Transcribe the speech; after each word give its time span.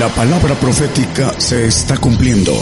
La 0.00 0.08
palabra 0.08 0.54
profética 0.54 1.38
se 1.38 1.66
está 1.66 1.98
cumpliendo. 1.98 2.52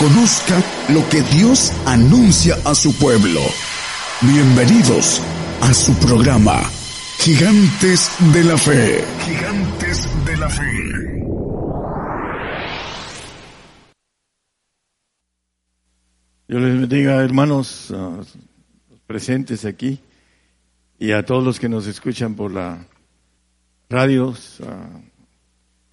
Conozca 0.00 0.60
lo 0.88 1.08
que 1.08 1.22
Dios 1.22 1.72
anuncia 1.86 2.56
a 2.64 2.74
su 2.74 2.92
pueblo. 2.98 3.40
Bienvenidos 4.20 5.22
a 5.60 5.72
su 5.72 5.94
programa, 6.00 6.60
Gigantes 7.20 8.10
de 8.32 8.42
la 8.42 8.58
Fe. 8.58 9.04
Gigantes 9.26 10.08
de 10.24 10.36
la 10.36 10.48
Fe. 10.48 11.22
Dios 16.48 16.62
les 16.62 16.80
bendiga, 16.80 17.22
hermanos 17.22 17.94
presentes 19.06 19.64
aquí 19.64 20.00
y 20.98 21.12
a 21.12 21.24
todos 21.24 21.44
los 21.44 21.60
que 21.60 21.68
nos 21.68 21.86
escuchan 21.86 22.34
por 22.34 22.50
la 22.50 22.84
radio, 23.88 24.34
a 24.64 25.15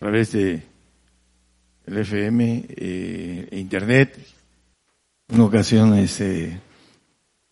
través 0.03 0.33
de 0.33 0.61
el 1.85 1.97
FM 1.97 2.65
eh, 2.67 3.47
e 3.49 3.57
Internet. 3.57 4.19
Una 5.29 5.45
ocasión 5.45 5.97
este, 5.97 6.59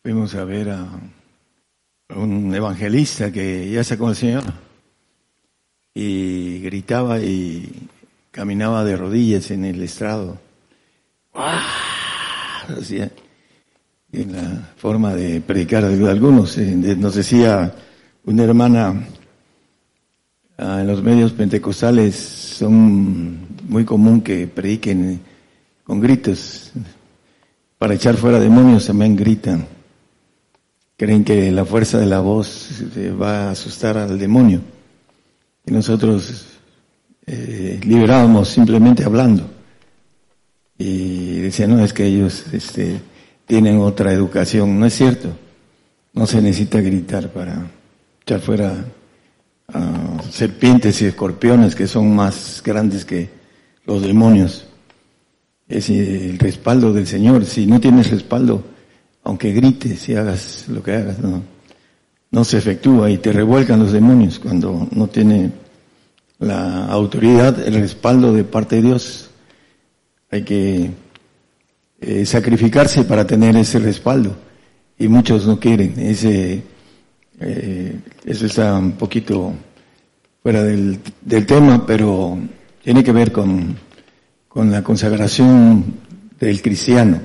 fuimos 0.04 0.36
a 0.36 0.44
ver 0.44 0.72
a, 0.72 0.86
un 2.14 2.54
evangelista 2.54 3.32
que 3.32 3.72
ya 3.72 3.86
sacó 3.86 4.10
al 4.10 4.18
Señor 4.18 4.44
y 5.94 6.60
gritaba 6.60 7.22
y 7.22 7.88
caminaba 8.32 8.84
de 8.84 8.98
rodillas 8.98 9.50
en 9.52 9.64
el 9.64 9.82
estrado. 9.82 10.38
Hacía 11.34 13.10
en 14.12 14.34
la 14.34 14.74
forma 14.76 15.16
de 15.16 15.40
predicar 15.40 15.86
de 15.86 16.10
algunos. 16.10 16.58
Eh, 16.58 16.76
nos 16.98 17.16
decía 17.16 17.74
una 18.26 18.44
hermana 18.44 19.08
ah, 20.58 20.80
en 20.82 20.88
los 20.88 21.02
medios 21.02 21.32
pentecostales 21.32 22.41
son 22.62 23.40
muy 23.68 23.86
común 23.86 24.22
que 24.22 24.46
prediquen 24.46 25.20
con 25.84 26.00
gritos. 26.00 26.72
Para 27.80 27.96
echar 27.96 28.16
fuera 28.18 28.40
demonios 28.40 28.86
también 28.86 29.16
gritan. 29.16 29.66
Creen 30.96 31.24
que 31.24 31.52
la 31.52 31.66
fuerza 31.66 31.98
de 31.98 32.06
la 32.06 32.20
voz 32.20 32.70
va 33.20 33.48
a 33.48 33.52
asustar 33.52 33.98
al 33.98 34.20
demonio. 34.20 34.62
Y 35.66 35.72
nosotros 35.72 36.46
eh, 37.26 37.80
liberábamos 37.84 38.50
simplemente 38.50 39.04
hablando. 39.04 39.50
Y 40.78 41.40
decían, 41.40 41.72
no, 41.72 41.84
es 41.84 41.94
que 41.94 42.06
ellos 42.06 42.46
este, 42.54 43.02
tienen 43.48 43.80
otra 43.80 44.14
educación. 44.14 44.80
No 44.80 44.86
es 44.86 44.94
cierto. 44.94 45.30
No 46.14 46.28
se 46.28 46.40
necesita 46.44 46.80
gritar 46.80 47.30
para 47.30 47.72
echar 48.22 48.40
fuera 48.40 48.86
a 49.74 50.22
serpientes 50.32 51.02
y 51.02 51.06
escorpiones 51.06 51.76
que 51.76 51.88
son 51.88 52.16
más 52.16 52.62
grandes 52.64 53.06
que 53.06 53.30
los 53.86 54.02
demonios. 54.02 54.68
Es 55.68 55.90
el 55.90 56.38
respaldo 56.38 56.94
del 56.94 57.08
Señor. 57.08 57.46
Si 57.46 57.66
no 57.66 57.80
tienes 57.80 58.12
respaldo, 58.12 58.64
aunque 59.24 59.52
grites 59.52 60.08
y 60.10 60.16
hagas 60.16 60.66
lo 60.68 60.84
que 60.84 60.94
hagas, 60.94 61.20
no, 61.20 61.44
no 62.32 62.44
se 62.44 62.58
efectúa 62.58 63.10
y 63.10 63.18
te 63.18 63.32
revuelcan 63.32 63.80
los 63.80 63.92
demonios 63.92 64.40
cuando 64.40 64.88
no 64.92 65.08
tiene 65.08 65.52
la 66.40 66.86
autoridad, 66.86 67.66
el 67.66 67.76
respaldo 67.76 68.34
de 68.34 68.44
parte 68.44 68.78
de 68.78 68.82
Dios. 68.82 69.30
Hay 70.32 70.44
que 70.44 70.92
eh, 72.00 72.26
sacrificarse 72.26 73.04
para 73.04 73.28
tener 73.28 73.56
ese 73.58 73.80
respaldo 73.80 74.36
y 74.98 75.08
muchos 75.08 75.46
no 75.46 75.60
quieren. 75.60 75.94
Ese, 76.00 76.64
eh, 77.42 78.00
eso 78.26 78.46
está 78.46 78.78
un 78.78 78.94
poquito 78.94 79.54
fuera 80.42 80.64
del, 80.64 81.00
del 81.22 81.46
tema, 81.46 81.86
pero 81.86 82.38
tiene 82.84 83.04
que 83.04 83.12
ver 83.12 83.32
con, 83.32 83.76
con 84.48 84.72
la 84.72 84.84
consagración 84.84 85.86
del 86.40 86.62
cristiano. 86.62 87.22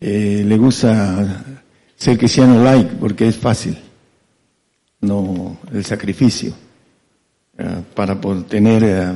Eh, 0.00 0.44
le 0.46 0.56
gusta 0.56 1.44
ser 1.96 2.18
cristiano 2.18 2.62
like 2.62 2.96
porque 2.96 3.28
es 3.28 3.36
fácil, 3.36 3.78
no 5.00 5.58
el 5.72 5.84
sacrificio, 5.84 6.52
para 7.94 8.20
tener 8.48 9.14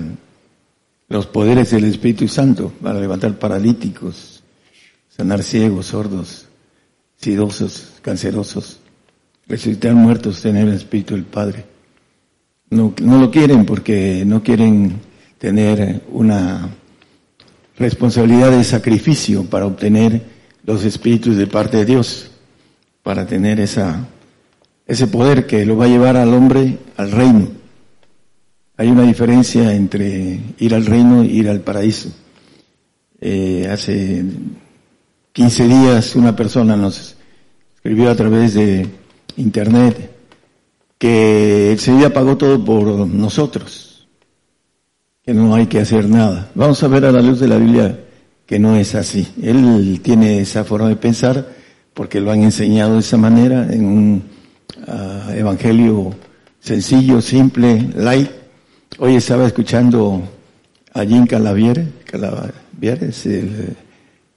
los 1.08 1.26
poderes 1.26 1.70
del 1.70 1.84
Espíritu 1.84 2.28
Santo, 2.28 2.72
para 2.80 3.00
levantar 3.00 3.38
paralíticos, 3.38 4.42
sanar 5.08 5.42
ciegos, 5.42 5.86
sordos, 5.86 6.46
sidosos, 7.16 7.94
cancerosos, 8.02 8.80
resucitar 9.48 9.94
muertos, 9.94 10.42
tener 10.42 10.68
el 10.68 10.74
Espíritu 10.74 11.14
del 11.14 11.24
Padre. 11.24 11.64
No, 12.70 12.92
no 13.00 13.20
lo 13.20 13.30
quieren 13.30 13.64
porque 13.64 14.24
no 14.26 14.42
quieren 14.42 15.00
tener 15.38 16.02
una 16.10 16.68
responsabilidad 17.78 18.50
de 18.50 18.64
sacrificio 18.64 19.44
para 19.44 19.66
obtener 19.66 20.22
los 20.64 20.84
espíritus 20.84 21.36
de 21.36 21.46
parte 21.46 21.76
de 21.76 21.84
Dios, 21.84 22.30
para 23.02 23.26
tener 23.26 23.60
esa, 23.60 24.08
ese 24.86 25.06
poder 25.06 25.46
que 25.46 25.64
lo 25.64 25.76
va 25.76 25.84
a 25.84 25.88
llevar 25.88 26.16
al 26.16 26.34
hombre 26.34 26.78
al 26.96 27.12
reino. 27.12 27.48
Hay 28.76 28.88
una 28.88 29.04
diferencia 29.04 29.72
entre 29.72 30.40
ir 30.58 30.74
al 30.74 30.84
reino 30.84 31.22
e 31.22 31.26
ir 31.26 31.48
al 31.48 31.60
paraíso. 31.60 32.10
Eh, 33.20 33.68
hace 33.70 34.24
15 35.32 35.68
días 35.68 36.16
una 36.16 36.34
persona 36.34 36.76
nos 36.76 37.16
escribió 37.76 38.10
a 38.10 38.16
través 38.16 38.54
de 38.54 38.86
internet 39.36 40.10
que 40.98 41.72
el 41.72 41.78
Señor 41.78 42.12
pagó 42.12 42.36
todo 42.36 42.64
por 42.64 42.86
nosotros, 43.06 44.08
que 45.22 45.34
no 45.34 45.54
hay 45.54 45.66
que 45.66 45.80
hacer 45.80 46.08
nada. 46.08 46.50
Vamos 46.54 46.82
a 46.82 46.88
ver 46.88 47.04
a 47.04 47.12
la 47.12 47.20
luz 47.20 47.40
de 47.40 47.48
la 47.48 47.58
Biblia 47.58 48.00
que 48.46 48.58
no 48.58 48.76
es 48.76 48.94
así. 48.94 49.26
Él 49.42 50.00
tiene 50.02 50.40
esa 50.40 50.64
forma 50.64 50.88
de 50.88 50.96
pensar 50.96 51.54
porque 51.92 52.20
lo 52.20 52.30
han 52.30 52.42
enseñado 52.42 52.94
de 52.94 53.00
esa 53.00 53.16
manera 53.16 53.72
en 53.72 53.84
un 53.84 54.22
ah, 54.86 55.32
evangelio 55.34 56.14
sencillo, 56.60 57.20
simple, 57.20 57.90
light. 57.96 58.30
Hoy 58.98 59.16
estaba 59.16 59.46
escuchando 59.46 60.22
a 60.94 61.04
Jim 61.04 61.26
Calavier, 61.26 61.92
Calavier 62.04 63.04
es 63.04 63.26
el 63.26 63.76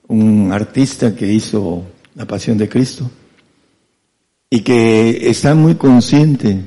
un 0.10 0.52
artista 0.52 1.16
que 1.16 1.32
hizo 1.32 1.84
La 2.16 2.26
Pasión 2.26 2.58
de 2.58 2.68
Cristo 2.68 3.10
y 4.50 4.62
que 4.62 5.30
está 5.30 5.54
muy 5.56 5.76
consciente 5.76 6.60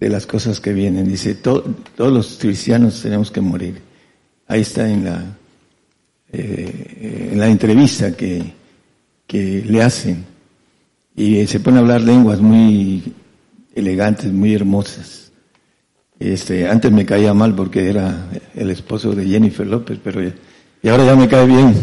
de 0.00 0.08
las 0.08 0.26
cosas 0.26 0.60
que 0.60 0.72
vienen. 0.72 1.06
Dice, 1.08 1.34
todos 1.34 1.64
los 1.98 2.38
cristianos 2.40 3.00
tenemos 3.02 3.30
que 3.30 3.40
morir. 3.40 3.80
Ahí 4.48 4.62
está 4.62 4.88
en 4.88 5.04
la, 5.04 5.36
eh, 6.32 7.28
en 7.32 7.38
la 7.38 7.48
entrevista 7.48 8.16
que, 8.16 8.42
que 9.26 9.62
le 9.66 9.82
hacen. 9.82 10.24
Y 11.14 11.46
se 11.46 11.60
pone 11.60 11.76
a 11.76 11.80
hablar 11.80 12.00
lenguas 12.00 12.40
muy 12.40 13.12
elegantes, 13.74 14.32
muy 14.32 14.54
hermosas. 14.54 15.30
Este, 16.18 16.68
antes 16.68 16.90
me 16.90 17.04
caía 17.04 17.34
mal 17.34 17.54
porque 17.54 17.88
era 17.88 18.28
el 18.54 18.70
esposo 18.70 19.12
de 19.12 19.26
Jennifer 19.26 19.66
López, 19.66 19.98
pero 20.02 20.22
y 20.82 20.88
ahora 20.88 21.04
ya 21.04 21.16
me 21.16 21.28
cae 21.28 21.46
bien. 21.46 21.74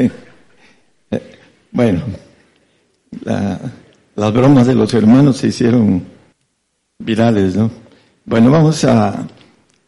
bueno, 1.70 2.02
las 3.24 4.32
bromas 4.32 4.66
de 4.66 4.74
los 4.74 4.92
hermanos 4.94 5.38
se 5.38 5.48
hicieron 5.48 6.02
virales, 6.98 7.56
¿no? 7.56 7.70
Bueno, 8.24 8.50
vamos 8.50 8.84
a, 8.84 9.26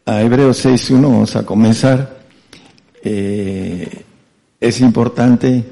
a 0.05 0.23
Hebreos 0.23 0.65
6.1, 0.65 1.03
vamos 1.03 1.37
a 1.37 1.45
comenzar. 1.45 2.17
Eh, 3.03 4.05
es 4.61 4.81
importante 4.81 5.65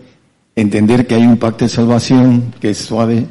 entender 0.57 1.07
que 1.07 1.15
hay 1.15 1.27
un 1.27 1.37
pacto 1.37 1.65
de 1.65 1.69
salvación 1.69 2.55
que 2.61 2.71
es 2.71 2.79
suave. 2.79 3.27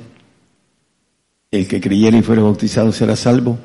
El 1.51 1.67
que 1.67 1.79
creyere 1.79 2.17
y 2.17 2.22
fuere 2.22 2.41
bautizado 2.41 2.92
será 2.92 3.15
salvo, 3.15 3.59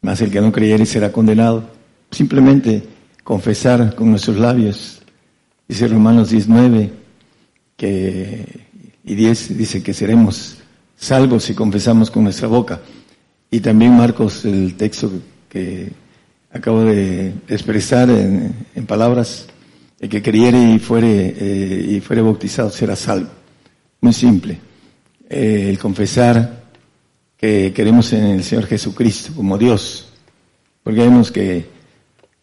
más 0.00 0.20
el 0.22 0.30
que 0.30 0.40
no 0.40 0.50
creyere 0.50 0.86
será 0.86 1.12
condenado. 1.12 1.64
Simplemente 2.10 2.82
confesar 3.22 3.94
con 3.94 4.10
nuestros 4.10 4.38
labios. 4.38 5.02
Dice 5.68 5.88
Romanos 5.88 6.30
19 6.30 6.90
que, 7.76 8.66
y 9.04 9.14
10 9.14 9.56
dice 9.56 9.82
que 9.82 9.94
seremos 9.94 10.58
salvos 10.96 11.44
si 11.44 11.54
confesamos 11.54 12.10
con 12.10 12.24
nuestra 12.24 12.48
boca. 12.48 12.80
Y 13.50 13.60
también 13.60 13.96
Marcos, 13.96 14.44
el 14.44 14.74
texto 14.74 15.10
que 15.48 15.90
acabo 16.50 16.84
de 16.84 17.34
expresar 17.48 18.08
en, 18.10 18.86
palabras, 18.86 19.46
el 20.00 20.08
que 20.08 20.22
creyere 20.22 20.74
y 20.74 20.78
fuere, 20.78 21.34
eh, 21.36 21.86
y 21.96 22.00
fuere 22.00 22.22
bautizado 22.22 22.70
será 22.70 22.96
salvo. 22.96 23.30
Muy 24.00 24.12
simple. 24.12 24.58
Eh, 25.28 25.68
el 25.70 25.78
confesar 25.78 26.62
que 27.36 27.72
queremos 27.72 28.12
en 28.12 28.24
el 28.24 28.44
Señor 28.44 28.66
Jesucristo 28.66 29.32
como 29.34 29.58
Dios. 29.58 30.06
Porque 30.82 31.00
vemos 31.00 31.30
que 31.30 31.66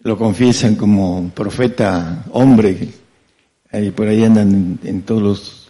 lo 0.02 0.18
confiesan 0.18 0.76
como 0.76 1.30
profeta 1.34 2.26
hombre, 2.32 2.90
y 3.72 3.92
por 3.92 4.08
ahí 4.08 4.24
andan 4.24 4.80
en 4.84 5.02
todos 5.04 5.22
los, 5.22 5.69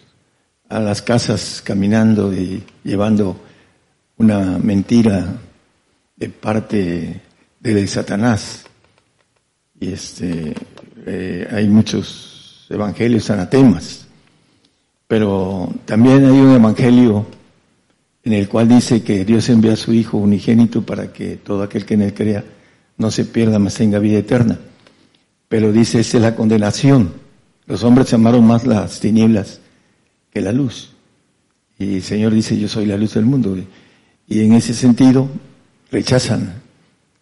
a 0.70 0.80
las 0.80 1.02
casas 1.02 1.62
caminando 1.66 2.32
y 2.32 2.64
llevando 2.84 3.36
una 4.18 4.60
mentira 4.60 5.36
de 6.16 6.30
parte 6.30 7.22
de 7.60 7.88
Satanás. 7.88 8.66
Y 9.80 9.92
este, 9.94 10.54
eh, 11.06 11.48
hay 11.52 11.68
muchos 11.68 12.68
evangelios 12.70 13.30
anatemas, 13.32 14.06
pero 15.08 15.74
también 15.86 16.26
hay 16.26 16.40
un 16.40 16.56
evangelio 16.56 17.26
en 18.24 18.34
el 18.34 18.48
cual 18.48 18.68
dice 18.68 19.02
que 19.02 19.26
Dios 19.26 19.50
envía 19.50 19.74
a 19.74 19.78
su 19.78 19.92
Hijo 19.92 20.18
unigénito 20.18 20.84
para 20.86 21.12
que 21.12 21.38
todo 21.38 21.64
aquel 21.64 21.86
que 21.86 21.96
en 21.96 22.04
él 22.04 22.14
crea 22.14 22.44
no 22.98 23.10
se 23.10 23.26
pierda, 23.26 23.58
mas 23.58 23.74
tenga 23.74 23.98
vida 23.98 24.20
eterna. 24.20 24.60
Pero 25.48 25.72
dice, 25.72 26.02
esa 26.02 26.18
es 26.18 26.24
la 26.24 26.36
condenación. 26.36 27.14
Los 27.66 27.84
hombres 27.84 28.14
amaron 28.14 28.46
más 28.46 28.68
las 28.68 29.00
tinieblas 29.00 29.62
que 30.32 30.42
la 30.42 30.52
luz. 30.52 30.92
Y 31.78 31.96
el 31.96 32.04
Señor 32.04 32.34
dice, 32.34 32.58
yo 32.58 32.68
soy 32.68 32.86
la 32.86 32.98
luz 32.98 33.14
del 33.14 33.26
mundo. 33.26 33.58
Y 34.28 34.42
en 34.42 34.54
ese 34.54 34.74
sentido 34.74 35.30
rechazan 35.92 36.62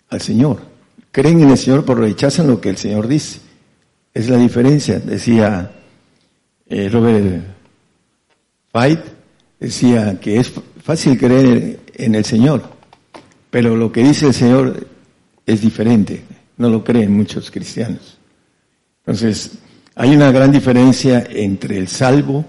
al 0.10 0.22
Señor. 0.22 0.62
Creen 1.12 1.42
en 1.42 1.52
el 1.52 1.58
Señor, 1.58 1.86
pero 1.86 2.02
rechazan 2.02 2.48
lo 2.48 2.60
que 2.60 2.70
el 2.70 2.78
Señor 2.78 3.08
dice. 3.08 3.40
Es 4.14 4.30
la 4.30 4.38
diferencia, 4.38 5.00
decía 5.00 5.72
eh, 6.68 6.90
Robert 6.90 7.44
Fight, 8.72 9.00
decía 9.60 10.20
que 10.20 10.40
es 10.40 10.52
fácil 10.84 11.18
creer 11.18 11.80
en 11.94 12.16
el 12.16 12.26
Señor, 12.26 12.64
pero 13.50 13.76
lo 13.76 13.92
que 13.92 14.04
dice 14.04 14.28
el 14.28 14.34
Señor 14.34 14.88
es 15.46 15.62
diferente, 15.62 16.24
no 16.58 16.70
lo 16.70 16.84
creen 16.84 17.12
muchos 17.12 17.52
cristianos. 17.52 18.18
Entonces, 19.06 19.52
hay 19.96 20.16
una 20.16 20.32
gran 20.32 20.52
diferencia 20.52 21.26
entre 21.30 21.78
el 21.78 21.88
salvo, 21.88 22.46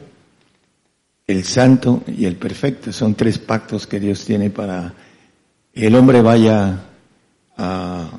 el 1.29 1.45
santo 1.45 2.03
y 2.07 2.25
el 2.25 2.37
perfecto. 2.37 2.93
Son 2.93 3.15
tres 3.15 3.39
pactos 3.39 3.87
que 3.87 4.01
Dios 4.01 4.25
tiene 4.25 4.51
para 4.51 4.95
que 5.73 5.87
el 5.87 5.95
hombre 5.95 6.23
vaya 6.23 6.81
a, 7.57 8.11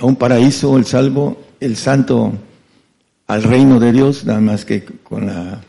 un 0.00 0.16
paraíso, 0.16 0.76
el 0.76 0.84
salvo, 0.84 1.42
el 1.58 1.76
santo 1.76 2.32
al 3.26 3.42
reino 3.42 3.80
de 3.80 3.92
Dios, 3.92 4.24
nada 4.24 4.40
más 4.40 4.64
que 4.64 4.84
con 4.84 5.26
la, 5.26 5.60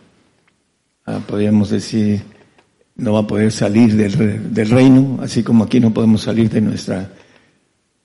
ah, 1.06 1.20
podríamos 1.26 1.70
decir, 1.72 2.22
no 2.96 3.14
va 3.14 3.20
a 3.22 3.28
poder 3.28 3.52
salir 3.52 3.96
del, 3.96 4.70
reino, 4.70 5.20
así 5.22 5.42
como 5.42 5.64
aquí 5.64 5.80
no 5.80 5.94
podemos 5.94 6.22
salir 6.22 6.50
de 6.50 6.62
nuestra 6.62 7.10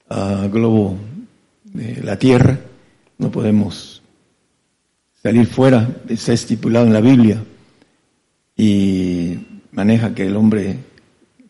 uh, 0.08 0.48
globo 0.48 0.96
de 1.64 2.00
la 2.02 2.18
tierra, 2.18 2.58
no 3.18 3.30
podemos 3.30 4.02
salir 5.22 5.46
fuera, 5.46 5.88
está 6.08 6.32
estipulado 6.32 6.86
en 6.86 6.92
la 6.92 7.00
Biblia 7.00 7.42
y 8.56 9.38
maneja 9.72 10.14
que 10.14 10.26
el 10.26 10.36
hombre 10.36 10.78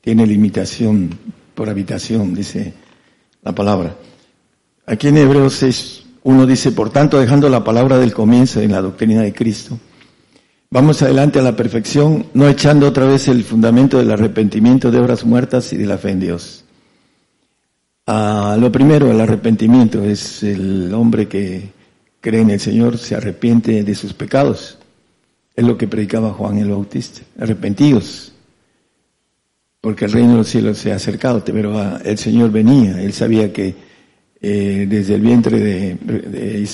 tiene 0.01 0.27
limitación 0.27 1.11
por 1.55 1.69
habitación, 1.69 2.35
dice 2.35 2.75
la 3.43 3.55
palabra. 3.55 3.97
Aquí 4.87 5.09
en 5.09 5.19
Hebreos 5.19 5.63
es, 5.63 6.05
uno 6.23 6.47
dice, 6.47 6.73
por 6.73 6.91
tanto, 6.91 7.19
dejando 7.21 7.49
la 7.49 7.65
palabra 7.65 7.99
del 7.99 8.13
comienzo 8.13 8.61
en 8.61 8.73
la 8.73 8.83
doctrina 8.83 9.23
de 9.23 9.33
Cristo, 9.33 9.79
vamos 10.71 11.01
adelante 11.03 11.39
a 11.39 11.43
la 11.43 11.57
perfección, 11.57 12.27
no 12.35 12.49
echando 12.49 12.89
otra 12.89 13.07
vez 13.07 13.29
el 13.29 13.45
fundamento 13.45 13.99
del 13.99 14.11
arrepentimiento 14.11 14.91
de 14.91 14.99
obras 14.99 15.25
muertas 15.25 15.73
y 15.73 15.77
de 15.77 15.87
la 15.87 15.99
fe 15.99 16.11
en 16.11 16.21
Dios. 16.21 16.65
Ah, 18.07 18.57
lo 18.61 18.71
primero, 18.71 19.11
el 19.11 19.21
arrepentimiento, 19.21 20.05
es 20.05 20.43
el 20.43 20.93
hombre 20.93 21.27
que 21.27 21.71
cree 22.21 22.43
en 22.43 22.51
el 22.51 22.61
Señor, 22.61 22.99
se 22.99 23.15
arrepiente 23.15 23.83
de 23.83 23.95
sus 23.95 24.13
pecados. 24.13 24.79
Es 25.57 25.65
lo 25.65 25.79
que 25.79 25.87
predicaba 25.87 26.33
Juan 26.33 26.59
el 26.59 26.71
Bautista. 26.71 27.21
Arrepentidos, 27.39 28.33
porque 29.81 30.07
el 30.07 30.13
reino 30.13 30.31
de 30.31 30.37
los 30.39 30.49
cielos 30.49 30.79
se 30.79 30.93
ha 30.93 30.97
acercado, 30.97 31.45
pero 31.45 31.79
ah, 31.79 32.01
el 32.05 32.17
Señor 32.17 32.51
venía, 32.51 33.03
él 33.03 33.13
sabía 33.13 33.53
que 33.53 33.75
eh, 34.41 34.87
desde 34.89 35.15
el 35.17 35.21
vientre 35.21 35.61
de, 35.61 35.95
de, 35.95 36.69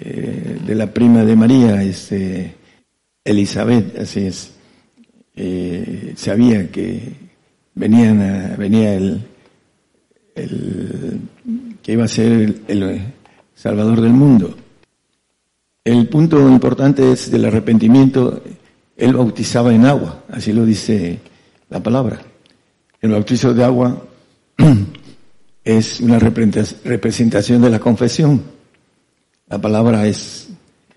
eh, 0.00 0.58
de, 0.66 0.74
la 0.74 0.92
prima 0.92 1.24
de 1.24 1.36
María, 1.36 1.82
este, 1.82 2.54
Elizabeth, 3.22 3.98
así 3.98 4.26
es, 4.26 4.52
eh, 5.36 6.14
sabía 6.16 6.70
que 6.70 7.12
venía 7.74 8.94
el, 8.94 9.20
que 11.82 11.92
iba 11.92 12.04
a 12.04 12.08
ser 12.08 12.62
el 12.66 13.00
Salvador 13.54 14.00
del 14.00 14.12
mundo. 14.12 14.56
El 15.84 16.08
punto 16.08 16.48
importante 16.48 17.12
es 17.12 17.30
del 17.30 17.44
arrepentimiento 17.44 18.42
él 18.96 19.14
bautizaba 19.14 19.74
en 19.74 19.86
agua, 19.86 20.24
así 20.30 20.52
lo 20.52 20.64
dice 20.64 21.18
la 21.68 21.82
palabra. 21.82 22.20
El 23.00 23.10
bautizo 23.10 23.52
de 23.52 23.64
agua 23.64 24.02
es 25.64 26.00
una 26.00 26.18
representación 26.18 27.60
de 27.60 27.70
la 27.70 27.80
confesión. 27.80 28.42
La 29.48 29.60
palabra 29.60 30.06
es, 30.06 30.48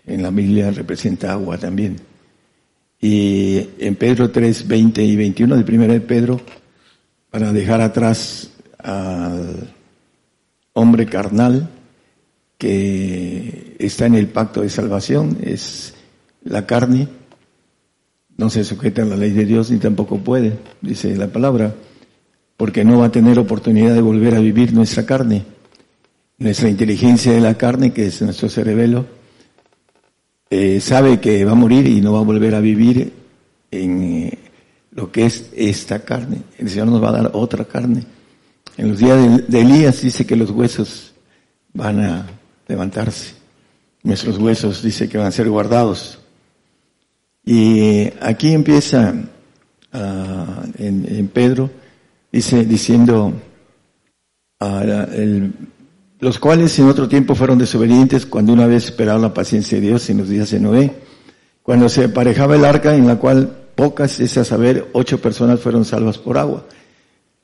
en 0.06 0.22
la 0.22 0.30
Biblia 0.30 0.72
representa 0.72 1.34
agua 1.34 1.58
también. 1.58 1.98
Y 3.02 3.68
en 3.80 3.96
Pedro 3.96 4.32
3, 4.32 4.68
20 4.68 5.04
y 5.04 5.16
21 5.16 5.56
de 5.56 5.64
primera 5.64 5.94
de 5.94 6.02
Pedro, 6.02 6.40
para 7.30 7.52
dejar 7.52 7.82
atrás 7.82 8.52
al 8.78 9.74
hombre 10.74 11.06
carnal 11.08 11.70
que 12.58 13.67
está 13.78 14.06
en 14.06 14.16
el 14.16 14.28
pacto 14.28 14.62
de 14.62 14.70
salvación, 14.70 15.38
es 15.42 15.94
la 16.44 16.66
carne, 16.66 17.08
no 18.38 18.50
se 18.50 18.64
sujeta 18.64 19.02
a 19.02 19.06
la 19.06 19.18
ley 19.18 19.32
de 19.32 19.46
Dios 19.46 19.72
ni 19.72 19.78
tampoco 19.78 20.20
puede, 20.20 20.58
dice 20.82 21.16
la 21.16 21.28
palabra, 21.28 21.74
porque 22.56 22.84
no 22.84 23.00
va 23.00 23.08
a 23.08 23.12
tener 23.12 23.38
oportunidad 23.40 23.94
de 23.94 24.02
volver 24.02 24.36
a 24.36 24.40
vivir 24.40 24.74
nuestra 24.74 25.06
carne. 25.06 25.44
Nuestra 26.40 26.70
inteligencia 26.70 27.32
de 27.32 27.42
la 27.42 27.56
carne, 27.56 27.94
que 27.94 28.08
es 28.08 28.22
nuestro 28.22 28.48
cerebelo, 28.48 29.06
eh, 30.50 30.80
sabe 30.80 31.20
que 31.20 31.44
va 31.46 31.52
a 31.52 31.56
morir 31.56 31.88
y 31.88 32.00
no 32.00 32.14
va 32.14 32.20
a 32.20 32.24
volver 32.24 32.54
a 32.54 32.60
vivir 32.60 33.12
en 33.72 34.04
eh, 34.04 34.38
lo 34.92 35.12
que 35.12 35.26
es 35.26 35.50
esta 35.56 36.00
carne. 36.00 36.42
El 36.58 36.70
Señor 36.70 36.88
nos 36.88 37.04
va 37.04 37.10
a 37.10 37.24
dar 37.24 37.32
otra 37.34 37.66
carne. 37.66 38.04
En 38.78 38.90
los 38.90 39.00
días 39.00 39.18
de, 39.18 39.44
de 39.48 39.62
Elías 39.62 40.02
dice 40.02 40.26
que 40.26 40.36
los 40.36 40.52
huesos 40.52 41.14
van 41.74 42.00
a 42.02 42.28
levantarse. 42.68 43.37
Nuestros 44.04 44.38
huesos 44.38 44.82
dice 44.82 45.10
que 45.10 45.18
van 45.18 45.28
a 45.28 45.32
ser 45.32 45.50
guardados. 45.50 46.20
Y 47.46 48.12
aquí 48.22 48.54
empieza 48.54 49.14
uh, 49.94 50.62
en, 50.78 51.30
Pedro, 51.34 51.70
dice, 52.32 52.66
diciendo, 52.66 53.34
uh, 54.60 55.50
los 56.20 56.40
cuales 56.40 56.78
en 56.80 56.88
otro 56.88 57.08
tiempo 57.08 57.36
fueron 57.36 57.58
desobedientes 57.58 58.26
cuando 58.26 58.54
una 58.54 58.68
vez 58.68 58.86
esperaron 58.86 59.22
la 59.22 59.34
paciencia 59.34 59.80
de 59.80 59.88
Dios 59.88 60.10
en 60.10 60.18
los 60.18 60.30
días 60.30 60.52
de 60.52 60.60
Noé, 60.60 60.94
cuando 61.64 61.90
se 61.90 62.06
aparejaba 62.06 62.56
el 62.56 62.66
arca 62.66 62.96
en 62.96 63.08
la 63.08 63.18
cual 63.18 63.68
pocas, 63.76 64.20
es 64.20 64.38
a 64.38 64.44
saber, 64.44 64.88
ocho 64.94 65.22
personas 65.22 65.60
fueron 65.60 65.86
salvas 65.86 66.18
por 66.18 66.38
agua. 66.38 66.66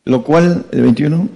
Lo 0.04 0.24
cual, 0.24 0.66
el 0.72 0.82
21, 0.82 1.30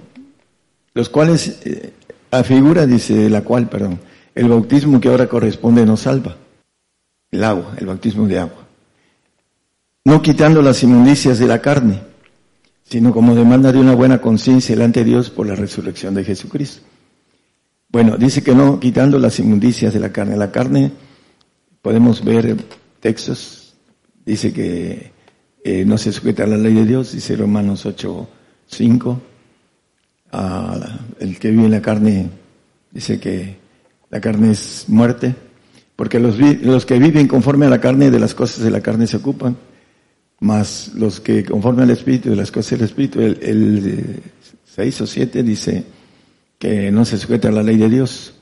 los 0.92 1.08
cuales, 1.08 1.60
eh, 1.64 1.92
afigura, 2.32 2.84
dice, 2.84 3.30
la 3.30 3.42
cual, 3.42 3.68
perdón, 3.68 4.00
el 4.38 4.48
bautismo 4.48 5.00
que 5.00 5.08
ahora 5.08 5.26
corresponde 5.26 5.84
nos 5.84 6.02
salva 6.02 6.36
el 7.32 7.42
agua, 7.42 7.74
el 7.76 7.86
bautismo 7.86 8.28
de 8.28 8.38
agua. 8.38 8.68
No 10.04 10.22
quitando 10.22 10.62
las 10.62 10.80
inmundicias 10.84 11.40
de 11.40 11.48
la 11.48 11.60
carne, 11.60 12.00
sino 12.84 13.12
como 13.12 13.34
demanda 13.34 13.72
de 13.72 13.80
una 13.80 13.96
buena 13.96 14.20
conciencia 14.20 14.76
delante 14.76 15.00
de 15.00 15.06
Dios 15.06 15.28
por 15.28 15.48
la 15.48 15.56
resurrección 15.56 16.14
de 16.14 16.22
Jesucristo. 16.22 16.82
Bueno, 17.88 18.16
dice 18.16 18.44
que 18.44 18.54
no 18.54 18.78
quitando 18.78 19.18
las 19.18 19.40
inmundicias 19.40 19.92
de 19.92 19.98
la 19.98 20.12
carne. 20.12 20.36
La 20.36 20.52
carne, 20.52 20.92
podemos 21.82 22.24
ver 22.24 22.56
textos, 23.00 23.74
dice 24.24 24.52
que 24.52 25.10
eh, 25.64 25.84
no 25.84 25.98
se 25.98 26.12
sujeta 26.12 26.44
a 26.44 26.46
la 26.46 26.56
ley 26.56 26.74
de 26.74 26.86
Dios, 26.86 27.10
dice 27.10 27.34
Romanos 27.34 27.84
8, 27.84 28.28
5. 28.68 29.20
el 31.18 31.38
que 31.40 31.50
vive 31.50 31.64
en 31.64 31.72
la 31.72 31.82
carne 31.82 32.30
dice 32.92 33.18
que 33.18 33.57
la 34.10 34.20
carne 34.20 34.52
es 34.52 34.84
muerte, 34.88 35.34
porque 35.96 36.18
los, 36.18 36.38
los 36.38 36.86
que 36.86 36.98
viven 36.98 37.28
conforme 37.28 37.66
a 37.66 37.70
la 37.70 37.80
carne 37.80 38.10
de 38.10 38.20
las 38.20 38.34
cosas 38.34 38.64
de 38.64 38.70
la 38.70 38.80
carne 38.80 39.06
se 39.06 39.16
ocupan, 39.16 39.56
más 40.40 40.92
los 40.94 41.20
que 41.20 41.44
conforme 41.44 41.82
al 41.82 41.90
Espíritu 41.90 42.30
de 42.30 42.36
las 42.36 42.50
cosas 42.50 42.78
del 42.78 42.88
Espíritu. 42.88 43.20
El, 43.20 43.38
el 43.42 44.22
6 44.64 45.00
o 45.00 45.06
7 45.06 45.42
dice 45.42 45.84
que 46.58 46.90
no 46.90 47.04
se 47.04 47.18
sujeta 47.18 47.48
a 47.48 47.52
la 47.52 47.62
ley 47.62 47.76
de 47.76 47.88
Dios, 47.88 48.34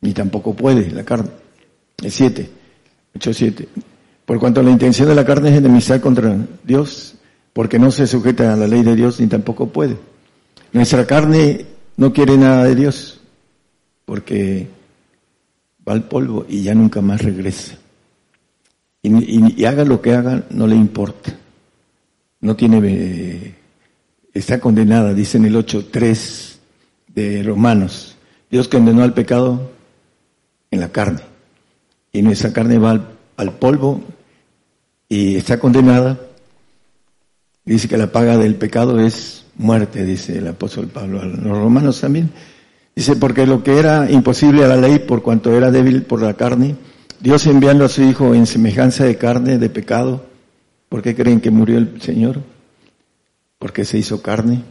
ni 0.00 0.12
tampoco 0.12 0.54
puede 0.54 0.90
la 0.90 1.04
carne. 1.04 1.30
El 2.02 2.10
7, 2.10 2.50
8, 3.16 3.32
7. 3.32 3.68
Por 4.24 4.40
cuanto 4.40 4.62
la 4.62 4.70
intención 4.70 5.08
de 5.08 5.14
la 5.14 5.24
carne 5.24 5.50
es 5.50 5.56
enemistad 5.56 6.00
contra 6.00 6.36
Dios, 6.64 7.14
porque 7.52 7.78
no 7.78 7.90
se 7.90 8.06
sujeta 8.06 8.52
a 8.52 8.56
la 8.56 8.66
ley 8.66 8.82
de 8.82 8.96
Dios 8.96 9.20
ni 9.20 9.28
tampoco 9.28 9.68
puede. 9.68 9.96
Nuestra 10.72 11.06
carne 11.06 11.64
no 11.96 12.12
quiere 12.12 12.36
nada 12.36 12.64
de 12.64 12.74
Dios, 12.74 13.15
porque 14.06 14.66
va 15.86 15.92
al 15.92 16.04
polvo 16.04 16.46
y 16.48 16.62
ya 16.62 16.74
nunca 16.74 17.02
más 17.02 17.20
regresa. 17.20 17.76
Y, 19.02 19.64
haga 19.64 19.84
lo 19.84 20.00
que 20.00 20.14
haga, 20.14 20.46
no 20.50 20.66
le 20.66 20.74
importa. 20.74 21.36
No 22.40 22.56
tiene 22.56 23.54
está 24.32 24.60
condenada, 24.60 25.14
dice 25.14 25.38
en 25.38 25.46
el 25.46 25.54
8.3 25.54 26.56
de 27.14 27.42
Romanos. 27.42 28.16
Dios 28.50 28.68
condenó 28.68 29.02
al 29.02 29.14
pecado 29.14 29.70
en 30.70 30.80
la 30.80 30.90
carne. 30.90 31.20
Y 32.12 32.22
nuestra 32.22 32.52
carne 32.52 32.78
va 32.78 33.08
al, 33.36 33.52
polvo 33.52 34.02
y 35.08 35.36
está 35.36 35.58
condenada. 35.58 36.18
Dice 37.64 37.88
que 37.88 37.96
la 37.96 38.12
paga 38.12 38.36
del 38.38 38.54
pecado 38.54 39.00
es 39.00 39.44
muerte, 39.56 40.04
dice 40.04 40.38
el 40.38 40.46
apóstol 40.46 40.88
Pablo 40.88 41.20
a 41.20 41.24
los 41.24 41.58
romanos 41.58 42.00
también. 42.00 42.30
Dice, 42.96 43.14
porque 43.14 43.46
lo 43.46 43.62
que 43.62 43.78
era 43.78 44.10
imposible 44.10 44.64
a 44.64 44.68
la 44.68 44.76
ley 44.76 44.98
por 44.98 45.22
cuanto 45.22 45.54
era 45.54 45.70
débil 45.70 46.02
por 46.02 46.22
la 46.22 46.34
carne, 46.34 46.76
Dios 47.20 47.46
enviando 47.46 47.84
a 47.84 47.90
su 47.90 48.02
Hijo 48.02 48.34
en 48.34 48.46
semejanza 48.46 49.04
de 49.04 49.16
carne, 49.16 49.58
de 49.58 49.68
pecado, 49.68 50.24
¿por 50.88 51.02
qué 51.02 51.14
creen 51.14 51.42
que 51.42 51.50
murió 51.50 51.76
el 51.76 52.00
Señor? 52.00 52.40
Porque 53.58 53.84
se 53.84 53.98
hizo 53.98 54.22
carne. 54.22 54.62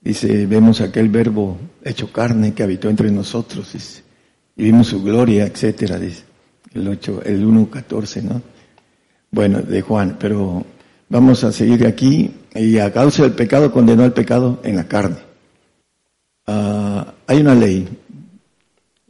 Dice, 0.00 0.46
vemos 0.46 0.80
aquel 0.80 1.08
verbo 1.08 1.58
hecho 1.84 2.12
carne 2.12 2.54
que 2.54 2.62
habitó 2.62 2.88
entre 2.88 3.10
nosotros, 3.10 3.74
y 4.56 4.62
vimos 4.62 4.86
su 4.86 5.02
gloria, 5.02 5.44
etcétera, 5.44 5.98
dice 5.98 6.30
el 6.72 6.86
8, 6.86 7.22
el 7.24 7.44
1.14, 7.44 8.22
¿no? 8.22 8.42
Bueno, 9.30 9.60
de 9.60 9.82
Juan, 9.82 10.16
pero 10.18 10.64
vamos 11.08 11.44
a 11.44 11.52
seguir 11.52 11.86
aquí, 11.86 12.32
y 12.54 12.78
a 12.78 12.92
causa 12.92 13.24
del 13.24 13.32
pecado 13.32 13.72
condenó 13.72 14.04
al 14.04 14.12
pecado 14.12 14.60
en 14.62 14.76
la 14.76 14.86
carne. 14.86 15.29
Ah, 16.52 17.14
hay 17.28 17.40
una 17.40 17.54
ley, 17.54 17.88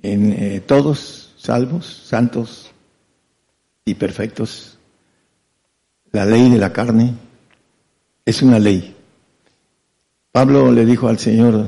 en 0.03 0.33
eh, 0.33 0.61
todos 0.61 1.33
salvos, 1.39 1.87
santos 2.05 2.71
y 3.83 3.95
perfectos, 3.95 4.77
la 6.13 6.27
ley 6.27 6.51
de 6.51 6.59
la 6.59 6.71
carne 6.71 7.15
es 8.27 8.43
una 8.43 8.59
ley. 8.59 8.95
Pablo 10.31 10.71
le 10.71 10.85
dijo 10.85 11.09
al 11.09 11.19
Señor 11.19 11.67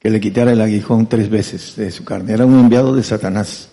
que 0.00 0.10
le 0.10 0.20
quitara 0.20 0.54
el 0.54 0.60
aguijón 0.60 1.08
tres 1.08 1.30
veces 1.30 1.76
de 1.76 1.92
su 1.92 2.04
carne. 2.04 2.32
Era 2.32 2.44
un 2.44 2.58
enviado 2.58 2.92
de 2.92 3.04
Satanás. 3.04 3.68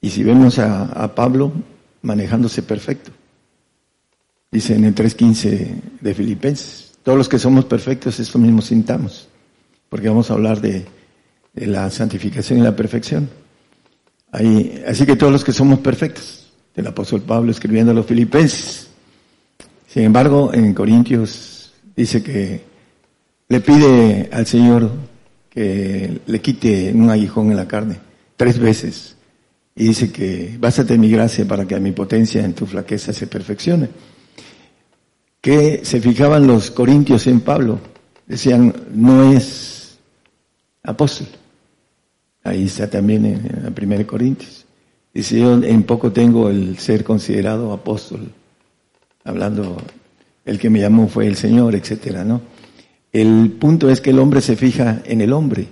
Y 0.00 0.08
si 0.08 0.24
vemos 0.24 0.58
a, 0.58 1.14
Pablo 1.14 1.52
manejándose 2.00 2.62
perfecto, 2.62 3.10
dice 4.50 4.76
en 4.76 4.84
el 4.84 4.94
3.15 4.94 5.80
de 6.00 6.14
Filipenses, 6.14 6.92
todos 7.02 7.18
los 7.18 7.28
que 7.28 7.38
somos 7.38 7.66
perfectos 7.66 8.18
esto 8.18 8.38
mismo 8.38 8.62
sintamos, 8.62 9.28
porque 9.96 10.10
vamos 10.10 10.30
a 10.30 10.34
hablar 10.34 10.60
de, 10.60 10.84
la 11.54 11.88
santificación 11.88 12.58
y 12.58 12.62
la 12.62 12.76
perfección. 12.76 13.30
Así 14.30 15.06
que 15.06 15.16
todos 15.16 15.32
los 15.32 15.42
que 15.42 15.54
somos 15.54 15.78
perfectos, 15.78 16.52
el 16.74 16.86
apóstol 16.86 17.22
Pablo 17.22 17.50
escribiendo 17.50 17.92
a 17.92 17.94
los 17.94 18.04
filipenses. 18.04 18.88
Sin 19.88 20.02
embargo, 20.02 20.52
en 20.52 20.74
Corintios 20.74 21.72
dice 21.96 22.22
que 22.22 22.60
le 23.48 23.60
pide 23.60 24.28
al 24.30 24.46
Señor 24.46 24.90
que 25.48 26.20
le 26.26 26.40
quite 26.42 26.92
un 26.92 27.08
aguijón 27.08 27.50
en 27.50 27.56
la 27.56 27.66
carne, 27.66 27.96
tres 28.36 28.58
veces. 28.58 29.16
Y 29.74 29.84
dice 29.84 30.12
que 30.12 30.58
básate 30.60 30.98
mi 30.98 31.10
gracia 31.10 31.48
para 31.48 31.64
que 31.66 31.80
mi 31.80 31.92
potencia 31.92 32.44
en 32.44 32.52
tu 32.52 32.66
flaqueza 32.66 33.14
se 33.14 33.28
perfeccione. 33.28 33.88
Que 35.40 35.80
se 35.86 36.02
fijaban 36.02 36.46
los 36.46 36.70
corintios 36.70 37.26
en 37.28 37.40
Pablo. 37.40 37.80
Decían, 38.26 38.74
no 38.92 39.32
es 39.32 39.65
apóstol. 40.86 41.26
Ahí 42.42 42.64
está 42.64 42.88
también 42.88 43.26
en 43.26 43.64
la 43.64 43.70
primera 43.70 44.06
Corintios. 44.06 44.64
Dice, 45.12 45.38
yo 45.38 45.62
en 45.62 45.82
poco 45.82 46.12
tengo 46.12 46.48
el 46.48 46.78
ser 46.78 47.04
considerado 47.04 47.72
apóstol. 47.72 48.30
Hablando, 49.24 49.76
el 50.44 50.58
que 50.58 50.70
me 50.70 50.80
llamó 50.80 51.08
fue 51.08 51.26
el 51.26 51.36
Señor, 51.36 51.74
etcétera, 51.74 52.24
¿no? 52.24 52.40
El 53.12 53.52
punto 53.58 53.90
es 53.90 54.00
que 54.00 54.10
el 54.10 54.18
hombre 54.18 54.40
se 54.40 54.56
fija 54.56 55.02
en 55.04 55.20
el 55.20 55.32
hombre 55.32 55.68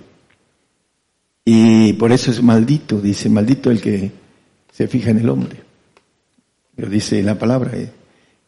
y 1.45 1.93
por 1.93 2.11
eso 2.11 2.31
es 2.31 2.41
maldito, 2.41 2.99
dice, 2.99 3.29
maldito 3.29 3.69
el 3.69 3.79
que 3.79 4.11
se 4.73 4.87
fija 4.87 5.11
en 5.11 5.19
el 5.19 5.29
hombre. 5.29 5.61
Lo 6.75 6.89
dice 6.89 7.21
la 7.21 7.37
palabra 7.37 7.71
eh, 7.75 7.91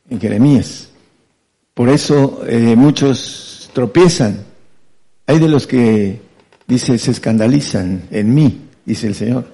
en 0.09 0.19
Jeremías. 0.19 0.89
Por 1.75 1.89
eso 1.89 2.43
eh, 2.47 2.75
muchos 2.75 3.69
tropiezan. 3.71 4.43
Hay 5.27 5.37
de 5.37 5.47
los 5.47 5.67
que, 5.67 6.21
dice, 6.67 6.97
se 6.97 7.11
escandalizan 7.11 8.03
en 8.11 8.33
mí, 8.33 8.67
dice 8.85 9.07
el 9.07 9.15
Señor. 9.15 9.47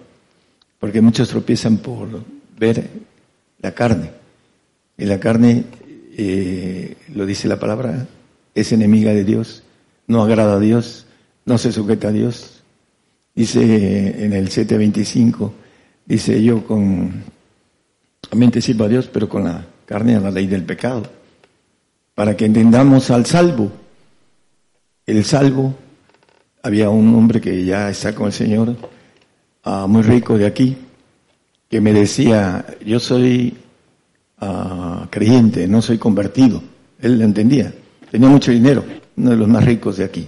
Porque 0.80 1.02
muchos 1.02 1.30
tropiezan 1.30 1.78
por 1.78 2.08
ver 2.58 2.90
la 3.62 3.74
carne. 3.74 4.12
Y 4.98 5.06
la 5.06 5.20
carne, 5.20 5.64
eh, 6.18 6.96
lo 7.14 7.26
dice 7.26 7.48
la 7.48 7.60
palabra, 7.60 8.06
es 8.54 8.72
enemiga 8.72 9.14
de 9.14 9.24
Dios, 9.24 9.64
no 10.08 10.22
agrada 10.24 10.56
a 10.56 10.60
Dios, 10.60 11.06
no 11.46 11.58
se 11.58 11.72
sujeta 11.72 12.10
a 12.10 12.12
Dios, 12.12 12.54
Dice 13.36 14.24
en 14.24 14.34
el 14.34 14.50
725, 14.50 15.54
dice 16.06 16.44
yo 16.44 16.64
con 16.64 17.24
la 18.30 18.38
mente 18.38 18.62
sirvo 18.62 18.84
a 18.84 18.88
Dios, 18.88 19.10
pero 19.12 19.28
con 19.28 19.46
la 19.46 19.66
carne 19.86 20.16
a 20.16 20.20
la 20.20 20.30
ley 20.30 20.46
del 20.46 20.64
pecado. 20.64 21.04
Para 22.14 22.38
que 22.38 22.46
entendamos 22.46 23.10
al 23.10 23.26
salvo. 23.26 23.72
El 25.08 25.26
salvo, 25.26 25.74
había 26.64 26.90
un 26.90 27.14
hombre 27.14 27.40
que 27.40 27.64
ya 27.64 27.90
está 27.90 28.16
con 28.16 28.28
el 28.28 28.34
Señor, 28.34 28.76
ah, 29.64 29.86
muy 29.88 30.02
rico 30.02 30.38
de 30.38 30.48
aquí, 30.48 30.76
que 31.70 31.80
me 31.80 31.94
decía, 31.94 32.66
yo 32.84 33.00
soy 33.00 33.56
ah, 34.40 35.08
creyente, 35.12 35.68
no 35.68 35.82
soy 35.82 36.00
convertido. 36.00 36.64
Él 37.00 37.20
lo 37.20 37.26
entendía. 37.26 37.74
Tenía 38.10 38.30
mucho 38.30 38.52
dinero, 38.52 38.84
uno 39.18 39.30
de 39.32 39.36
los 39.36 39.48
más 39.48 39.64
ricos 39.66 39.98
de 39.98 40.06
aquí 40.06 40.28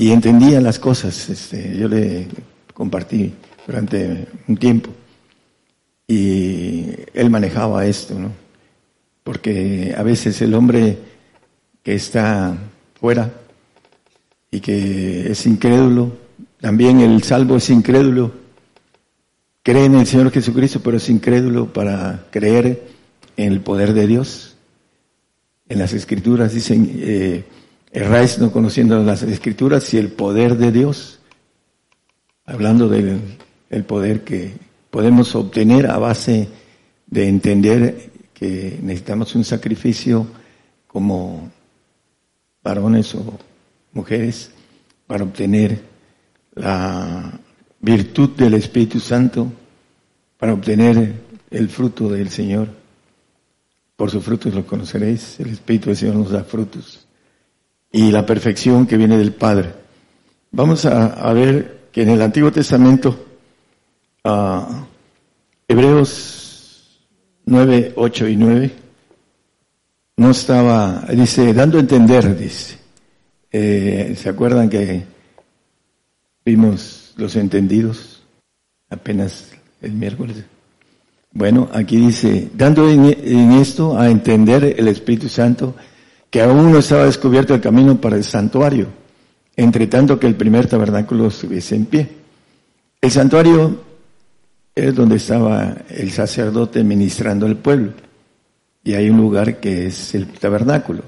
y 0.00 0.10
entendía 0.12 0.60
las 0.60 0.78
cosas. 0.78 1.28
Este, 1.28 1.76
yo 1.76 1.86
le 1.86 2.26
compartí 2.72 3.32
durante 3.66 4.26
un 4.48 4.56
tiempo 4.56 4.90
y 6.08 6.86
él 7.12 7.30
manejaba 7.30 7.84
esto, 7.84 8.18
¿no? 8.18 8.32
Porque 9.22 9.94
a 9.96 10.02
veces 10.02 10.40
el 10.40 10.54
hombre 10.54 10.98
que 11.82 11.94
está 11.94 12.56
fuera 12.98 13.30
y 14.50 14.60
que 14.60 15.30
es 15.30 15.46
incrédulo, 15.46 16.12
también 16.60 17.00
el 17.00 17.22
salvo 17.22 17.56
es 17.56 17.70
incrédulo, 17.70 18.32
cree 19.62 19.84
en 19.84 19.94
el 19.94 20.06
Señor 20.06 20.30
Jesucristo, 20.30 20.80
pero 20.82 20.96
es 20.96 21.08
incrédulo 21.08 21.72
para 21.72 22.26
creer 22.30 22.88
en 23.36 23.52
el 23.52 23.60
poder 23.60 23.92
de 23.92 24.06
Dios. 24.06 24.56
En 25.68 25.78
las 25.78 25.92
escrituras 25.92 26.52
dicen, 26.52 26.90
eh, 26.96 27.44
Erráis 27.92 28.38
no 28.38 28.52
conociendo 28.52 29.02
las 29.02 29.22
escrituras 29.22 29.92
y 29.94 29.98
el 29.98 30.12
poder 30.12 30.56
de 30.56 30.70
Dios, 30.70 31.18
hablando 32.44 32.88
del 32.88 33.84
poder 33.84 34.22
que 34.22 34.52
podemos 34.90 35.34
obtener 35.34 35.90
a 35.90 35.98
base 35.98 36.48
de 37.06 37.28
entender 37.28 38.10
que 38.32 38.78
necesitamos 38.82 39.34
un 39.34 39.44
sacrificio 39.44 40.26
como 40.86 41.50
varones 42.62 43.12
o 43.16 43.38
mujeres 43.92 44.50
para 45.06 45.24
obtener 45.24 45.80
la 46.54 47.38
virtud 47.80 48.30
del 48.30 48.54
Espíritu 48.54 49.00
Santo, 49.00 49.50
para 50.38 50.54
obtener 50.54 51.14
el 51.50 51.68
fruto 51.68 52.08
del 52.08 52.30
Señor. 52.30 52.68
Por 53.96 54.10
sus 54.10 54.24
frutos 54.24 54.54
lo 54.54 54.66
conoceréis, 54.66 55.40
el 55.40 55.50
Espíritu 55.50 55.90
del 55.90 55.96
Señor 55.96 56.16
nos 56.16 56.30
da 56.30 56.44
frutos 56.44 57.06
y 57.92 58.10
la 58.10 58.24
perfección 58.24 58.86
que 58.86 58.96
viene 58.96 59.18
del 59.18 59.32
Padre. 59.32 59.74
Vamos 60.52 60.84
a, 60.86 61.32
ver 61.32 61.88
que 61.92 62.02
en 62.02 62.10
el 62.10 62.22
Antiguo 62.22 62.50
Testamento, 62.50 63.26
uh, 64.24 64.84
Hebreos 65.66 67.00
9, 67.44 67.92
8 67.96 68.28
y 68.28 68.36
9, 68.36 68.72
no 70.16 70.30
estaba, 70.30 71.06
dice, 71.12 71.52
dando 71.52 71.78
a 71.78 71.80
entender, 71.80 72.36
dice. 72.36 72.79
Eh, 73.52 74.14
¿Se 74.16 74.28
acuerdan 74.28 74.68
que 74.68 75.04
vimos 76.44 77.14
los 77.16 77.36
entendidos 77.36 78.22
apenas 78.88 79.50
el 79.82 79.92
miércoles? 79.92 80.44
Bueno, 81.32 81.68
aquí 81.72 81.96
dice, 81.96 82.48
dando 82.54 82.88
en 82.90 83.52
esto 83.52 83.98
a 83.98 84.10
entender 84.10 84.74
el 84.78 84.88
Espíritu 84.88 85.28
Santo 85.28 85.74
que 86.30 86.40
aún 86.40 86.70
no 86.72 86.78
estaba 86.78 87.04
descubierto 87.04 87.54
el 87.54 87.60
camino 87.60 88.00
para 88.00 88.16
el 88.16 88.24
santuario, 88.24 88.86
entre 89.56 89.88
tanto 89.88 90.18
que 90.18 90.28
el 90.28 90.36
primer 90.36 90.66
tabernáculo 90.66 91.26
estuviese 91.26 91.74
en 91.74 91.86
pie. 91.86 92.08
El 93.00 93.10
santuario 93.10 93.80
es 94.74 94.94
donde 94.94 95.16
estaba 95.16 95.76
el 95.88 96.10
sacerdote 96.12 96.84
ministrando 96.84 97.46
al 97.46 97.56
pueblo, 97.56 97.92
y 98.84 98.94
hay 98.94 99.10
un 99.10 99.18
lugar 99.18 99.58
que 99.58 99.86
es 99.86 100.14
el 100.14 100.28
tabernáculo, 100.28 101.02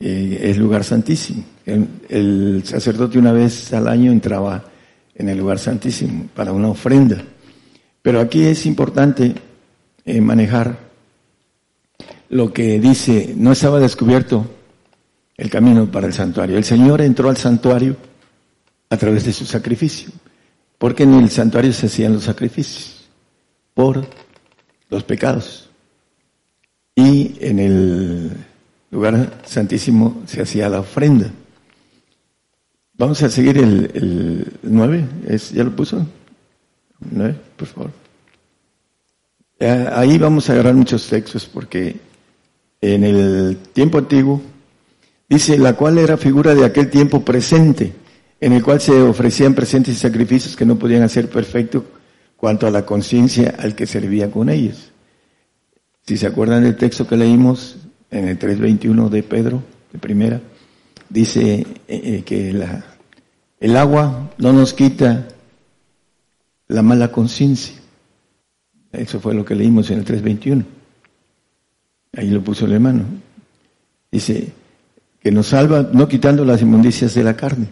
es 0.00 0.56
lugar 0.56 0.82
santísimo. 0.82 1.44
El, 1.66 2.62
sacerdote 2.64 3.18
una 3.18 3.32
vez 3.32 3.72
al 3.74 3.86
año 3.86 4.10
entraba 4.10 4.64
en 5.14 5.28
el 5.28 5.38
lugar 5.38 5.58
santísimo 5.58 6.28
para 6.34 6.52
una 6.52 6.68
ofrenda. 6.68 7.22
Pero 8.00 8.20
aquí 8.20 8.44
es 8.44 8.64
importante 8.64 9.34
eh, 10.06 10.20
manejar 10.20 10.78
lo 12.30 12.52
que 12.52 12.80
dice, 12.80 13.34
no 13.36 13.52
estaba 13.52 13.78
descubierto 13.78 14.46
el 15.36 15.50
camino 15.50 15.90
para 15.90 16.06
el 16.06 16.14
santuario. 16.14 16.56
El 16.56 16.64
Señor 16.64 17.02
entró 17.02 17.28
al 17.28 17.36
santuario 17.36 17.96
a 18.88 18.96
través 18.96 19.24
de 19.24 19.32
su 19.32 19.44
sacrificio, 19.44 20.10
porque 20.78 21.02
en 21.02 21.14
el 21.14 21.30
santuario 21.30 21.72
se 21.72 21.86
hacían 21.86 22.14
los 22.14 22.24
sacrificios 22.24 23.08
por 23.74 24.06
los 24.88 25.04
pecados. 25.04 25.68
Y 26.94 27.36
en 27.40 27.58
el 27.58 28.30
lugar 28.90 29.40
santísimo 29.44 30.22
se 30.26 30.42
hacía 30.42 30.68
la 30.68 30.80
ofrenda. 30.80 31.30
Vamos 32.94 33.22
a 33.22 33.30
seguir 33.30 33.56
el, 33.58 33.90
el 33.94 34.52
9, 34.62 35.04
¿Es, 35.28 35.52
¿ya 35.52 35.64
lo 35.64 35.74
puso? 35.74 36.06
9, 36.98 37.34
por 37.56 37.68
favor. 37.68 37.90
Ahí 39.92 40.18
vamos 40.18 40.48
a 40.48 40.54
agarrar 40.54 40.74
muchos 40.74 41.06
textos 41.06 41.46
porque 41.46 41.96
en 42.80 43.04
el 43.04 43.58
tiempo 43.72 43.98
antiguo 43.98 44.40
dice, 45.28 45.58
la 45.58 45.74
cual 45.74 45.98
era 45.98 46.16
figura 46.16 46.54
de 46.54 46.64
aquel 46.64 46.90
tiempo 46.90 47.24
presente, 47.24 47.92
en 48.40 48.52
el 48.52 48.62
cual 48.62 48.80
se 48.80 49.00
ofrecían 49.02 49.54
presentes 49.54 49.94
y 49.94 49.98
sacrificios 49.98 50.56
que 50.56 50.64
no 50.64 50.78
podían 50.78 51.02
hacer 51.02 51.28
perfecto 51.28 51.84
cuanto 52.36 52.66
a 52.66 52.70
la 52.70 52.86
conciencia 52.86 53.54
al 53.58 53.74
que 53.74 53.86
servía 53.86 54.30
con 54.30 54.48
ellos. 54.48 54.92
Si 56.06 56.16
se 56.16 56.26
acuerdan 56.26 56.62
del 56.62 56.76
texto 56.76 57.06
que 57.06 57.16
leímos 57.16 57.76
en 58.10 58.28
el 58.28 58.38
3.21 58.38 59.08
de 59.08 59.22
Pedro, 59.22 59.62
de 59.92 59.98
primera, 59.98 60.40
dice 61.08 61.60
eh, 61.60 61.66
eh, 61.88 62.22
que 62.24 62.50
el 63.60 63.76
agua 63.76 64.30
no 64.38 64.52
nos 64.52 64.72
quita 64.72 65.28
la 66.68 66.82
mala 66.82 67.10
conciencia. 67.10 67.76
Eso 68.92 69.20
fue 69.20 69.34
lo 69.34 69.44
que 69.44 69.54
leímos 69.54 69.90
en 69.90 69.98
el 69.98 70.04
3.21. 70.04 70.64
Ahí 72.16 72.30
lo 72.30 72.42
puso 72.42 72.66
el 72.66 72.72
hermano. 72.72 73.04
Dice 74.10 74.52
que 75.20 75.30
nos 75.30 75.48
salva 75.48 75.88
no 75.92 76.08
quitando 76.08 76.44
las 76.44 76.62
inmundicias 76.62 77.14
de 77.14 77.22
la 77.22 77.36
carne. 77.36 77.68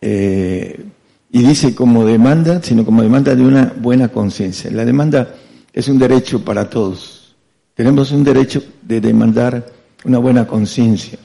Eh, 0.00 0.84
y 1.30 1.42
dice 1.42 1.74
como 1.74 2.04
demanda, 2.04 2.62
sino 2.62 2.84
como 2.84 3.02
demanda 3.02 3.34
de 3.34 3.42
una 3.42 3.72
buena 3.76 4.08
conciencia. 4.08 4.70
La 4.70 4.84
demanda 4.84 5.34
es 5.72 5.88
un 5.88 5.98
derecho 5.98 6.44
para 6.44 6.70
todos. 6.70 7.17
Tenemos 7.78 8.10
un 8.10 8.24
derecho 8.24 8.60
de 8.82 9.00
demandar 9.00 9.64
una 10.02 10.18
buena 10.18 10.48
conciencia. 10.48 11.16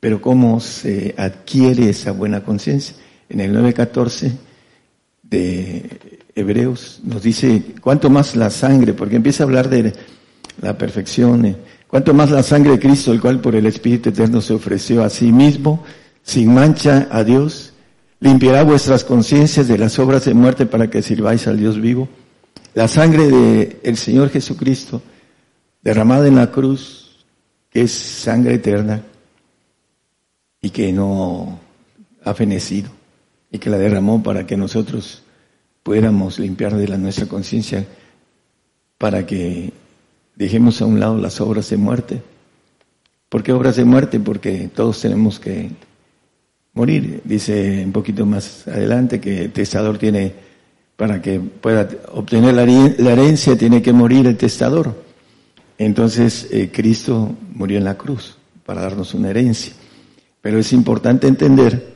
Pero 0.00 0.20
¿cómo 0.20 0.58
se 0.58 1.14
adquiere 1.16 1.90
esa 1.90 2.10
buena 2.10 2.42
conciencia? 2.42 2.96
En 3.28 3.38
el 3.38 3.54
9.14 3.54 4.32
de 5.22 6.18
Hebreos 6.34 7.00
nos 7.04 7.22
dice, 7.22 7.62
cuánto 7.80 8.10
más 8.10 8.34
la 8.34 8.50
sangre, 8.50 8.92
porque 8.92 9.14
empieza 9.14 9.44
a 9.44 9.46
hablar 9.46 9.68
de 9.68 9.92
la 10.60 10.76
perfección, 10.76 11.44
eh, 11.46 11.56
cuánto 11.86 12.12
más 12.12 12.32
la 12.32 12.42
sangre 12.42 12.72
de 12.72 12.80
Cristo, 12.80 13.12
el 13.12 13.20
cual 13.20 13.40
por 13.40 13.54
el 13.54 13.66
Espíritu 13.66 14.08
Eterno 14.08 14.40
se 14.40 14.54
ofreció 14.54 15.04
a 15.04 15.10
sí 15.10 15.30
mismo, 15.30 15.84
sin 16.24 16.52
mancha 16.52 17.06
a 17.12 17.22
Dios, 17.22 17.72
limpiará 18.18 18.64
vuestras 18.64 19.04
conciencias 19.04 19.68
de 19.68 19.78
las 19.78 19.96
obras 20.00 20.24
de 20.24 20.34
muerte 20.34 20.66
para 20.66 20.90
que 20.90 21.02
sirváis 21.02 21.46
al 21.46 21.56
Dios 21.56 21.80
vivo. 21.80 22.08
La 22.74 22.88
sangre 22.88 23.28
de 23.28 23.78
el 23.84 23.96
Señor 23.96 24.30
Jesucristo, 24.30 25.02
derramada 25.82 26.26
en 26.26 26.36
la 26.36 26.50
cruz, 26.50 27.24
que 27.70 27.82
es 27.82 27.92
sangre 27.92 28.54
eterna 28.54 29.02
y 30.60 30.70
que 30.70 30.92
no 30.92 31.58
ha 32.24 32.34
fenecido 32.34 32.90
y 33.50 33.58
que 33.58 33.70
la 33.70 33.78
derramó 33.78 34.22
para 34.22 34.46
que 34.46 34.56
nosotros 34.56 35.22
pudiéramos 35.82 36.38
limpiar 36.38 36.74
de 36.74 36.88
la 36.88 36.98
nuestra 36.98 37.26
conciencia 37.26 37.86
para 38.98 39.24
que 39.24 39.72
dejemos 40.36 40.82
a 40.82 40.86
un 40.86 41.00
lado 41.00 41.18
las 41.18 41.40
obras 41.40 41.70
de 41.70 41.76
muerte. 41.76 42.22
¿Por 43.28 43.42
qué 43.42 43.52
obras 43.52 43.76
de 43.76 43.84
muerte? 43.84 44.20
Porque 44.20 44.68
todos 44.74 45.00
tenemos 45.00 45.38
que 45.38 45.70
morir. 46.74 47.20
Dice 47.24 47.82
un 47.84 47.92
poquito 47.92 48.26
más 48.26 48.66
adelante 48.66 49.20
que 49.20 49.44
el 49.44 49.52
testador 49.52 49.98
tiene, 49.98 50.32
para 50.96 51.22
que 51.22 51.38
pueda 51.38 51.88
obtener 52.12 52.54
la, 52.54 52.62
herencia, 52.62 53.56
tiene 53.56 53.82
que 53.82 53.92
morir 53.92 54.26
el 54.26 54.36
testador. 54.36 55.07
Entonces 55.78 56.48
eh, 56.50 56.70
Cristo 56.72 57.34
murió 57.54 57.78
en 57.78 57.84
la 57.84 57.96
cruz 57.96 58.36
para 58.66 58.82
darnos 58.82 59.14
una 59.14 59.30
herencia. 59.30 59.72
Pero 60.40 60.58
es 60.58 60.72
importante 60.72 61.26
entender 61.26 61.94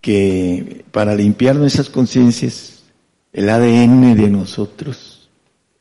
que 0.00 0.84
para 0.90 1.14
limpiar 1.14 1.56
nuestras 1.56 1.88
conciencias 1.88 2.82
el 3.32 3.48
ADN 3.48 4.14
de 4.14 4.28
nosotros, 4.28 5.28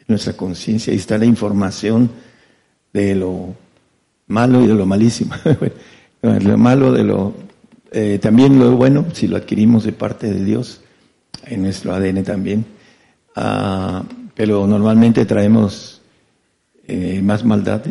nuestra 0.07 0.33
conciencia, 0.33 0.91
ahí 0.91 0.99
está 0.99 1.17
la 1.17 1.25
información 1.25 2.09
de 2.93 3.15
lo 3.15 3.55
malo 4.27 4.63
y 4.63 4.67
de 4.67 4.73
lo 4.73 4.85
malísimo. 4.85 5.33
lo 6.21 6.57
malo 6.57 6.91
de 6.91 7.03
lo, 7.03 7.33
eh, 7.91 8.19
también 8.21 8.59
lo 8.59 8.75
bueno, 8.75 9.05
si 9.13 9.27
lo 9.27 9.37
adquirimos 9.37 9.83
de 9.83 9.93
parte 9.93 10.31
de 10.31 10.43
Dios, 10.43 10.81
en 11.45 11.63
nuestro 11.63 11.93
ADN 11.93 12.23
también. 12.23 12.65
Ah, 13.35 14.03
pero 14.35 14.67
normalmente 14.67 15.25
traemos 15.25 16.00
eh, 16.87 17.21
más 17.21 17.43
maldad 17.43 17.81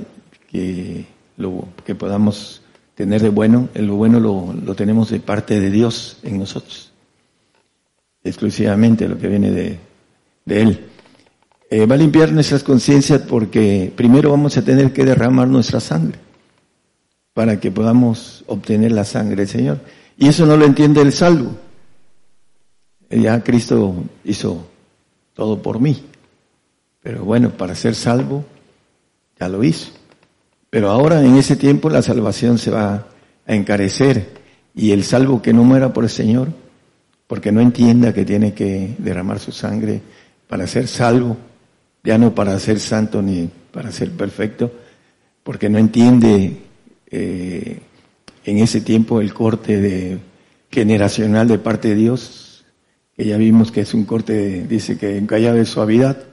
que 0.51 1.07
lo 1.37 1.69
que 1.85 1.95
podamos 1.95 2.63
tener 2.95 3.23
de 3.23 3.29
bueno. 3.29 3.69
Lo 3.75 3.97
bueno 3.97 4.21
lo, 4.21 4.53
lo 4.53 4.75
tenemos 4.75 5.11
de 5.11 5.21
parte 5.21 5.61
de 5.61 5.71
Dios 5.71 6.19
en 6.23 6.39
nosotros 6.39 6.91
exclusivamente 8.25 9.09
lo 9.09 9.19
que 9.19 9.29
viene 9.29 9.51
de, 9.51 9.79
Él. 10.47 10.87
Eh, 11.71 11.87
va 11.87 11.95
a 11.95 11.99
limpiar 11.99 12.33
nuestras 12.33 12.65
conciencias 12.65 13.23
porque 13.23 13.93
primero 13.95 14.31
vamos 14.31 14.57
a 14.57 14.65
tener 14.65 14.93
que 14.93 15.05
derramar 15.05 15.49
nuestra 15.49 15.81
sangre 15.81 16.19
para 17.33 17.61
que 17.61 17.71
podamos 17.71 18.45
obtener 18.49 18.93
la 18.93 19.05
sangre 19.05 19.37
del 19.37 19.49
Señor. 19.49 19.81
Y 20.19 20.29
eso 20.29 20.47
no 20.47 20.57
lo 20.57 20.65
entiende 20.65 21.01
el 21.01 21.13
salvo. 21.13 21.53
Ya 23.09 23.43
Cristo 23.43 23.95
hizo 24.25 24.67
todo 25.35 25.63
por 25.63 25.81
mí. 25.81 26.05
Pero 27.03 27.25
bueno, 27.25 27.51
para 27.51 27.75
ser 27.75 27.95
salvo, 27.95 28.45
ya 29.41 29.49
lo 29.49 29.65
hizo. 29.65 29.91
Pero 30.69 30.91
ahora 30.91 31.25
en 31.25 31.37
ese 31.37 31.57
tiempo 31.57 31.91
la 31.91 32.03
salvación 32.03 32.59
se 32.59 32.71
va 32.71 33.07
a 33.47 33.55
encarecer 33.55 34.29
y 34.75 34.93
el 34.93 35.03
salvo 35.03 35.43
que 35.43 35.53
no 35.53 35.65
muera 35.65 35.93
por 35.93 36.05
el 36.05 36.11
Señor 36.11 36.49
porque 37.27 37.53
no 37.53 37.61
entienda 37.61 38.13
que 38.13 38.25
tiene 38.25 38.55
que 38.55 38.95
derramar 38.99 39.39
su 39.39 39.53
sangre 39.53 40.01
para 40.49 40.67
ser 40.67 40.89
salvo, 40.89 41.37
ya 42.03 42.19
no 42.19 42.35
para 42.35 42.59
ser 42.59 42.81
santo 42.81 43.23
ni 43.23 43.49
para 43.73 43.93
ser 43.93 44.11
perfecto, 44.11 44.73
porque 45.45 45.69
no 45.69 45.79
entiende 45.79 46.57
eh, 47.09 47.79
en 48.45 48.59
ese 48.59 48.81
tiempo 48.81 49.21
el 49.21 49.33
corte 49.33 49.81
de, 49.81 50.19
generacional 50.73 51.47
de 51.47 51.59
parte 51.59 51.91
de 51.91 51.95
Dios, 51.95 52.65
que 53.17 53.25
ya 53.25 53.37
vimos 53.37 53.71
que 53.71 53.83
es 53.83 53.95
un 53.95 54.05
corte, 54.05 54.67
dice 54.69 54.99
que 54.99 55.17
en 55.17 55.29
calla 55.29 55.53
de 55.53 55.67
suavidad, 55.67 56.30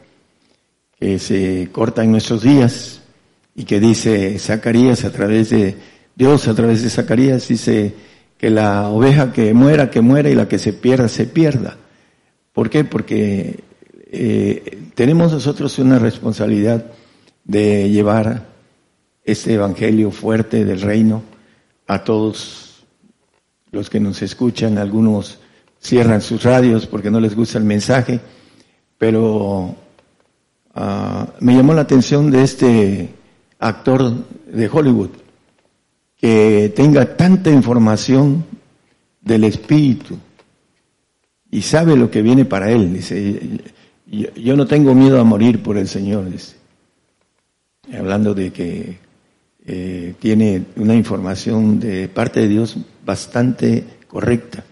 que 1.00 1.20
se 1.20 1.70
corta 1.72 2.04
en 2.04 2.12
nuestros 2.12 2.42
días 2.42 3.02
y 3.56 3.66
que 3.66 3.80
dice 3.80 4.38
Zacarías 4.40 5.06
a 5.06 5.12
través 5.12 5.50
de 5.50 5.76
Dios, 6.16 6.48
a 6.48 6.56
través 6.56 6.82
de 6.82 6.90
Zacarías, 6.90 7.48
dice 7.48 7.94
que 8.38 8.50
la 8.50 8.90
oveja 8.90 9.32
que 9.32 9.54
muera, 9.54 9.90
que 9.90 10.02
muera 10.02 10.30
y 10.30 10.36
la 10.36 10.48
que 10.48 10.60
se 10.60 10.74
pierda, 10.74 11.08
se 11.08 11.26
pierda. 11.26 11.78
¿Por 12.54 12.70
qué? 12.70 12.84
Porque 12.84 13.64
eh, 14.12 14.90
tenemos 14.96 15.32
nosotros 15.32 15.78
una 15.80 16.00
responsabilidad 16.00 16.86
de 17.44 17.90
llevar 17.90 18.48
este 19.24 19.54
evangelio 19.54 20.12
fuerte 20.12 20.66
del 20.66 20.82
reino 20.82 21.24
a 21.88 22.04
todos 22.04 22.86
los 23.72 23.90
que 23.90 24.00
nos 24.00 24.22
escuchan. 24.22 24.78
Algunos 24.78 25.40
cierran 25.80 26.22
sus 26.22 26.44
radios 26.44 26.88
porque 26.88 27.12
no 27.12 27.20
les 27.20 27.36
gusta 27.36 27.58
el 27.58 27.64
mensaje, 27.64 28.20
pero 28.98 29.76
ah, 30.78 31.28
me 31.40 31.56
llamó 31.56 31.74
la 31.74 31.82
atención 31.82 32.30
de 32.32 32.44
este 32.44 33.10
actor 33.60 34.13
de 34.46 34.70
Hollywood, 34.72 35.10
que 36.18 36.72
tenga 36.76 37.16
tanta 37.16 37.50
información 37.50 38.46
del 39.22 39.44
Espíritu 39.44 40.18
y 41.52 41.62
sabe 41.62 41.96
lo 41.96 42.10
que 42.10 42.22
viene 42.22 42.46
para 42.46 42.72
él. 42.72 42.94
Dice, 42.94 43.62
yo, 44.06 44.56
no 44.56 44.66
tengo 44.66 44.94
miedo 44.94 45.20
a 45.20 45.24
morir 45.24 45.62
por 45.62 45.78
el 45.78 45.88
Señor, 45.88 46.30
dice. 46.30 46.56
Hablando 47.98 48.34
de 48.34 48.52
que 48.52 48.98
eh, 49.66 50.16
tiene 50.20 50.66
una 50.76 50.96
información 50.96 51.80
de 51.80 52.08
parte 52.10 52.42
de 52.42 52.48
Dios 52.48 52.78
bastante 53.06 53.84
correcta. 54.08 54.63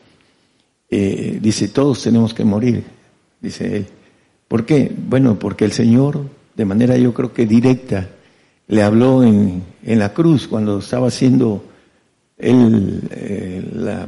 Eh, 0.90 1.40
dice, 1.42 1.70
todos 1.70 2.04
tenemos 2.04 2.34
que 2.34 2.44
morir, 2.44 2.84
dice 3.42 3.78
él. 3.78 3.88
¿Por 4.56 4.66
qué? 4.66 4.90
Bueno, 4.98 5.38
porque 5.38 5.66
el 5.66 5.74
Señor, 5.74 6.30
de 6.56 6.64
manera 6.64 6.96
yo 6.96 7.14
creo 7.14 7.34
que 7.34 7.46
directa, 7.46 8.08
le 8.70 8.84
habló 8.84 9.22
en, 9.22 9.62
en 9.84 10.00
la 10.00 10.14
cruz 10.14 10.48
cuando 10.48 10.80
estaba 10.80 11.10
haciendo 11.10 11.66
él, 12.38 13.02
eh, 13.12 13.70
la, 13.74 14.08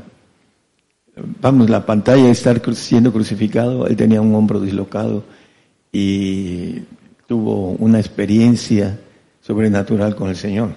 vamos, 1.42 1.70
la 1.70 1.86
pantalla 1.86 2.24
de 2.24 2.32
estar 2.32 2.62
siendo 2.76 3.12
crucificado, 3.12 3.88
él 3.88 3.98
tenía 3.98 4.22
un 4.22 4.34
hombro 4.36 4.62
dislocado 4.62 5.26
y 5.92 6.80
tuvo 7.28 7.72
una 7.72 8.00
experiencia 8.00 8.98
sobrenatural 9.42 10.16
con 10.16 10.30
el 10.30 10.38
Señor. 10.38 10.76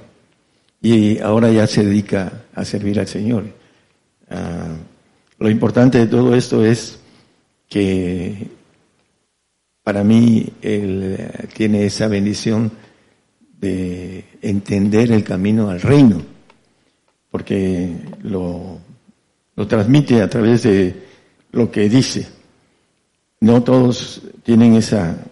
y 0.83 1.21
ahora 1.21 1.49
ya 1.53 1.69
se 1.69 1.85
dedica 1.85 2.43
a 2.57 2.65
servir 2.65 2.99
al 2.99 3.07
Señor. 3.07 3.45
Ah, 4.29 4.75
lo 5.39 5.49
importante 5.49 5.99
de 5.99 6.07
todo 6.09 6.35
esto 6.35 6.65
es 6.65 6.99
que 7.69 8.59
para 9.91 10.05
mí 10.05 10.47
él 10.63 11.19
tiene 11.53 11.85
esa 11.85 12.07
bendición 12.07 12.71
de 13.59 14.25
entender 14.41 15.11
el 15.11 15.25
camino 15.25 15.69
al 15.69 15.81
reino, 15.81 16.23
porque 17.29 17.97
lo, 18.23 18.79
lo 19.57 19.67
transmite 19.67 20.23
a 20.23 20.31
través 20.31 20.63
de 20.63 20.95
lo 21.51 21.73
que 21.73 21.89
dice. 21.89 22.29
No 23.41 23.65
todos 23.65 24.23
tienen 24.45 24.77
esa 24.77 25.27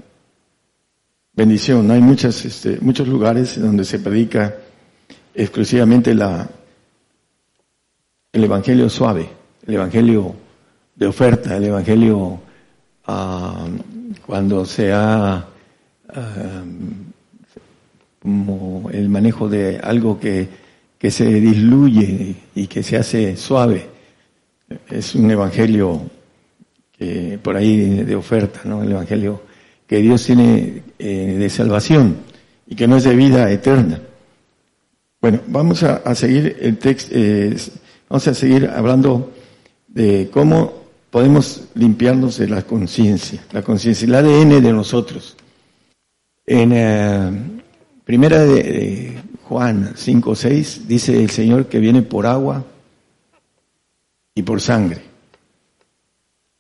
bendición. 1.35 1.88
Hay 1.92 2.01
muchas, 2.01 2.44
este, 2.44 2.79
muchos 2.81 3.07
lugares 3.07 3.62
donde 3.62 3.85
se 3.85 4.01
predica 4.01 4.57
exclusivamente 5.35 6.16
la, 6.16 6.51
el 8.33 8.42
evangelio 8.42 8.90
suave, 8.90 9.31
el 9.68 9.75
evangelio 9.75 10.35
de 10.97 11.07
oferta, 11.07 11.57
el 11.57 11.66
evangelio 11.66 12.40
ah, 13.07 13.68
cuando 14.28 14.66
se 14.66 14.92
ha 14.92 15.36
ah, 16.10 16.64
como 18.20 18.90
el 18.92 19.08
manejo 19.08 19.48
de 19.48 19.78
algo 19.78 20.20
que, 20.20 20.46
que 20.98 21.10
se 21.10 21.24
disluye 21.24 22.36
y 22.54 22.66
que 22.66 22.82
se 22.82 22.98
hace 22.98 23.38
suave. 23.38 23.86
Es 24.90 25.14
un 25.14 25.30
evangelio 25.30 26.02
que 26.92 27.38
por 27.42 27.56
ahí 27.56 28.04
de 28.04 28.14
oferta, 28.14 28.60
¿no? 28.64 28.82
El 28.82 28.92
evangelio 28.92 29.40
que 29.86 29.96
Dios 29.96 30.26
tiene 30.26 30.82
eh, 30.98 31.36
de 31.38 31.48
salvación 31.48 32.18
y 32.66 32.76
que 32.76 32.86
no 32.86 32.98
es 32.98 33.04
de 33.04 33.16
vida 33.16 33.50
eterna. 33.50 33.98
Bueno, 35.22 35.40
vamos 35.46 35.82
a, 35.84 36.14
seguir 36.14 36.54
el 36.60 36.76
texto, 36.76 37.12
eh, 37.14 37.56
vamos 38.10 38.28
a 38.28 38.34
seguir 38.34 38.68
hablando 38.68 39.32
de 39.86 40.28
cómo 40.30 40.77
podemos 41.11 41.64
limpiarnos 41.75 42.38
de 42.38 42.49
la 42.49 42.62
conciencia, 42.62 43.42
la 43.53 43.62
conciencia, 43.62 44.07
el 44.07 44.14
ADN 44.14 44.62
de 44.62 44.73
nosotros. 44.73 45.37
En 46.47 46.73
eh, 46.75 47.61
primera 48.05 48.44
de, 48.44 49.18
Juan 49.44 49.92
5, 49.97 50.35
6 50.35 50.88
dice 50.88 51.23
el 51.23 51.31
Señor 51.31 51.66
que 51.66 51.79
viene 51.79 52.03
por 52.03 52.27
agua 52.27 52.64
y 54.35 54.42
por 54.42 54.61
sangre. 54.61 55.03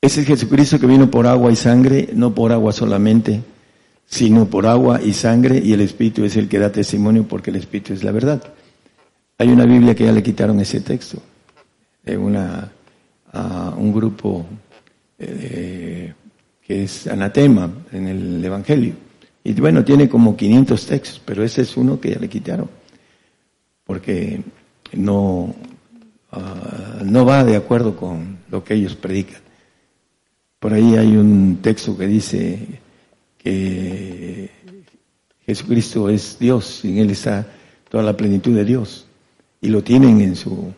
Es 0.00 0.16
el 0.16 0.24
Jesucristo 0.24 0.78
que 0.78 0.86
vino 0.86 1.10
por 1.10 1.26
agua 1.26 1.52
y 1.52 1.56
sangre, 1.56 2.08
no 2.14 2.34
por 2.34 2.52
agua 2.52 2.72
solamente, 2.72 3.42
sino 4.06 4.46
por 4.46 4.66
agua 4.66 5.02
y 5.02 5.12
sangre, 5.12 5.60
y 5.62 5.72
el 5.72 5.80
Espíritu 5.80 6.24
es 6.24 6.36
el 6.36 6.48
que 6.48 6.58
da 6.58 6.72
testimonio 6.72 7.24
porque 7.24 7.50
el 7.50 7.56
Espíritu 7.56 7.92
es 7.92 8.04
la 8.04 8.12
verdad. 8.12 8.42
Hay 9.36 9.48
una 9.48 9.66
Biblia 9.66 9.94
que 9.94 10.04
ya 10.04 10.12
le 10.12 10.22
quitaron 10.22 10.60
ese 10.60 10.80
texto, 10.80 11.18
de 12.04 12.16
una, 12.16 12.72
a 13.32 13.74
un 13.76 13.92
grupo 13.92 14.46
eh, 15.18 16.12
que 16.62 16.84
es 16.84 17.06
anatema 17.06 17.70
en 17.92 18.08
el 18.08 18.44
Evangelio. 18.44 18.94
Y 19.44 19.52
bueno, 19.54 19.84
tiene 19.84 20.08
como 20.08 20.36
500 20.36 20.86
textos, 20.86 21.22
pero 21.24 21.42
ese 21.42 21.62
es 21.62 21.76
uno 21.76 22.00
que 22.00 22.10
ya 22.10 22.18
le 22.18 22.28
quitaron, 22.28 22.68
porque 23.84 24.42
no, 24.92 25.54
ah, 26.32 27.00
no 27.04 27.24
va 27.24 27.44
de 27.44 27.56
acuerdo 27.56 27.96
con 27.96 28.38
lo 28.50 28.62
que 28.62 28.74
ellos 28.74 28.94
predican. 28.94 29.40
Por 30.58 30.74
ahí 30.74 30.96
hay 30.96 31.16
un 31.16 31.60
texto 31.62 31.96
que 31.96 32.06
dice 32.06 32.80
que 33.38 34.50
Jesucristo 35.46 36.08
es 36.10 36.36
Dios 36.38 36.84
y 36.84 36.90
en 36.90 36.98
Él 36.98 37.10
está 37.10 37.46
toda 37.88 38.02
la 38.02 38.16
plenitud 38.16 38.54
de 38.54 38.64
Dios. 38.64 39.06
Y 39.60 39.68
lo 39.68 39.82
tienen 39.82 40.20
en 40.20 40.36
su 40.36 40.72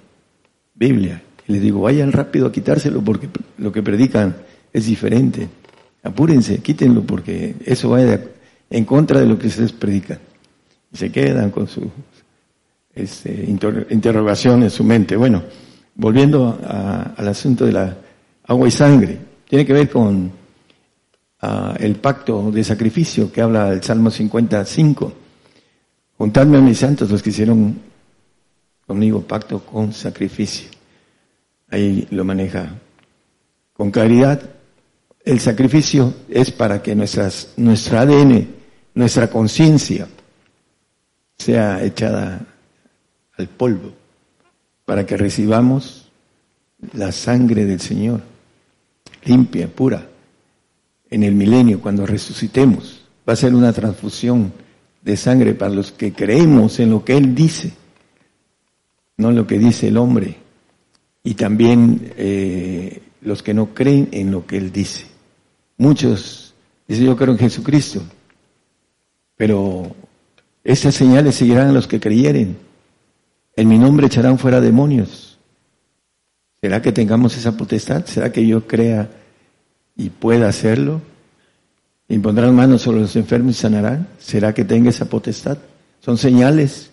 Biblia. 0.75 1.23
Les 1.51 1.61
digo, 1.61 1.81
vayan 1.81 2.13
rápido 2.13 2.47
a 2.47 2.53
quitárselo 2.53 3.03
porque 3.03 3.29
lo 3.59 3.73
que 3.73 3.83
predican 3.83 4.37
es 4.73 4.87
diferente. 4.87 5.49
Apúrense, 6.05 6.59
quítenlo 6.59 7.03
porque 7.03 7.57
eso 7.65 7.91
va 7.91 8.01
en 8.03 8.85
contra 8.85 9.19
de 9.19 9.27
lo 9.27 9.37
que 9.37 9.49
ustedes 9.49 9.73
predican. 9.73 10.21
Y 10.93 10.97
se 10.97 11.11
quedan 11.11 11.51
con 11.51 11.67
su 11.67 11.91
este, 12.95 13.45
interrogación 13.91 14.63
en 14.63 14.71
su 14.71 14.85
mente. 14.85 15.17
Bueno, 15.17 15.43
volviendo 15.97 16.57
al 17.17 17.27
asunto 17.27 17.67
de 17.67 17.73
la 17.73 17.97
agua 18.45 18.69
y 18.69 18.71
sangre. 18.71 19.19
Tiene 19.49 19.67
que 19.67 19.73
ver 19.73 19.91
con 19.91 20.31
ah, 21.41 21.75
el 21.81 21.97
pacto 21.97 22.53
de 22.53 22.63
sacrificio 22.63 23.33
que 23.33 23.41
habla 23.41 23.73
el 23.73 23.83
Salmo 23.83 24.09
55. 24.09 25.13
Juntadme 26.17 26.59
a 26.59 26.61
mis 26.61 26.79
santos, 26.79 27.11
los 27.11 27.23
que 27.23 27.31
hicieron 27.31 27.77
conmigo 28.87 29.21
pacto 29.23 29.65
con 29.65 29.93
sacrificio. 29.93 30.80
Ahí 31.71 32.07
lo 32.11 32.25
maneja 32.25 32.75
con 33.73 33.91
claridad. 33.91 34.43
El 35.25 35.41
sacrificio 35.41 36.15
es 36.29 36.51
para 36.51 36.83
que 36.83 36.95
nuestras, 36.95 37.53
nuestra 37.57 38.03
ADN, 38.03 38.49
nuestra 38.95 39.29
conciencia 39.29 40.09
sea 41.39 41.83
echada 41.83 42.47
al 43.37 43.49
polvo, 43.49 43.93
para 44.85 45.07
que 45.07 45.17
recibamos 45.17 46.11
la 46.93 47.13
sangre 47.13 47.65
del 47.65 47.81
Señor 47.81 48.23
limpia, 49.25 49.69
pura, 49.69 50.07
en 51.11 51.23
el 51.23 51.35
milenio, 51.35 51.81
cuando 51.81 52.07
resucitemos. 52.07 53.03
Va 53.29 53.35
a 53.35 53.37
ser 53.37 53.55
una 53.55 53.73
transfusión 53.73 54.53
de 55.03 55.17
sangre 55.17 55.55
para 55.55 55.73
los 55.73 55.93
que 55.93 56.13
creemos 56.13 56.79
en 56.81 56.91
lo 56.91 57.05
que 57.05 57.17
Él 57.17 57.35
dice, 57.35 57.73
no 59.17 59.31
en 59.31 59.37
lo 59.37 59.47
que 59.47 59.59
dice 59.59 59.89
el 59.89 59.97
hombre, 59.97 60.37
y 61.23 61.35
también 61.35 62.13
eh, 62.17 63.03
los 63.21 63.43
que 63.43 63.55
no 63.55 63.75
creen 63.75 64.09
en 64.13 64.31
lo 64.31 64.47
que 64.47 64.57
Él 64.57 64.73
dice. 64.73 65.07
Muchos 65.77 66.55
dicen 66.87 67.07
yo 67.07 67.17
creo 67.17 67.33
en 67.33 67.39
Jesucristo, 67.39 68.03
pero 69.37 69.95
esas 70.65 70.95
señales 70.95 71.37
seguirán 71.37 71.69
a 71.69 71.73
los 71.73 71.87
que 71.87 72.01
creyeren. 72.01 72.57
En 73.57 73.69
mi 73.69 73.79
nombre 73.79 74.07
echarán 74.07 74.39
fuera 74.39 74.61
demonios 74.61 75.31
¿Será 76.61 76.83
que 76.83 76.93
tengamos 76.93 77.37
esa 77.37 77.57
potestad? 77.57 78.05
¿Será 78.05 78.31
que 78.31 78.47
yo 78.47 78.67
crea 78.67 79.09
y 79.97 80.11
pueda 80.11 80.49
hacerlo? 80.49 81.01
¿Impondrán 82.09 82.55
manos 82.55 82.83
sobre 82.83 83.01
los 83.01 83.17
enfermos 83.17 83.57
y 83.57 83.61
sanarán? 83.61 84.09
¿Será 84.19 84.53
que 84.53 84.65
tenga 84.65 84.91
esa 84.91 85.07
potestad? 85.07 85.57
Son 86.01 86.19
señales. 86.19 86.91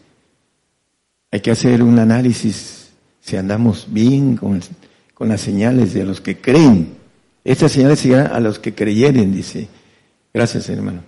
Hay 1.32 1.42
que 1.42 1.52
hacer 1.52 1.84
un 1.84 2.00
análisis 2.00 2.77
si 3.28 3.36
andamos 3.36 3.88
bien 3.90 4.38
con, 4.38 4.62
las 5.28 5.42
señales 5.42 5.94
de 5.94 6.06
los 6.06 6.22
que 6.22 6.38
creen. 6.38 6.96
Estas 7.44 7.74
señales 7.74 8.00
serán 8.00 8.32
a 8.32 8.40
los 8.40 8.58
que 8.58 8.74
creyeren, 8.74 9.34
dice. 9.34 9.68
Gracias, 10.34 10.70
hermano. 10.70 11.02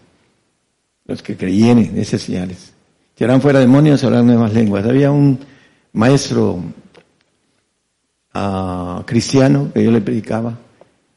Los 1.06 1.24
que 1.24 1.38
creyeren, 1.38 1.98
esas 1.98 2.22
señales. 2.22 2.74
Serán 3.16 3.42
fuera 3.42 3.60
demonios, 3.60 4.04
hablarán 4.04 4.28
nuevas 4.28 4.54
lenguas. 4.54 4.86
Había 4.86 5.12
un 5.12 5.40
maestro 5.94 6.62
cristiano 9.06 9.72
que 9.74 9.84
yo 9.84 9.92
le 9.92 10.02
predicaba 10.02 10.58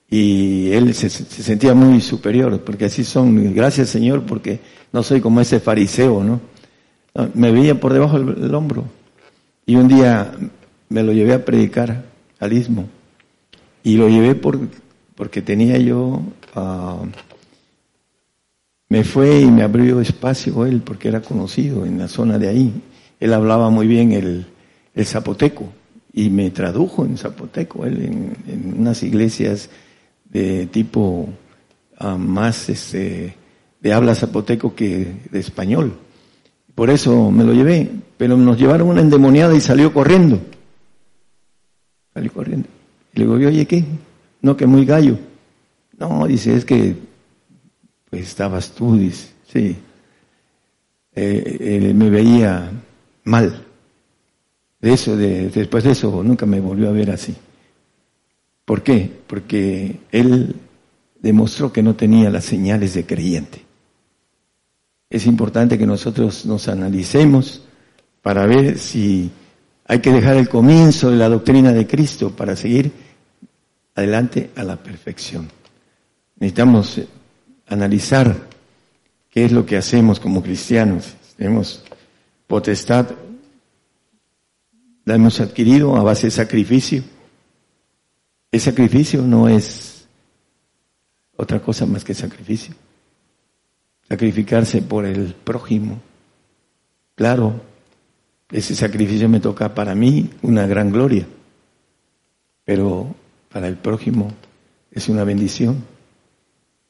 y 0.08 0.70
él 0.72 0.94
se, 0.94 1.10
sentía 1.10 1.74
muy 1.74 2.00
superior, 2.00 2.60
porque 2.60 2.86
así 2.86 3.04
son, 3.04 3.54
gracias 3.54 3.90
Señor, 3.90 4.22
porque 4.24 4.60
no 4.92 5.02
soy 5.02 5.20
como 5.20 5.40
ese 5.40 5.60
fariseo, 5.60 6.24
¿no? 6.24 6.40
me 7.34 7.52
veía 7.52 7.78
por 7.78 7.92
debajo 7.92 8.18
del, 8.18 8.54
hombro 8.54 8.84
y 9.66 9.76
un 9.76 9.86
día 9.86 10.32
me 10.92 11.02
lo 11.02 11.12
llevé 11.12 11.32
a 11.32 11.44
predicar 11.44 12.04
al 12.38 12.52
istmo 12.52 12.86
y 13.82 13.96
lo 13.96 14.08
llevé 14.08 14.34
por, 14.34 14.58
porque 15.16 15.42
tenía 15.42 15.78
yo, 15.78 16.22
ah, 16.54 17.02
me 18.88 19.04
fue 19.04 19.40
y 19.40 19.50
me 19.50 19.62
abrió 19.62 20.00
espacio 20.00 20.66
él 20.66 20.82
porque 20.84 21.08
era 21.08 21.22
conocido 21.22 21.86
en 21.86 21.98
la 21.98 22.08
zona 22.08 22.38
de 22.38 22.48
ahí. 22.48 22.72
Él 23.18 23.32
hablaba 23.32 23.70
muy 23.70 23.86
bien 23.86 24.12
el, 24.12 24.46
el 24.94 25.06
zapoteco 25.06 25.72
y 26.12 26.28
me 26.28 26.50
tradujo 26.50 27.06
en 27.06 27.16
zapoteco, 27.16 27.86
él 27.86 28.02
en, 28.46 28.74
unas 28.78 29.02
iglesias 29.02 29.70
de 30.28 30.66
tipo 30.66 31.28
ah, 31.98 32.16
más 32.16 32.68
este, 32.68 33.34
de 33.80 33.92
habla 33.92 34.14
zapoteco 34.14 34.74
que 34.74 35.10
de 35.30 35.40
español. 35.40 35.94
Por 36.74 36.90
eso 36.90 37.30
me 37.30 37.44
lo 37.44 37.54
llevé, 37.54 37.90
pero 38.16 38.36
nos 38.36 38.58
llevaron 38.58 38.88
una 38.88 39.00
endemoniada 39.00 39.54
y 39.54 39.60
salió 39.60 39.92
corriendo. 39.92 40.40
Salió 42.14 42.32
corriendo. 42.32 42.68
Y 43.14 43.18
le 43.20 43.24
digo, 43.24 43.34
oye, 43.48 43.66
¿qué? 43.66 43.84
No, 44.40 44.56
que 44.56 44.66
muy 44.66 44.84
gallo. 44.84 45.18
No, 45.98 46.26
dice, 46.26 46.54
es 46.54 46.64
que 46.64 46.96
pues 48.10 48.28
estabas 48.28 48.72
tú, 48.72 48.96
dice, 48.96 49.32
sí. 49.46 49.76
Eh, 51.14 51.92
me 51.94 52.10
veía 52.10 52.70
mal. 53.24 53.64
De 54.80 54.92
eso, 54.92 55.16
de, 55.16 55.48
después 55.48 55.84
de 55.84 55.92
eso, 55.92 56.22
nunca 56.22 56.44
me 56.44 56.60
volvió 56.60 56.88
a 56.88 56.92
ver 56.92 57.10
así. 57.10 57.34
¿Por 58.64 58.82
qué? 58.82 59.10
Porque 59.26 60.00
él 60.10 60.56
demostró 61.20 61.72
que 61.72 61.82
no 61.82 61.94
tenía 61.94 62.30
las 62.30 62.44
señales 62.44 62.94
de 62.94 63.06
creyente. 63.06 63.62
Es 65.08 65.26
importante 65.26 65.78
que 65.78 65.86
nosotros 65.86 66.44
nos 66.46 66.68
analicemos 66.68 67.62
para 68.22 68.46
ver 68.46 68.78
si 68.78 69.30
hay 69.92 70.00
que 70.00 70.10
dejar 70.10 70.38
el 70.38 70.48
comienzo 70.48 71.10
de 71.10 71.18
la 71.18 71.28
doctrina 71.28 71.70
de 71.70 71.86
Cristo 71.86 72.34
para 72.34 72.56
seguir 72.56 72.90
adelante 73.94 74.50
a 74.56 74.64
la 74.64 74.82
perfección. 74.82 75.50
Necesitamos 76.36 76.96
eh, 76.96 77.06
analizar 77.66 78.48
qué 79.28 79.44
es 79.44 79.52
lo 79.52 79.66
que 79.66 79.76
hacemos 79.76 80.18
como 80.18 80.42
cristianos. 80.42 81.14
Tenemos 81.36 81.84
potestad, 82.46 83.10
la 85.04 85.14
hemos 85.14 85.38
adquirido 85.40 85.94
a 85.94 86.02
base 86.02 86.28
de 86.28 86.30
sacrificio. 86.30 87.02
El 88.50 88.60
sacrificio 88.62 89.20
no 89.20 89.46
es 89.46 90.06
otra 91.36 91.60
cosa 91.60 91.84
más 91.84 92.02
que 92.02 92.14
sacrificio. 92.14 92.74
Sacrificarse 94.08 94.80
por 94.80 95.04
el 95.04 95.34
prójimo. 95.34 96.00
Claro, 97.14 97.71
ese 98.52 98.74
sacrificio 98.76 99.28
me 99.28 99.40
toca 99.40 99.74
para 99.74 99.94
mí 99.94 100.30
una 100.42 100.66
gran 100.66 100.92
gloria, 100.92 101.26
pero 102.64 103.14
para 103.50 103.66
el 103.66 103.76
prójimo 103.76 104.32
es 104.90 105.08
una 105.08 105.24
bendición, 105.24 105.82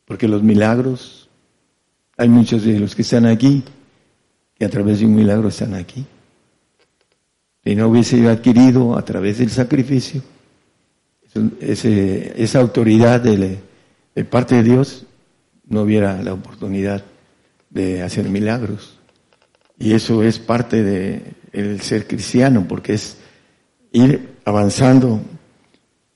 porque 0.05 0.27
los 0.27 0.43
milagros, 0.43 1.29
hay 2.17 2.29
muchos 2.29 2.65
de 2.65 2.81
los 2.81 2.95
que 2.95 3.03
están 3.03 3.27
aquí, 3.27 3.63
que 4.59 4.65
a 4.65 4.69
través 4.69 5.01
de 5.01 5.07
un 5.07 5.15
milagro 5.15 5.49
están 5.49 5.75
aquí. 5.75 6.05
Si 7.65 7.77
no 7.77 7.89
hubiese 7.89 8.29
adquirido 8.29 8.99
a 8.99 9.05
través 9.05 9.39
del 9.39 9.51
sacrificio 9.51 10.21
esa 11.61 12.59
autoridad 12.61 13.21
de 13.21 14.25
parte 14.25 14.57
de 14.57 14.63
Dios, 14.65 15.07
no 15.69 15.83
hubiera 15.83 16.23
la 16.23 16.35
oportunidad 16.35 17.05
de 17.71 18.03
hacer 18.03 18.29
milagros. 18.29 18.99
Y 19.83 19.95
eso 19.95 20.23
es 20.23 20.39
parte 20.39 20.85
de 20.85 21.23
el 21.53 21.81
ser 21.81 22.07
cristiano, 22.07 22.65
porque 22.69 22.93
es 22.93 23.17
ir 23.91 24.37
avanzando 24.45 25.21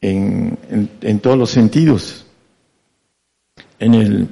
en, 0.00 0.56
en, 1.00 1.18
todos 1.18 1.36
los 1.36 1.50
sentidos. 1.50 2.26
En 3.80 3.94
el 3.94 4.28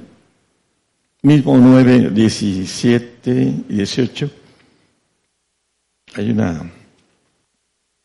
mismo 1.21 1.57
9, 1.57 2.11
17 2.11 3.31
y 3.67 3.73
18 3.75 4.31
hay 6.15 6.31
una 6.31 6.71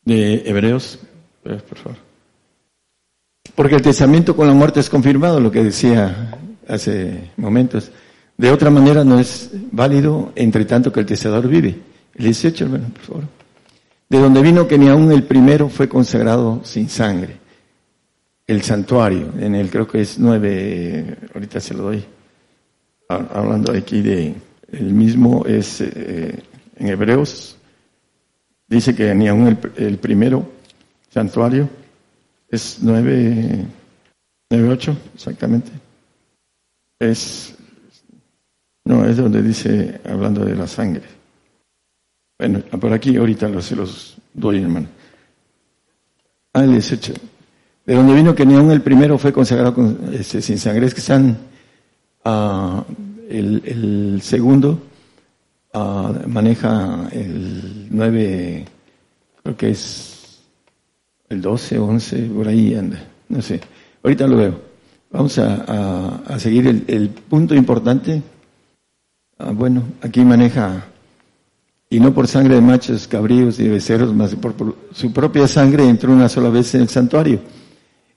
de 0.03 0.43
Hebreos, 0.45 0.99
por 1.43 1.77
favor. 1.77 1.97
Porque 3.55 3.75
el 3.75 3.81
testamento 3.81 4.35
con 4.35 4.47
la 4.47 4.53
muerte 4.53 4.81
es 4.81 4.89
confirmado, 4.89 5.39
lo 5.39 5.49
que 5.49 5.63
decía 5.63 6.37
hace 6.67 7.31
momentos. 7.37 7.89
De 8.41 8.49
otra 8.49 8.71
manera 8.71 9.03
no 9.03 9.19
es 9.19 9.51
válido 9.71 10.31
entre 10.35 10.65
tanto 10.65 10.91
que 10.91 10.99
el 10.99 11.05
testador 11.05 11.47
vive. 11.47 11.79
El 12.15 12.25
18, 12.25 12.63
hermano, 12.63 12.87
por 12.89 13.01
favor. 13.03 13.23
De 14.09 14.17
donde 14.17 14.41
vino 14.41 14.67
que 14.67 14.79
ni 14.79 14.89
aún 14.89 15.11
el 15.11 15.25
primero 15.25 15.69
fue 15.69 15.87
consagrado 15.87 16.59
sin 16.63 16.89
sangre. 16.89 17.37
El 18.47 18.63
santuario, 18.63 19.31
en 19.37 19.53
el 19.53 19.69
creo 19.69 19.87
que 19.87 20.01
es 20.01 20.17
9, 20.17 21.17
ahorita 21.35 21.59
se 21.59 21.75
lo 21.75 21.83
doy. 21.83 22.03
Hablando 23.09 23.73
aquí 23.73 24.01
de, 24.01 24.33
el 24.71 24.91
mismo 24.91 25.45
es 25.45 25.79
eh, 25.81 26.41
en 26.77 26.87
Hebreos, 26.87 27.55
dice 28.67 28.95
que 28.95 29.13
ni 29.13 29.27
aún 29.27 29.55
el, 29.77 29.97
primero 29.99 30.49
santuario 31.11 31.69
es 32.49 32.79
9, 32.81 33.67
9, 34.49 34.69
8, 34.69 34.97
exactamente. 35.13 35.71
Es, 36.97 37.55
no, 38.85 39.05
es 39.05 39.17
donde 39.17 39.41
dice, 39.41 40.01
hablando 40.05 40.43
de 40.45 40.55
la 40.55 40.67
sangre. 40.67 41.03
Bueno, 42.37 42.59
por 42.79 42.91
aquí 42.93 43.15
ahorita 43.17 43.47
los, 43.47 43.65
se 43.65 43.75
los 43.75 44.17
doy, 44.33 44.61
hermano. 44.61 44.87
Ah, 46.53 46.63
el 46.63 46.71
18. 46.71 47.13
De 47.85 47.95
donde 47.95 48.13
vino 48.13 48.35
que 48.35 48.43
aún 48.43 48.71
el 48.71 48.81
primero 48.81 49.17
fue 49.17 49.31
consagrado 49.31 49.73
con, 49.73 49.97
este, 50.13 50.41
sin 50.41 50.57
sangre, 50.57 50.85
es 50.85 50.93
que 50.93 51.01
están, 51.01 51.37
uh, 52.25 52.81
el, 53.29 54.19
segundo 54.21 54.81
uh, 55.73 56.27
maneja 56.27 57.07
el 57.11 57.87
9, 57.89 58.65
creo 59.43 59.57
que 59.57 59.69
es 59.69 60.41
el 61.29 61.41
12, 61.41 61.79
11, 61.79 62.17
por 62.35 62.47
ahí 62.47 62.75
anda, 62.75 63.03
no 63.29 63.41
sé. 63.41 63.61
Ahorita 64.03 64.27
lo 64.27 64.37
veo. 64.37 64.61
Vamos 65.11 65.37
a, 65.39 66.23
a, 66.25 66.39
seguir 66.39 66.67
el, 66.87 67.09
punto 67.09 67.53
importante. 67.53 68.21
Uh, 69.41 69.53
bueno, 69.53 69.83
aquí 70.01 70.21
maneja 70.21 70.85
y 71.89 71.99
no 71.99 72.13
por 72.13 72.27
sangre 72.27 72.55
de 72.55 72.61
machos, 72.61 73.07
cabríos 73.07 73.59
y 73.59 73.67
becerros, 73.67 74.13
más 74.13 74.35
por, 74.35 74.75
su 74.93 75.11
propia 75.11 75.47
sangre 75.47 75.87
entró 75.87 76.13
una 76.13 76.29
sola 76.29 76.49
vez 76.49 76.73
en 76.75 76.81
el 76.81 76.89
santuario. 76.89 77.39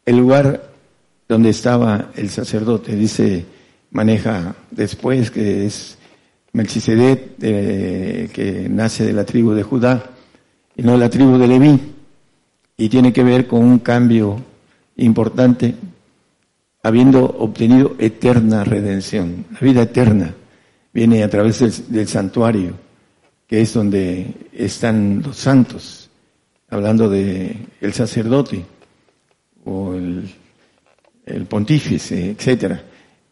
El 0.04 0.18
lugar 0.18 0.70
donde 1.28 1.50
estaba 1.50 2.10
el 2.14 2.30
sacerdote, 2.30 2.94
dice, 2.94 3.44
maneja 3.90 4.54
después 4.70 5.30
que 5.30 5.66
es 5.66 5.98
Melchizedek, 6.52 7.36
que 7.38 8.68
nace 8.70 9.06
de 9.06 9.12
la 9.12 9.24
tribu 9.24 9.52
de 9.52 9.64
Judá 9.64 10.04
y 10.76 10.82
no 10.82 10.92
de 10.92 10.98
la 10.98 11.10
tribu 11.10 11.36
de 11.36 11.48
Leví, 11.48 11.80
y 12.76 12.88
tiene 12.88 13.12
que 13.12 13.24
ver 13.24 13.46
con 13.48 13.64
un 13.64 13.80
cambio 13.80 14.40
importante, 14.96 15.74
habiendo 16.82 17.24
obtenido 17.24 17.96
eterna 17.98 18.62
redención. 18.62 19.46
La 19.52 19.60
vida 19.60 19.82
eterna 19.82 20.34
viene 20.94 21.24
a 21.24 21.28
través 21.28 21.90
del 21.90 22.08
santuario 22.08 22.84
que 23.46 23.60
es 23.60 23.74
donde 23.74 24.32
están 24.52 25.22
los 25.22 25.36
santos, 25.36 26.08
hablando 26.70 27.08
de 27.08 27.56
el 27.80 27.92
sacerdote 27.92 28.64
o 29.64 29.94
el, 29.94 31.46
pontífice, 31.46 32.30
etcétera. 32.30 32.82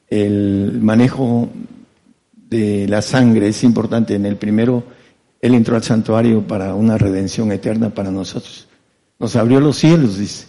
El 0.09 0.81
manejo 0.83 1.49
de 2.35 2.87
la 2.89 3.01
sangre 3.01 3.49
es 3.49 3.65
importante. 3.65 4.15
En 4.15 4.27
el 4.27 4.37
primero, 4.37 4.85
él 5.41 5.55
entró 5.55 5.77
al 5.77 5.83
santuario 5.83 6.47
para 6.47 6.75
una 6.75 6.99
redención 6.99 7.51
eterna 7.51 7.91
para 7.91 8.11
nosotros. 8.11 8.69
Nos 9.19 9.35
abrió 9.37 9.61
los 9.61 9.79
cielos, 9.79 10.19
dice. 10.19 10.47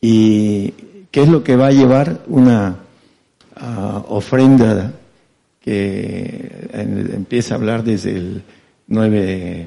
¿Y 0.00 0.74
qué 1.10 1.22
es 1.22 1.28
lo 1.28 1.42
que 1.42 1.56
va 1.56 1.68
a 1.68 1.72
llevar 1.72 2.22
una 2.28 2.76
uh, 3.56 4.14
ofrenda 4.14 4.92
que 5.64 6.68
empieza 6.74 7.54
a 7.54 7.56
hablar 7.56 7.82
desde 7.84 8.14
el 8.14 8.42
9, 8.86 9.66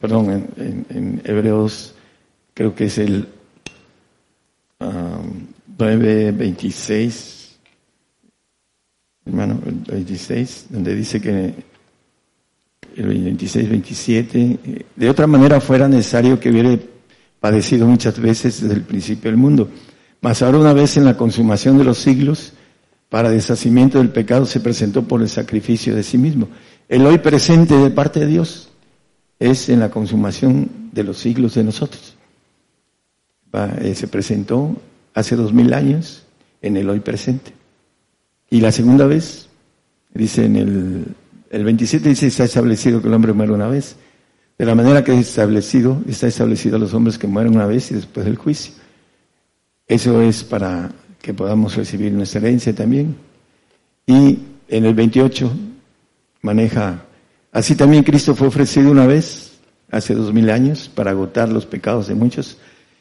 perdón, 0.00 0.48
en, 0.56 1.20
Hebreos 1.22 1.94
creo 2.54 2.74
que 2.74 2.86
es 2.86 2.96
el 2.96 3.28
um, 4.80 5.46
9.26, 5.76 7.56
hermano, 9.26 9.60
el 9.66 9.74
26, 9.86 10.66
donde 10.70 10.96
dice 10.96 11.20
que 11.20 11.52
el 12.96 13.06
26, 13.06 13.68
27, 13.68 14.58
de 14.96 15.10
otra 15.10 15.26
manera 15.26 15.60
fuera 15.60 15.86
necesario 15.88 16.40
que 16.40 16.48
hubiera 16.48 16.74
padecido 17.38 17.86
muchas 17.86 18.18
veces 18.18 18.62
desde 18.62 18.76
el 18.76 18.82
principio 18.82 19.30
del 19.30 19.38
mundo. 19.38 19.68
Mas 20.22 20.40
ahora 20.40 20.56
una 20.56 20.72
vez 20.72 20.96
en 20.96 21.04
la 21.04 21.18
consumación 21.18 21.76
de 21.76 21.84
los 21.84 21.98
siglos, 21.98 22.54
para 23.08 23.30
deshacimiento 23.30 23.98
del 23.98 24.10
pecado, 24.10 24.46
se 24.46 24.60
presentó 24.60 25.04
por 25.04 25.22
el 25.22 25.28
sacrificio 25.28 25.94
de 25.94 26.02
sí 26.02 26.18
mismo. 26.18 26.48
El 26.88 27.06
hoy 27.06 27.18
presente 27.18 27.74
de 27.76 27.90
parte 27.90 28.20
de 28.20 28.26
Dios 28.26 28.70
es 29.38 29.68
en 29.68 29.80
la 29.80 29.90
consumación 29.90 30.68
de 30.92 31.04
los 31.04 31.18
siglos 31.18 31.54
de 31.54 31.64
nosotros. 31.64 32.16
Eh, 33.80 33.94
se 33.94 34.08
presentó 34.08 34.76
hace 35.14 35.36
dos 35.36 35.52
mil 35.52 35.72
años 35.74 36.24
en 36.60 36.76
el 36.76 36.88
hoy 36.90 37.00
presente. 37.00 37.52
Y 38.50 38.60
la 38.60 38.72
segunda 38.72 39.06
vez, 39.06 39.48
dice 40.12 40.46
en 40.46 40.56
el, 40.56 41.04
el 41.50 41.64
27, 41.64 42.08
dice, 42.08 42.26
está 42.26 42.44
establecido 42.44 43.00
que 43.00 43.08
el 43.08 43.14
hombre 43.14 43.32
muere 43.32 43.52
una 43.52 43.68
vez. 43.68 43.96
De 44.58 44.64
la 44.64 44.74
manera 44.74 45.02
que 45.02 45.12
es 45.12 45.28
establecido, 45.28 46.02
está 46.08 46.26
establecido 46.26 46.76
a 46.76 46.78
los 46.78 46.94
hombres 46.94 47.18
que 47.18 47.26
mueren 47.26 47.54
una 47.54 47.66
vez 47.66 47.90
y 47.90 47.94
después 47.94 48.26
del 48.26 48.36
juicio. 48.36 48.74
Eso 49.86 50.22
es 50.22 50.44
para 50.44 50.90
que 51.24 51.32
podamos 51.32 51.74
recibir 51.74 52.12
nuestra 52.12 52.40
herencia 52.40 52.74
también. 52.74 53.16
Y 54.06 54.38
en 54.68 54.84
el 54.84 54.92
28 54.92 55.50
maneja, 56.42 57.02
así 57.50 57.74
también 57.74 58.04
Cristo 58.04 58.34
fue 58.34 58.48
ofrecido 58.48 58.90
una 58.90 59.06
vez, 59.06 59.52
hace 59.90 60.14
dos 60.14 60.34
mil 60.34 60.50
años, 60.50 60.90
para 60.94 61.12
agotar 61.12 61.48
los 61.48 61.64
pecados 61.64 62.08
de 62.08 62.14
muchos, 62.14 62.58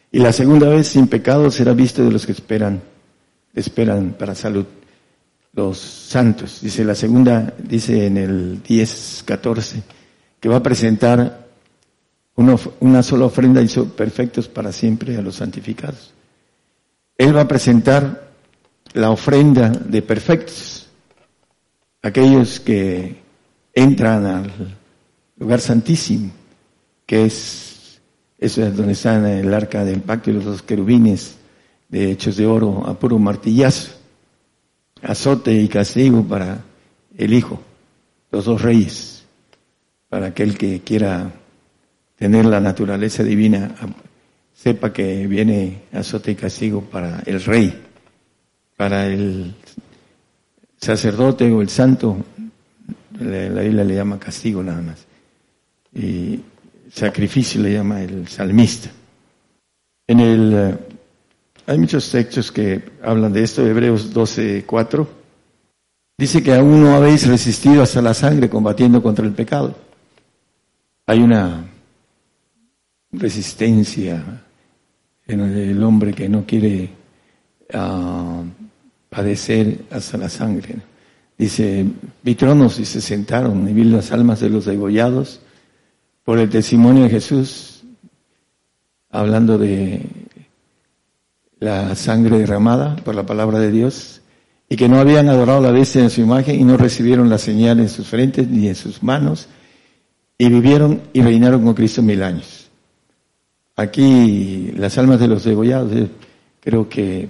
y 0.10 0.20
la 0.20 0.32
segunda 0.32 0.70
vez 0.70 0.88
sin 0.88 1.08
pecado 1.08 1.52
será 1.52 1.74
visto 1.74 2.02
de 2.02 2.12
los 2.12 2.26
que 2.26 2.32
esperan, 2.32 2.82
esperan 3.54 4.16
para 4.18 4.36
salud, 4.36 4.66
los 5.52 5.78
santos. 5.78 6.60
Dice 6.62 6.86
la 6.86 6.96
segunda, 6.96 7.54
dice 7.62 8.06
en 8.06 8.16
el 8.16 8.64
10, 8.64 9.24
14, 9.26 9.84
que 10.40 10.48
va 10.48 10.58
a 10.58 10.64
presentar 10.64 11.46
una, 12.36 12.56
una 12.80 13.04
sola 13.04 13.26
ofrenda 13.26 13.62
y 13.62 13.68
son 13.68 13.90
perfectos 13.90 14.48
para 14.48 14.72
siempre 14.72 15.18
a 15.18 15.22
los 15.22 15.36
santificados. 15.36 16.14
Él 17.18 17.36
va 17.36 17.42
a 17.42 17.48
presentar 17.48 18.32
la 18.94 19.12
ofrenda 19.12 19.70
de 19.70 20.02
perfectos, 20.02 20.88
aquellos 22.02 22.60
que 22.60 23.16
entran 23.74 24.26
al 24.26 24.78
lugar 25.38 25.60
santísimo, 25.60 26.32
que 27.06 27.26
es, 27.26 28.02
eso 28.38 28.66
es 28.66 28.76
donde 28.76 28.94
está 28.94 29.40
el 29.40 29.54
arca 29.54 29.84
del 29.84 30.02
pacto 30.02 30.30
y 30.30 30.34
los 30.34 30.46
dos 30.46 30.62
querubines 30.64 31.36
de 31.90 32.12
hechos 32.12 32.38
de 32.38 32.46
oro 32.46 32.84
a 32.88 32.98
puro 32.98 33.20
martillazo, 33.20 33.92
azote 35.02 35.54
y 35.54 35.68
castigo 35.68 36.24
para 36.24 36.62
el 37.18 37.34
Hijo, 37.34 37.62
los 38.32 38.46
dos 38.46 38.62
reyes, 38.62 39.26
para 40.10 40.28
aquel 40.28 40.58
que 40.58 40.82
quiera 40.82 41.32
tener 42.16 42.46
la 42.46 42.60
naturaleza 42.60 43.24
divina, 43.24 43.76
sepa 44.64 44.94
que 44.94 45.28
viene 45.28 45.82
azote 45.92 46.32
y 46.32 46.36
castigo 46.36 46.80
para 46.80 47.22
el 47.26 47.44
rey, 47.44 47.84
para 48.78 49.08
el 49.08 49.54
sacerdote 50.78 51.52
o 51.52 51.62
el 51.62 51.68
santo, 51.68 52.16
la 53.20 53.62
Biblia 53.62 53.84
le 53.84 53.96
llama 53.96 54.18
castigo 54.18 54.64
nada 54.64 54.82
más, 54.82 55.06
y 55.94 56.40
sacrificio 56.90 57.62
le 57.62 57.74
llama 57.74 58.04
el 58.04 58.30
salmista. 58.30 58.90
En 60.08 60.22
el 60.22 60.80
hay 61.66 61.78
muchos 61.78 62.10
textos 62.10 62.50
que 62.50 62.84
hablan 63.02 63.34
de 63.34 63.44
esto, 63.44 63.68
Hebreos 63.68 64.14
12, 64.14 64.64
4. 64.66 65.10
Dice 66.18 66.42
que 66.42 66.54
aún 66.54 66.84
no 66.84 66.96
habéis 66.96 67.28
resistido 67.28 67.84
hasta 67.84 68.02
la 68.02 68.14
sangre 68.14 68.50
combatiendo 68.50 69.04
contra 69.04 69.26
el 69.26 69.34
pecado. 69.34 69.76
Hay 71.06 71.20
una 71.20 71.66
resistencia 73.12 74.43
en 75.28 75.40
el 75.40 75.84
hombre 75.84 76.14
que 76.14 76.28
no 76.30 76.46
quiere 76.46 76.90
uh, 77.74 78.44
padecer 79.10 79.86
hasta 79.92 80.18
la 80.18 80.30
sangre. 80.30 80.76
Dice, 81.38 81.86
vi 82.22 82.36
tronos 82.36 82.80
y 82.80 82.86
se 82.86 83.02
sentaron 83.02 83.68
y 83.68 83.74
vi 83.74 83.84
las 83.86 84.12
almas 84.12 84.40
de 84.40 84.50
los 84.50 84.66
degollados 84.66 85.40
por 86.24 86.40
el 86.40 86.50
testimonio 86.50 87.04
de 87.04 87.10
Jesús, 87.10 87.84
hablando 89.10 89.58
de 89.58 90.02
la 91.60 91.96
sangre 91.96 92.38
derramada 92.38 92.96
por 92.98 93.16
la 93.16 93.26
palabra 93.26 93.60
de 93.60 93.72
Dios 93.72 94.22
y 94.70 94.76
que 94.76 94.90
no 94.90 95.00
habían 95.00 95.30
adorado 95.30 95.62
la 95.62 95.72
bestia 95.72 96.02
en 96.02 96.10
su 96.10 96.22
imagen 96.22 96.60
y 96.60 96.64
no 96.64 96.78
recibieron 96.78 97.30
la 97.30 97.38
señal 97.38 97.80
en 97.80 97.90
sus 97.90 98.08
frentes 98.08 98.48
ni 98.48 98.68
en 98.68 98.76
sus 98.76 99.04
manos 99.04 99.48
y 100.38 100.50
vivieron 100.50 101.02
y 101.14 101.22
reinaron 101.22 101.64
con 101.64 101.74
Cristo 101.74 102.02
mil 102.02 102.24
años. 102.24 102.63
Aquí 103.76 104.72
las 104.78 104.98
almas 104.98 105.20
de 105.20 105.28
los 105.28 105.44
degollados, 105.44 105.92
eh, 105.94 106.08
creo 106.60 106.88
que 106.88 107.30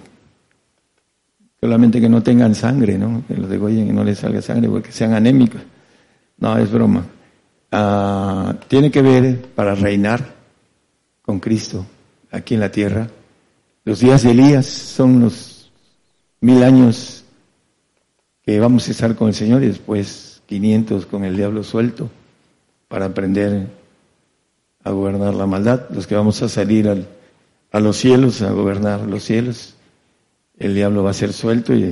solamente 1.59 2.01
que 2.01 2.09
no 2.09 2.21
tengan 2.21 2.53
sangre, 2.55 2.97
¿no? 2.97 3.23
Que 3.27 3.35
los 3.35 3.49
degollen 3.49 3.87
y 3.87 3.93
no 3.93 4.03
les 4.03 4.19
salga 4.19 4.41
sangre 4.41 4.69
porque 4.69 4.91
sean 4.91 5.13
anémicos. 5.13 5.61
No, 6.37 6.57
es 6.57 6.71
broma. 6.71 7.05
Ah, 7.71 8.55
tiene 8.67 8.91
que 8.91 9.01
ver 9.01 9.41
para 9.55 9.73
reinar 9.75 10.35
con 11.21 11.39
Cristo 11.39 11.85
aquí 12.31 12.55
en 12.55 12.59
la 12.59 12.71
tierra 12.71 13.07
los 13.85 13.99
días 13.99 14.23
de 14.23 14.31
Elías 14.31 14.65
son 14.65 15.19
los 15.19 15.69
mil 16.39 16.63
años 16.63 17.25
que 18.41 18.57
vamos 18.57 18.87
a 18.87 18.91
estar 18.91 19.13
con 19.13 19.27
el 19.27 19.33
Señor 19.33 19.61
y 19.61 19.67
después 19.67 20.41
500 20.45 21.05
con 21.05 21.25
el 21.25 21.35
diablo 21.35 21.63
suelto 21.63 22.09
para 22.87 23.07
aprender 23.07 23.67
a 24.83 24.91
gobernar 24.91 25.33
la 25.33 25.45
maldad. 25.45 25.89
Los 25.89 26.07
que 26.07 26.15
vamos 26.15 26.41
a 26.41 26.49
salir 26.49 26.89
a 27.71 27.79
los 27.79 27.97
cielos, 27.97 28.41
a 28.41 28.51
gobernar 28.51 29.01
los 29.01 29.23
cielos, 29.23 29.75
el 30.57 30.75
diablo 30.75 31.03
va 31.03 31.11
a 31.11 31.13
ser 31.13 31.33
suelto 31.33 31.73
y 31.73 31.83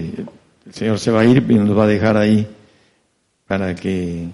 el 0.66 0.74
Señor 0.74 1.00
se 1.00 1.12
va 1.12 1.22
a 1.22 1.26
ir 1.26 1.46
y 1.50 1.56
nos 1.56 1.78
va 1.78 1.86
a 1.86 1.88
dejar 1.88 2.18
ahí 2.18 2.48
para 3.48 3.76
que 3.76 4.28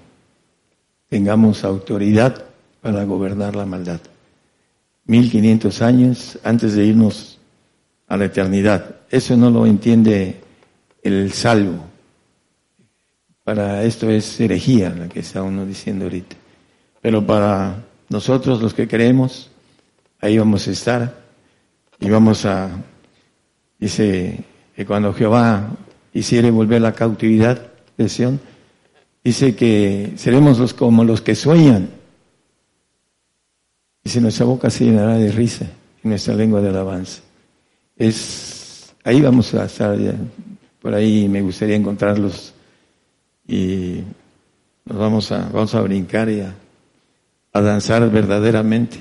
tengamos 1.10 1.63
autoridad 1.63 2.46
para 2.82 3.04
gobernar 3.04 3.56
la 3.56 3.65
maldad. 3.65 4.00
1500 5.06 5.82
años 5.82 6.39
antes 6.43 6.76
de 6.76 6.86
irnos 6.86 7.39
a 8.08 8.17
la 8.17 8.26
eternidad. 8.26 8.98
Eso 9.10 9.38
no 9.38 9.50
lo 9.50 9.65
entiende 9.65 10.41
el 11.02 11.32
salvo. 11.32 11.86
Para 13.43 13.84
esto 13.84 14.10
es 14.10 14.39
herejía 14.41 14.89
la 14.89 15.08
que 15.08 15.22
está 15.22 15.41
uno 15.41 15.65
diciendo 15.65 16.06
ahorita. 16.06 16.36
Pero 17.02 17.26
para 17.26 17.87
nosotros 18.10 18.62
los 18.62 18.74
que 18.74 18.88
creemos, 18.88 19.50
ahí 20.20 20.38
vamos 20.38 20.67
a 20.67 20.72
estar 20.72 21.17
y 22.00 22.10
vamos 22.10 22.46
a, 22.46 22.70
dice 23.80 24.43
que 24.76 24.86
cuando 24.86 25.13
Jehová 25.13 25.70
hiciere 26.13 26.52
volver 26.52 26.82
la 26.82 26.93
cautividad 26.93 27.72
de 27.98 28.10
Sion, 28.10 28.39
dice 29.24 29.56
que 29.56 30.13
seremos 30.15 30.60
los 30.60 30.74
como 30.74 31.04
los 31.04 31.22
que 31.22 31.36
sueñan. 31.36 31.89
Dice 34.04 34.22
nuestra 34.22 34.46
boca 34.46 34.70
se 34.70 34.86
llenará 34.86 35.15
de 35.15 35.32
risa 35.32 35.65
y 36.04 36.08
nuestra 36.08 36.34
lengua 36.34 36.62
de 36.62 36.70
alabanza 36.70 37.22
es 37.98 38.93
ahí 39.04 39.22
vamos 39.22 39.54
a 39.54 39.65
estar 39.65 39.98
por 40.82 40.93
ahí 40.93 41.28
me 41.28 41.41
gustaría 41.41 41.76
encontrarlos 41.76 42.54
y 43.48 44.02
nos 44.86 44.98
vamos 44.98 45.32
a 45.32 45.50
vamos 45.50 45.74
a 45.74 45.82
brincar 45.82 46.30
y 46.30 46.41
a, 46.41 46.54
danzar 47.62 48.10
verdaderamente. 48.12 48.98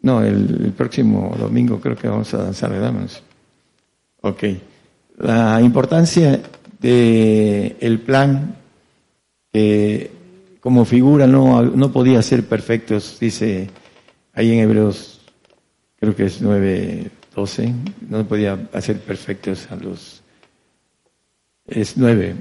No 0.00 0.22
el, 0.22 0.72
próximo 0.76 1.34
domingo 1.38 1.80
creo 1.80 1.96
que 1.96 2.08
vamos 2.08 2.32
a 2.34 2.38
danzar 2.38 2.70
verdad 2.70 2.92
ok. 4.20 4.44
La 5.18 5.60
importancia 5.62 6.40
de 6.80 7.76
el 7.80 8.00
plan 8.00 8.56
que 9.52 10.10
como 10.60 10.84
figura 10.84 11.26
no 11.26 11.62
no 11.62 11.92
podía 11.92 12.20
ser 12.22 12.44
perfectos 12.44 13.18
dice 13.20 13.70
ahí 14.34 14.52
en 14.52 14.58
Hebreos 14.60 15.20
creo 16.00 16.16
que 16.16 16.24
es 16.24 16.42
nueve 16.42 17.10
12, 17.34 17.74
no 18.08 18.26
podía 18.26 18.68
hacer 18.72 19.00
perfectos 19.00 19.68
a 19.70 19.76
los... 19.76 20.22
Es 21.66 21.96
9, 21.96 22.36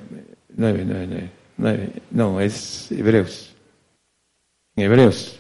9, 0.56 0.86
9, 0.86 1.30
9, 1.58 1.90
no, 2.12 2.42
es 2.42 2.92
Hebreos. 2.92 3.53
Hebreos. 4.76 5.40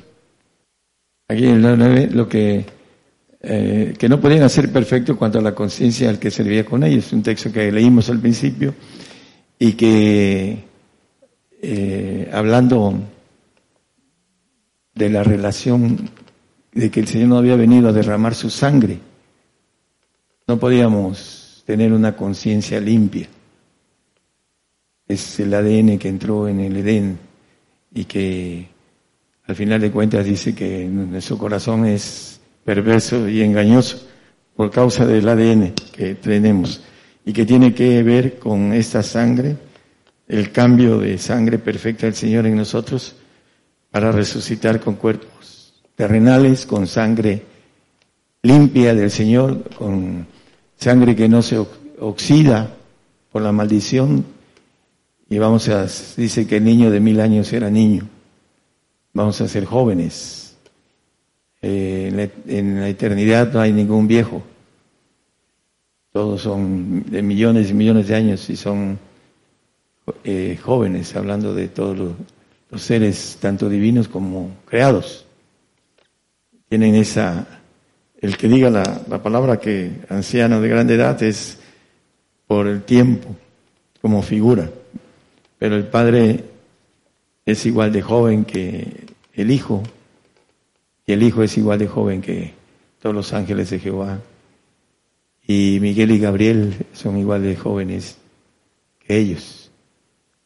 Aquí 1.28 1.46
en 1.46 1.66
el 1.66 1.78
9 1.78 2.10
lo 2.12 2.30
que, 2.30 2.66
eh, 3.42 3.94
que 3.98 4.10
no 4.10 4.20
podían 4.20 4.44
hacer 4.44 4.72
perfecto 4.72 5.18
cuanto 5.18 5.40
a 5.40 5.42
la 5.42 5.56
conciencia 5.56 6.10
al 6.10 6.20
que 6.20 6.30
servía 6.30 6.66
con 6.66 6.84
ellos. 6.84 7.12
Un 7.14 7.24
texto 7.24 7.52
que 7.52 7.72
leímos 7.72 8.10
al 8.10 8.20
principio 8.20 8.76
y 9.58 9.74
que 9.74 10.64
eh, 11.62 12.30
hablando 12.32 12.94
de 14.94 15.10
la 15.10 15.24
relación 15.24 16.10
de 16.74 16.92
que 16.92 17.00
el 17.00 17.08
Señor 17.08 17.30
no 17.30 17.38
había 17.38 17.56
venido 17.56 17.90
a 17.90 17.94
derramar 17.94 18.36
su 18.36 18.50
sangre, 18.50 19.00
no 20.48 20.60
podíamos 20.60 21.64
tener 21.66 21.94
una 21.94 22.16
conciencia 22.16 22.80
limpia. 22.80 23.28
Es 25.08 25.40
el 25.40 25.54
ADN 25.54 25.98
que 25.98 26.10
entró 26.10 26.48
en 26.48 26.60
el 26.60 26.78
Edén 26.78 27.18
y 27.94 28.06
que 28.06 28.73
al 29.46 29.56
final 29.56 29.82
de 29.82 29.92
cuentas 29.92 30.26
dice 30.26 30.56
que 30.56 30.86
nuestro 30.86 31.38
corazón 31.38 31.86
es 31.86 32.40
perverso 32.64 33.28
y 33.28 33.42
engañoso 33.42 34.08
por 34.56 34.72
causa 34.72 35.06
del 35.06 35.28
ADN 35.28 35.74
que 35.92 36.16
tenemos 36.16 36.82
y 37.26 37.34
que 37.34 37.46
tiene 37.46 37.74
que 37.74 38.04
ver 38.04 38.40
con 38.40 38.74
esta 38.74 39.04
sangre, 39.04 39.58
el 40.28 40.52
cambio 40.52 41.00
de 41.00 41.18
sangre 41.18 41.60
perfecta 41.60 42.06
del 42.06 42.16
Señor 42.16 42.46
en 42.46 42.56
nosotros 42.56 43.16
para 43.92 44.12
resucitar 44.12 44.80
con 44.80 44.96
cuerpos 44.96 45.74
terrenales, 45.96 46.66
con 46.66 46.88
sangre 46.88 47.44
limpia 48.42 48.94
del 48.94 49.12
Señor, 49.12 49.70
con 49.78 50.26
sangre 50.78 51.16
que 51.16 51.30
no 51.30 51.42
se 51.42 51.64
oxida 52.00 52.76
por 53.32 53.42
la 53.42 53.52
maldición. 53.52 54.26
Y 55.30 55.38
vamos 55.38 55.70
a, 55.70 55.86
dice 56.18 56.46
que 56.48 56.58
el 56.58 56.64
niño 56.64 56.92
de 56.92 57.00
mil 57.00 57.20
años 57.20 57.52
era 57.54 57.70
niño. 57.70 58.08
Vamos 59.14 59.40
a 59.42 59.48
ser 59.48 59.66
jóvenes. 59.66 60.58
Eh, 61.62 62.32
en, 62.48 62.80
la, 62.82 62.90
eternidad 62.90 63.54
no 63.54 63.62
hay 63.62 63.72
ningún 63.72 64.08
viejo. 64.08 64.44
Todos 66.12 66.42
son 66.42 67.06
de 67.10 67.22
millones 67.22 67.70
y 67.70 67.74
millones 67.74 68.08
de 68.08 68.16
años 68.16 68.50
y 68.50 68.56
son 68.56 69.00
eh, 70.24 70.60
jóvenes, 70.62 71.16
hablando 71.16 71.54
de 71.54 71.68
todos 71.70 72.16
los 72.70 72.82
seres, 72.82 73.38
tanto 73.40 73.70
divinos 73.70 74.08
como 74.08 74.52
creados. 74.66 75.26
Tienen 76.68 76.96
esa 76.96 77.62
el 78.24 78.38
que 78.38 78.48
diga 78.48 78.70
la, 78.70 78.84
palabra 79.22 79.60
que 79.60 79.92
anciano 80.08 80.62
de 80.62 80.70
grande 80.70 80.96
edad 80.96 81.22
es 81.22 81.60
por 82.48 82.68
el 82.68 82.84
tiempo, 82.84 83.36
como 84.02 84.22
figura. 84.22 84.70
Pero 85.60 85.76
el 85.76 85.88
Padre 85.88 86.42
es 87.46 87.66
igual 87.66 87.92
de 87.92 88.02
joven 88.02 88.46
que 88.46 89.06
el 89.34 89.52
Hijo, 89.52 89.84
y 91.06 91.14
el 91.14 91.24
Hijo 91.24 91.44
es 91.44 91.58
igual 91.58 91.80
de 91.80 91.88
joven 91.88 92.22
que 92.22 92.54
todos 93.02 93.16
los 93.16 93.34
ángeles 93.34 93.70
de 93.70 93.80
Jehová. 93.80 94.20
Y 95.46 95.80
Miguel 95.82 96.12
y 96.12 96.20
Gabriel 96.20 96.86
son 96.94 97.18
igual 97.18 97.44
de 97.44 97.56
jóvenes 97.56 98.18
que 99.00 99.18
ellos, 99.18 99.70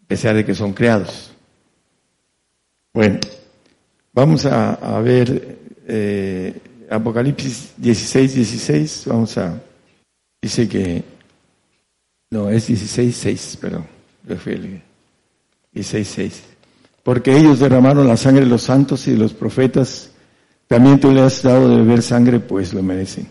a 0.03 0.07
pesar 0.07 0.35
de 0.35 0.43
que 0.43 0.55
son 0.55 0.73
creados. 0.73 1.31
Bueno, 2.93 3.19
Vamos 4.17 4.47
a, 4.47 4.99
ver 4.99 5.59
eh, 5.87 6.59
Apocalipsis 6.89 7.73
16, 7.77 8.33
16. 8.33 9.03
Vamos 9.05 9.37
a. 9.37 9.61
Dice 10.41 10.67
que. 10.67 11.03
No, 12.31 12.49
es 12.49 12.65
16, 12.65 13.15
6, 13.15 13.57
perdón. 13.61 13.85
16, 15.71 16.07
6. 16.07 16.43
Porque 17.07 17.37
ellos 17.37 17.59
derramaron 17.59 18.05
la 18.05 18.17
sangre 18.17 18.43
de 18.43 18.49
los 18.49 18.63
santos 18.63 19.07
y 19.07 19.11
de 19.11 19.17
los 19.17 19.31
profetas. 19.31 20.11
También 20.67 20.99
tú 20.99 21.09
le 21.09 21.21
has 21.21 21.41
dado 21.41 21.69
de 21.69 21.77
beber 21.77 22.01
sangre, 22.01 22.41
pues 22.41 22.73
lo 22.73 22.83
merecen. 22.83 23.27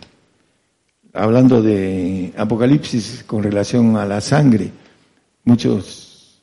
Hablando 1.12 1.60
de 1.60 2.32
Apocalipsis 2.38 3.22
con 3.26 3.42
relación 3.42 3.98
a 3.98 4.06
la 4.06 4.22
sangre, 4.22 4.70
muchos, 5.44 6.40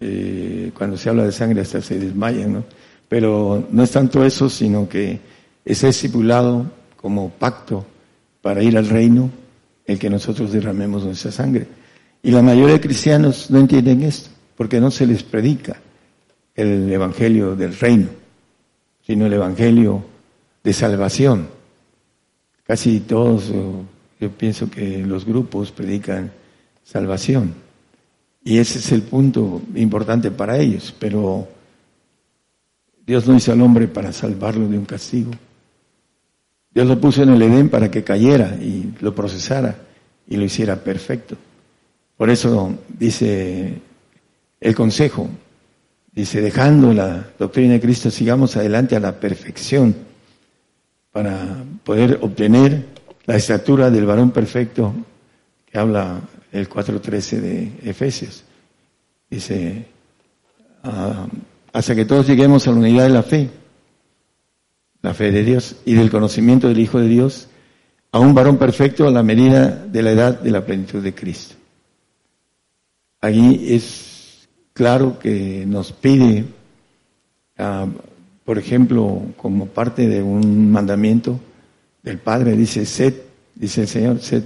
eh, 0.00 0.72
cuando 0.76 0.96
se 0.96 1.08
habla 1.08 1.26
de 1.26 1.30
sangre, 1.30 1.60
hasta 1.60 1.80
se 1.80 2.00
desmayan, 2.00 2.54
¿no? 2.54 2.64
Pero 3.08 3.68
no 3.70 3.84
es 3.84 3.92
tanto 3.92 4.24
eso, 4.24 4.50
sino 4.50 4.88
que 4.88 5.20
es 5.64 5.84
estipulado 5.84 6.66
como 6.96 7.30
pacto 7.30 7.86
para 8.42 8.64
ir 8.64 8.76
al 8.76 8.88
reino 8.88 9.30
el 9.84 9.96
que 9.96 10.10
nosotros 10.10 10.50
derramemos 10.50 11.04
nuestra 11.04 11.30
sangre. 11.30 11.68
Y 12.20 12.32
la 12.32 12.42
mayoría 12.42 12.74
de 12.74 12.80
cristianos 12.80 13.48
no 13.48 13.60
entienden 13.60 14.02
esto, 14.02 14.30
porque 14.56 14.80
no 14.80 14.90
se 14.90 15.06
les 15.06 15.22
predica 15.22 15.82
el 16.58 16.92
evangelio 16.92 17.54
del 17.54 17.78
reino, 17.78 18.08
sino 19.06 19.26
el 19.26 19.32
evangelio 19.32 20.02
de 20.64 20.72
salvación. 20.72 21.46
Casi 22.64 22.98
todos, 22.98 23.52
yo 24.20 24.30
pienso 24.36 24.68
que 24.68 24.98
los 25.06 25.24
grupos 25.24 25.70
predican 25.70 26.32
salvación. 26.82 27.54
Y 28.42 28.58
ese 28.58 28.80
es 28.80 28.90
el 28.90 29.02
punto 29.02 29.62
importante 29.76 30.32
para 30.32 30.58
ellos, 30.58 30.92
pero 30.98 31.46
Dios 33.06 33.28
no 33.28 33.36
hizo 33.36 33.52
al 33.52 33.62
hombre 33.62 33.86
para 33.86 34.12
salvarlo 34.12 34.66
de 34.66 34.78
un 34.78 34.84
castigo. 34.84 35.30
Dios 36.74 36.88
lo 36.88 37.00
puso 37.00 37.22
en 37.22 37.28
el 37.30 37.42
Edén 37.42 37.68
para 37.68 37.88
que 37.88 38.02
cayera 38.02 38.56
y 38.60 38.94
lo 39.00 39.14
procesara 39.14 39.76
y 40.26 40.36
lo 40.36 40.44
hiciera 40.44 40.74
perfecto. 40.74 41.36
Por 42.16 42.30
eso 42.30 42.74
dice 42.98 43.80
el 44.60 44.74
consejo, 44.74 45.28
dice, 46.12 46.40
dejando 46.40 46.92
la 46.92 47.30
doctrina 47.38 47.74
de 47.74 47.80
Cristo, 47.80 48.10
sigamos 48.10 48.56
adelante 48.56 48.96
a 48.96 49.00
la 49.00 49.18
perfección 49.18 49.94
para 51.12 51.64
poder 51.84 52.18
obtener 52.22 52.86
la 53.26 53.36
estatura 53.36 53.90
del 53.90 54.06
varón 54.06 54.30
perfecto 54.30 54.94
que 55.66 55.78
habla 55.78 56.20
el 56.52 56.68
4.13 56.68 57.40
de 57.40 57.72
Efesios. 57.82 58.44
Dice, 59.30 59.86
ah, 60.82 61.26
hasta 61.72 61.94
que 61.94 62.04
todos 62.04 62.26
lleguemos 62.26 62.66
a 62.66 62.70
la 62.70 62.78
unidad 62.78 63.04
de 63.04 63.10
la 63.10 63.22
fe, 63.22 63.50
la 65.02 65.14
fe 65.14 65.30
de 65.30 65.44
Dios 65.44 65.76
y 65.84 65.94
del 65.94 66.10
conocimiento 66.10 66.68
del 66.68 66.80
Hijo 66.80 66.98
de 66.98 67.08
Dios, 67.08 67.48
a 68.10 68.18
un 68.18 68.34
varón 68.34 68.56
perfecto 68.56 69.06
a 69.06 69.10
la 69.10 69.22
medida 69.22 69.68
de 69.68 70.02
la 70.02 70.12
edad 70.12 70.40
de 70.40 70.50
la 70.50 70.64
plenitud 70.64 71.02
de 71.02 71.14
Cristo. 71.14 71.54
Allí 73.20 73.74
es 73.74 74.17
claro 74.78 75.18
que 75.18 75.64
nos 75.66 75.90
pide, 75.90 76.44
ah, 77.58 77.88
por 78.44 78.58
ejemplo, 78.58 79.22
como 79.36 79.66
parte 79.66 80.06
de 80.06 80.22
un 80.22 80.70
mandamiento 80.70 81.40
del 82.00 82.18
Padre, 82.18 82.56
dice, 82.56 82.86
sed, 82.86 83.14
dice 83.56 83.80
el 83.82 83.88
Señor, 83.88 84.20
sed 84.20 84.44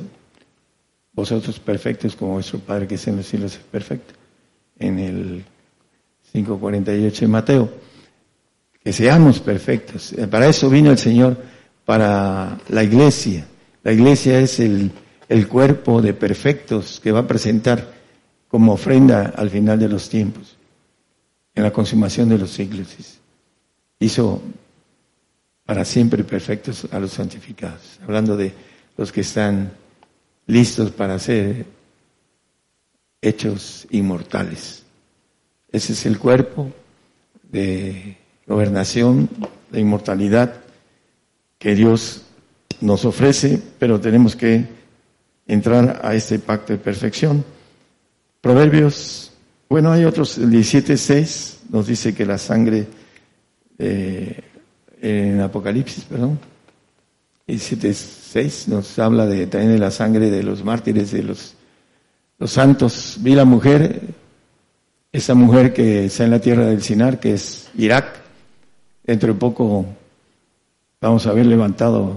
vosotros 1.13 1.61
perfectos 1.61 2.17
como 2.17 2.33
vuestro 2.33 2.61
Padre 2.61 2.87
que 2.89 2.95
es 2.95 3.07
en 3.07 3.17
los 3.17 3.27
cielos 3.27 3.53
es 3.53 3.59
perfecto. 3.59 4.15
En 4.79 4.99
el 4.99 5.45
5.48 6.33 7.21
de 7.21 7.29
Mateo. 7.29 7.71
Que 8.83 8.91
seamos 8.91 9.39
perfectos. 9.39 10.15
Eh, 10.15 10.27
para 10.29 10.49
eso 10.49 10.71
vino 10.71 10.91
el 10.91 10.97
Señor, 10.99 11.37
para 11.85 12.59
la 12.71 12.83
iglesia. 12.83 13.47
La 13.85 13.93
iglesia 13.93 14.41
es 14.41 14.59
el 14.61 14.91
cuerpo 15.47 16.01
de 16.01 16.15
perfectos 16.15 17.01
que 17.03 17.13
va 17.13 17.21
a 17.21 17.27
presentar 17.27 18.02
como 18.53 18.75
ofrenda 18.75 19.33
al 19.35 19.49
final 19.49 19.79
de 19.79 19.89
los 19.89 20.11
tiempos, 20.11 20.59
en 21.55 21.63
la 21.63 21.73
consumación 21.73 22.29
de 22.29 22.37
los 22.37 22.51
siglos. 22.51 22.87
Hizo 23.99 24.43
para 25.65 25.87
siempre 25.87 26.23
perfectos 26.23 26.87
a 26.93 27.01
los 27.01 27.13
santificados, 27.13 27.99
hablando 28.03 28.37
de 28.37 28.53
los 28.99 29.11
que 29.11 29.23
están 29.23 29.73
listos 30.47 30.91
para 30.91 31.19
ser 31.19 31.65
hechos 33.23 33.87
inmortales. 33.91 34.83
Ese 35.71 35.95
es 35.95 36.05
el 36.05 36.19
cuerpo 36.19 36.71
de 37.51 38.19
gobernación, 38.47 39.31
de 39.71 39.81
inmortalidad 39.81 40.57
que 41.59 41.75
Dios 41.75 42.25
nos 42.83 43.07
ofrece, 43.07 43.63
pero 43.79 43.99
tenemos 43.99 44.37
que 44.37 44.67
entrar 45.47 46.03
a 46.05 46.15
este 46.15 46.39
pacto 46.39 46.75
de 46.75 46.79
perfección. 46.79 47.43
Proverbios, 48.43 49.33
bueno, 49.71 49.91
hay 49.91 50.05
otros, 50.05 50.37
el 50.37 50.51
17.6 50.51 51.71
nos 51.71 51.87
dice 51.87 52.15
que 52.15 52.27
la 52.27 52.37
sangre, 52.37 52.87
eh, 53.79 54.41
en 55.01 55.41
Apocalipsis, 55.41 56.05
perdón, 56.05 56.39
17.6 57.49 58.67
nos 58.67 58.99
habla 58.99 59.25
de, 59.25 59.47
también 59.47 59.73
de 59.73 59.79
la 59.79 59.91
sangre 59.91 60.31
de 60.31 60.43
los 60.43 60.63
mártires, 60.63 61.13
de 61.13 61.23
los, 61.23 61.55
los 62.39 62.51
santos. 62.51 63.17
Vi 63.21 63.35
la 63.35 63.47
mujer 63.47 64.03
esa 65.13 65.35
mujer 65.35 65.75
que 65.75 66.07
está 66.07 66.25
en 66.25 66.31
la 66.31 66.41
tierra 66.41 66.65
del 66.65 66.83
Sinar, 66.83 67.21
que 67.21 67.35
es 67.35 67.69
Irak, 67.77 68.21
dentro 69.05 69.33
de 69.33 69.39
poco 69.39 69.85
vamos 71.01 71.27
a 71.27 71.33
ver 71.33 71.45
levantado 71.45 72.17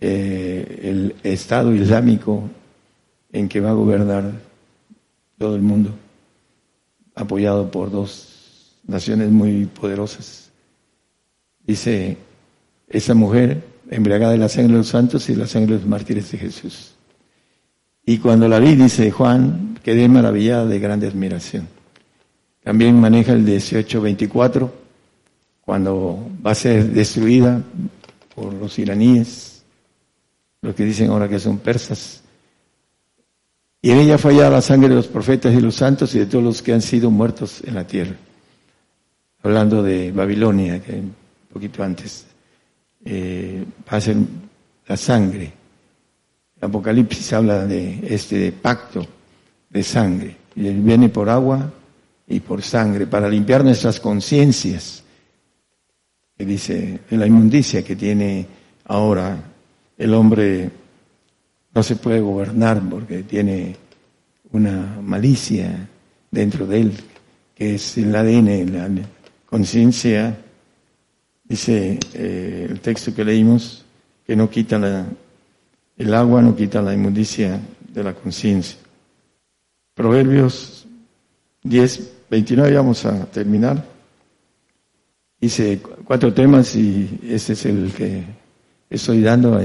eh, 0.00 0.80
el 0.84 1.16
Estado 1.24 1.74
Islámico 1.74 2.48
en 3.32 3.48
que 3.48 3.60
va 3.60 3.70
a 3.70 3.74
gobernar 3.74 4.47
todo 5.38 5.54
el 5.54 5.62
mundo, 5.62 5.94
apoyado 7.14 7.70
por 7.70 7.90
dos 7.90 8.74
naciones 8.86 9.30
muy 9.30 9.66
poderosas. 9.66 10.50
Dice 11.64 12.16
esa 12.88 13.14
mujer, 13.14 13.62
embriagada 13.90 14.32
de 14.32 14.38
la 14.38 14.48
sangre 14.48 14.72
de 14.72 14.78
los 14.78 14.88
santos 14.88 15.28
y 15.28 15.34
la 15.34 15.46
sangre 15.46 15.74
de 15.74 15.80
los 15.80 15.88
mártires 15.88 16.30
de 16.32 16.38
Jesús. 16.38 16.94
Y 18.04 18.18
cuando 18.18 18.48
la 18.48 18.58
vi, 18.58 18.74
dice 18.74 19.10
Juan, 19.10 19.78
quedé 19.82 20.08
maravillada 20.08 20.66
de 20.66 20.78
grande 20.78 21.06
admiración. 21.06 21.68
También 22.64 22.98
maneja 22.98 23.32
el 23.32 23.40
1824, 23.40 24.72
cuando 25.60 26.28
va 26.44 26.52
a 26.52 26.54
ser 26.54 26.90
destruida 26.90 27.62
por 28.34 28.54
los 28.54 28.78
iraníes, 28.78 29.62
los 30.62 30.74
que 30.74 30.84
dicen 30.84 31.10
ahora 31.10 31.28
que 31.28 31.38
son 31.38 31.58
persas. 31.58 32.22
Y 33.80 33.90
en 33.90 33.98
ella 33.98 34.18
fue 34.18 34.34
la 34.34 34.60
sangre 34.60 34.88
de 34.88 34.96
los 34.96 35.06
profetas 35.06 35.54
y 35.54 35.60
los 35.60 35.76
santos 35.76 36.14
y 36.14 36.18
de 36.18 36.26
todos 36.26 36.44
los 36.44 36.62
que 36.62 36.72
han 36.72 36.82
sido 36.82 37.10
muertos 37.10 37.62
en 37.64 37.74
la 37.74 37.86
tierra. 37.86 38.16
Hablando 39.42 39.82
de 39.82 40.10
Babilonia, 40.10 40.82
que 40.82 40.94
un 40.94 41.14
poquito 41.52 41.82
antes, 41.82 42.26
eh, 43.04 43.64
va 43.90 43.96
a 43.96 44.00
ser 44.00 44.16
la 44.86 44.96
sangre. 44.96 45.52
Apocalipsis 46.60 47.32
habla 47.32 47.66
de 47.66 48.00
este 48.02 48.50
pacto 48.50 49.06
de 49.70 49.82
sangre. 49.82 50.36
Y 50.56 50.70
viene 50.70 51.08
por 51.08 51.28
agua, 51.28 51.72
y 52.28 52.40
por 52.40 52.62
sangre, 52.62 53.06
para 53.06 53.28
limpiar 53.28 53.64
nuestras 53.64 54.00
conciencias, 54.00 55.02
que 56.36 56.44
dice, 56.44 57.00
de 57.08 57.16
la 57.16 57.26
inmundicia 57.26 57.82
que 57.82 57.96
tiene 57.96 58.46
ahora 58.84 59.36
el 59.96 60.14
hombre, 60.14 60.70
no 61.78 61.84
se 61.84 61.94
puede 61.94 62.18
gobernar 62.18 62.82
porque 62.90 63.22
tiene 63.22 63.76
una 64.50 64.98
malicia 65.00 65.88
dentro 66.28 66.66
de 66.66 66.80
él, 66.80 66.92
que 67.54 67.76
es 67.76 67.96
el 67.98 68.16
ADN, 68.16 68.72
la 68.72 68.88
conciencia, 69.46 70.36
dice 71.44 72.00
eh, 72.14 72.66
el 72.68 72.80
texto 72.80 73.14
que 73.14 73.24
leímos, 73.24 73.84
que 74.26 74.34
no 74.34 74.50
quita 74.50 74.76
la, 74.76 75.06
el 75.96 76.14
agua, 76.14 76.42
no 76.42 76.56
quita 76.56 76.82
la 76.82 76.92
inmundicia 76.92 77.60
de 77.94 78.02
la 78.02 78.12
conciencia. 78.12 78.76
Proverbios 79.94 80.84
10, 81.62 82.12
29 82.28 82.74
vamos 82.74 83.04
a 83.04 83.24
terminar. 83.26 83.84
Hice 85.40 85.80
cuatro 86.04 86.34
temas 86.34 86.74
y 86.74 87.20
este 87.22 87.52
es 87.52 87.66
el 87.66 87.92
que 87.92 88.24
estoy 88.90 89.20
dando. 89.20 89.60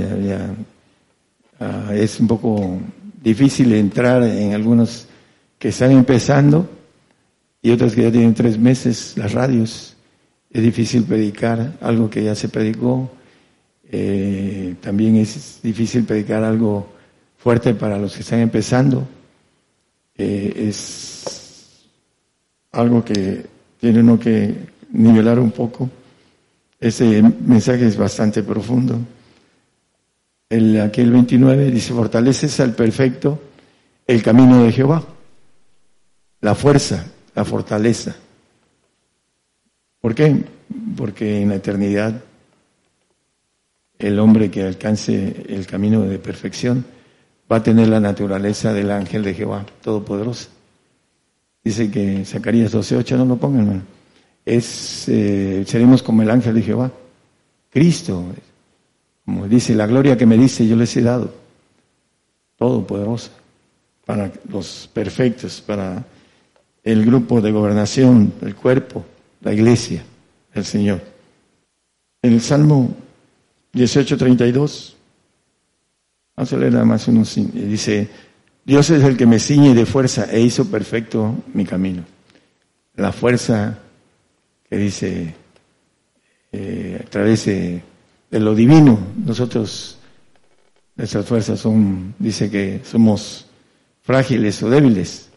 Es 1.94 2.20
un 2.20 2.28
poco 2.28 2.80
difícil 3.22 3.74
entrar 3.74 4.24
en 4.24 4.54
algunos 4.54 5.08
que 5.58 5.70
están 5.70 5.92
empezando 5.92 6.70
y 7.62 7.72
otros 7.72 7.94
que 7.94 8.04
ya 8.04 8.12
tienen 8.12 8.34
tres 8.34 8.58
meses, 8.58 9.14
las 9.16 9.32
radios. 9.32 9.96
Es 10.52 10.62
difícil 10.62 11.04
predicar 11.04 11.78
algo 11.82 12.10
que 12.10 12.24
ya 12.24 12.36
se 12.36 12.50
predicó. 12.50 13.10
Eh, 13.90 14.76
también 14.82 15.16
es 15.16 15.60
difícil 15.64 16.04
predicar 16.04 16.44
algo 16.44 16.88
fuerte 17.38 17.74
para 17.74 17.98
los 17.98 18.14
que 18.16 18.22
están 18.22 18.40
empezando. 18.40 19.08
Eh, 20.16 20.68
es 20.70 21.86
algo 22.72 23.04
que 23.04 23.46
tiene 23.80 24.00
uno 24.00 24.20
que 24.20 24.56
nivelar 24.92 25.40
un 25.40 25.52
poco 25.52 25.90
Ese 26.84 27.22
mensaje 27.22 27.88
es 27.88 27.96
bastante 27.96 28.44
profundo. 28.44 29.00
El, 30.54 30.80
aquí 30.82 31.02
el 31.02 31.12
29 31.12 31.72
dice, 31.72 31.94
fortaleces 31.94 32.60
al 32.60 32.76
perfecto 32.76 33.42
el 34.06 34.22
camino 34.22 34.64
de 34.64 34.72
Jehová. 34.72 35.04
La 36.42 36.54
fuerza, 36.54 37.08
la 37.34 37.44
fortaleza. 37.44 38.16
¿Por 40.00 40.14
qué? 40.14 40.44
Porque 40.96 41.42
en 41.42 41.50
la 41.50 41.56
eternidad 41.56 42.22
el 43.98 44.20
hombre 44.20 44.52
que 44.52 44.62
alcance 44.62 45.44
el 45.50 45.66
camino 45.66 46.04
de 46.04 46.20
perfección 46.20 46.86
va 47.52 47.56
a 47.56 47.64
tener 47.64 47.88
la 47.88 48.00
naturaleza 48.00 48.74
del 48.74 48.92
ángel 48.92 49.24
de 49.24 49.34
Jehová, 49.34 49.66
todopoderoso. 49.82 50.50
Dice 51.64 51.90
que 51.90 52.26
Zacarías 52.26 52.76
12.8, 52.76 53.18
no 53.18 53.26
lo 53.26 53.38
pongan. 53.38 53.84
Es, 54.46 55.10
eh, 55.10 55.64
seremos 55.66 56.04
como 56.04 56.22
el 56.22 56.30
ángel 56.30 56.54
de 56.54 56.62
Jehová. 56.62 56.92
Cristo, 57.72 58.24
como 59.26 59.48
dice, 59.48 59.74
la 59.76 59.88
gloria 59.88 60.18
que 60.18 60.26
me 60.26 60.38
dice 60.38 60.68
yo 60.68 60.76
les 60.76 60.96
he 60.98 61.02
dado. 61.02 61.34
Todopoderoso. 62.58 63.32
Para 64.06 64.32
los 64.50 64.90
perfectos, 64.94 65.62
para 65.62 66.04
el 66.84 67.06
grupo 67.06 67.40
de 67.40 67.52
gobernación, 67.52 68.34
el 68.42 68.56
cuerpo, 68.56 69.06
la 69.42 69.54
iglesia, 69.54 70.04
el 70.54 70.66
Señor. 70.66 71.02
En 72.22 72.34
el 72.34 72.42
Salmo 72.42 72.94
18.32, 73.74 74.94
vamos 76.36 76.54
a 76.54 76.58
leer 76.58 76.74
nada 76.74 76.86
más 76.86 77.08
unos, 77.08 77.34
dice, 77.36 78.10
Dios 78.66 78.90
es 78.90 79.04
el 79.04 79.16
que 79.18 79.26
me 79.26 79.40
ciñe 79.40 79.74
de 79.74 79.86
fuerza 79.86 80.28
e 80.32 80.42
hizo 80.42 80.70
perfecto 80.70 81.44
mi 81.54 81.66
camino. 81.66 82.04
La 82.96 83.12
fuerza 83.12 83.80
que 84.70 84.78
dice 84.78 85.34
eh, 86.52 87.02
a 87.02 87.10
través 87.10 87.46
de, 87.46 87.82
lo 88.40 88.56
divino, 88.56 88.98
nosotros, 89.26 89.98
nuestras 90.96 91.26
fuerzas 91.26 91.60
son, 91.60 92.16
dice 92.18 92.50
que 92.50 92.82
somos 92.84 93.46
frágiles 94.02 94.62
o 94.64 94.70
débiles. 94.70 95.30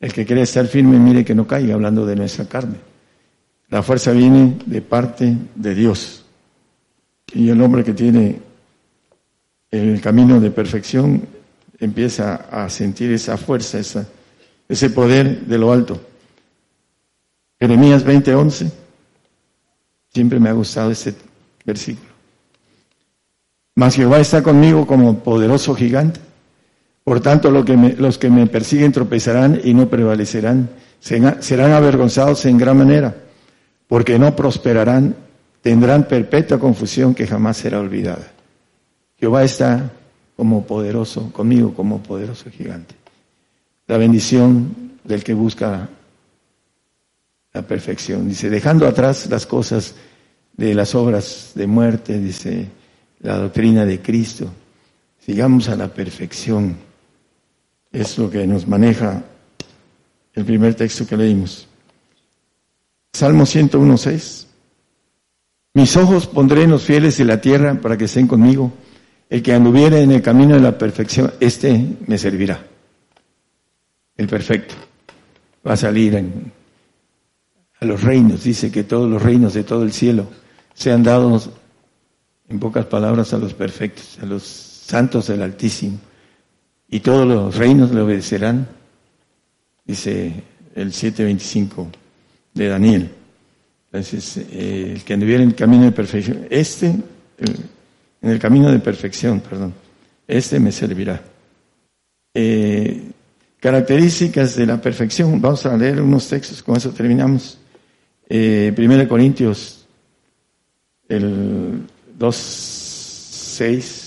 El 0.00 0.12
que 0.12 0.24
quiere 0.24 0.42
estar 0.42 0.66
firme, 0.66 0.98
mire 0.98 1.24
que 1.24 1.34
no 1.34 1.46
caiga, 1.46 1.74
hablando 1.74 2.06
de 2.06 2.16
nuestra 2.16 2.46
carne. 2.46 2.76
La 3.68 3.82
fuerza 3.82 4.12
viene 4.12 4.58
de 4.64 4.80
parte 4.80 5.36
de 5.54 5.74
Dios. 5.74 6.24
Y 7.34 7.50
el 7.50 7.60
hombre 7.60 7.84
que 7.84 7.92
tiene 7.92 8.40
el 9.70 10.00
camino 10.00 10.40
de 10.40 10.50
perfección 10.50 11.22
empieza 11.78 12.46
a 12.50 12.68
sentir 12.70 13.12
esa 13.12 13.36
fuerza, 13.36 13.78
esa, 13.78 14.06
ese 14.68 14.90
poder 14.90 15.40
de 15.42 15.58
lo 15.58 15.72
alto. 15.72 16.00
Jeremías 17.60 18.04
20:11, 18.04 18.70
siempre 20.12 20.40
me 20.40 20.48
ha 20.48 20.52
gustado 20.52 20.90
ese 20.90 21.14
versículo. 21.64 22.07
Mas 23.78 23.94
Jehová 23.94 24.18
está 24.18 24.42
conmigo 24.42 24.88
como 24.88 25.20
poderoso 25.20 25.72
gigante. 25.72 26.18
Por 27.04 27.20
tanto, 27.20 27.48
los 27.48 28.18
que 28.18 28.28
me 28.28 28.46
persiguen 28.48 28.90
tropezarán 28.90 29.60
y 29.62 29.72
no 29.72 29.88
prevalecerán. 29.88 30.68
Serán 30.98 31.72
avergonzados 31.72 32.44
en 32.46 32.58
gran 32.58 32.76
manera, 32.76 33.14
porque 33.86 34.18
no 34.18 34.34
prosperarán, 34.34 35.14
tendrán 35.62 36.08
perpetua 36.08 36.58
confusión 36.58 37.14
que 37.14 37.28
jamás 37.28 37.58
será 37.58 37.78
olvidada. 37.78 38.26
Jehová 39.16 39.44
está 39.44 39.92
como 40.34 40.66
poderoso, 40.66 41.30
conmigo 41.32 41.72
como 41.72 42.02
poderoso 42.02 42.50
gigante. 42.50 42.96
La 43.86 43.96
bendición 43.96 44.98
del 45.04 45.22
que 45.22 45.34
busca 45.34 45.88
la 47.52 47.62
perfección. 47.62 48.28
Dice, 48.28 48.50
dejando 48.50 48.88
atrás 48.88 49.28
las 49.30 49.46
cosas 49.46 49.94
de 50.56 50.74
las 50.74 50.96
obras 50.96 51.52
de 51.54 51.68
muerte, 51.68 52.18
dice 52.18 52.76
la 53.20 53.36
doctrina 53.36 53.84
de 53.84 54.00
Cristo, 54.00 54.50
sigamos 55.18 55.68
a 55.68 55.76
la 55.76 55.88
perfección. 55.88 56.76
Es 57.90 58.18
lo 58.18 58.30
que 58.30 58.46
nos 58.46 58.66
maneja 58.66 59.24
el 60.34 60.44
primer 60.44 60.74
texto 60.74 61.06
que 61.06 61.16
leímos. 61.16 61.66
Salmo 63.12 63.44
101.6. 63.44 64.46
Mis 65.74 65.96
ojos 65.96 66.26
pondré 66.26 66.62
en 66.62 66.70
los 66.70 66.84
fieles 66.84 67.18
de 67.18 67.24
la 67.24 67.40
tierra 67.40 67.74
para 67.80 67.96
que 67.96 68.04
estén 68.04 68.26
conmigo. 68.26 68.72
El 69.28 69.42
que 69.42 69.52
anduviere 69.52 70.00
en 70.02 70.12
el 70.12 70.22
camino 70.22 70.54
de 70.54 70.60
la 70.60 70.78
perfección, 70.78 71.32
este 71.40 71.96
me 72.06 72.16
servirá. 72.16 72.64
El 74.16 74.26
perfecto. 74.26 74.74
Va 75.66 75.74
a 75.74 75.76
salir 75.76 76.16
a 77.80 77.84
los 77.84 78.02
reinos. 78.02 78.44
Dice 78.44 78.70
que 78.70 78.84
todos 78.84 79.10
los 79.10 79.22
reinos 79.22 79.54
de 79.54 79.64
todo 79.64 79.82
el 79.82 79.92
cielo 79.92 80.26
sean 80.74 81.02
dados, 81.02 81.50
en 82.48 82.58
pocas 82.58 82.86
palabras, 82.86 83.32
a 83.32 83.38
los 83.38 83.54
perfectos, 83.54 84.18
a 84.22 84.26
los 84.26 84.42
santos 84.42 85.26
del 85.28 85.42
Altísimo. 85.42 85.98
Y 86.88 87.00
todos 87.00 87.26
los 87.26 87.56
reinos 87.56 87.92
le 87.92 88.00
obedecerán, 88.00 88.66
dice 89.84 90.42
el 90.74 90.92
7.25 90.92 91.86
de 92.54 92.68
Daniel. 92.68 93.10
Entonces, 93.92 94.36
eh, 94.50 94.92
el 94.96 95.04
que 95.04 95.14
anduviera 95.14 95.42
en 95.42 95.50
el 95.50 95.54
camino 95.54 95.84
de 95.84 95.92
perfección, 95.92 96.46
este 96.50 96.94
en 98.20 98.30
el 98.30 98.38
camino 98.38 98.70
de 98.70 98.78
perfección, 98.78 99.40
perdón. 99.40 99.74
Este 100.26 100.58
me 100.58 100.72
servirá. 100.72 101.22
Eh, 102.34 103.10
características 103.60 104.56
de 104.56 104.66
la 104.66 104.80
perfección. 104.80 105.40
Vamos 105.40 105.64
a 105.66 105.76
leer 105.76 106.00
unos 106.00 106.28
textos, 106.28 106.62
con 106.62 106.76
eso 106.76 106.90
terminamos. 106.90 107.58
Eh, 108.28 108.72
Primera 108.74 109.08
Corintios, 109.08 109.86
el 111.08 111.82
2.6. 112.18 114.04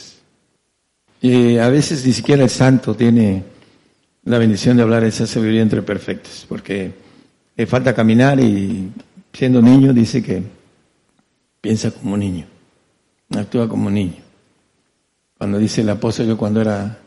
Y 1.21 1.57
a 1.57 1.69
veces 1.69 2.05
ni 2.05 2.13
siquiera 2.13 2.43
el 2.43 2.49
santo 2.49 2.95
tiene 2.95 3.43
la 4.23 4.37
bendición 4.37 4.77
de 4.77 4.83
hablar 4.83 5.03
esa 5.03 5.27
sabiduría 5.27 5.61
entre 5.61 5.81
perfectos, 5.81 6.45
porque 6.47 6.93
le 7.55 7.65
falta 7.65 7.93
caminar 7.93 8.39
y 8.39 8.89
siendo 9.33 9.61
niño 9.61 9.91
dice 9.93 10.23
que 10.23 10.41
piensa 11.61 11.91
como 11.91 12.17
niño 12.17 12.45
actúa 13.39 13.67
como 13.67 13.89
niño. 13.89 14.21
Cuando 15.37 15.57
dice 15.57 15.81
el 15.81 15.89
apóstol 15.89 16.27
que 16.27 16.35
cuando 16.35 16.61
era 16.61 16.97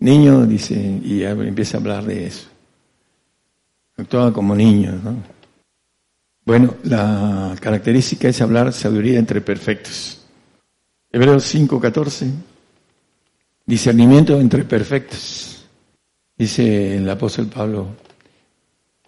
niño, 0.00 0.46
dice, 0.46 0.74
y 0.74 1.22
empieza 1.22 1.76
a 1.76 1.80
hablar 1.80 2.04
de 2.04 2.26
eso. 2.26 2.48
Actuaba 3.96 4.32
como 4.32 4.54
niño, 4.54 4.98
¿no? 5.02 5.16
Bueno, 6.44 6.74
la 6.84 7.54
característica 7.60 8.28
es 8.28 8.40
hablar 8.40 8.72
sabiduría 8.72 9.18
entre 9.18 9.40
perfectos. 9.40 10.19
Hebreos 11.12 11.54
5:14, 11.54 12.30
discernimiento 13.66 14.40
entre 14.40 14.64
perfectos. 14.64 15.66
Dice 16.36 16.96
el 16.96 17.10
apóstol 17.10 17.46
Pablo, 17.46 17.88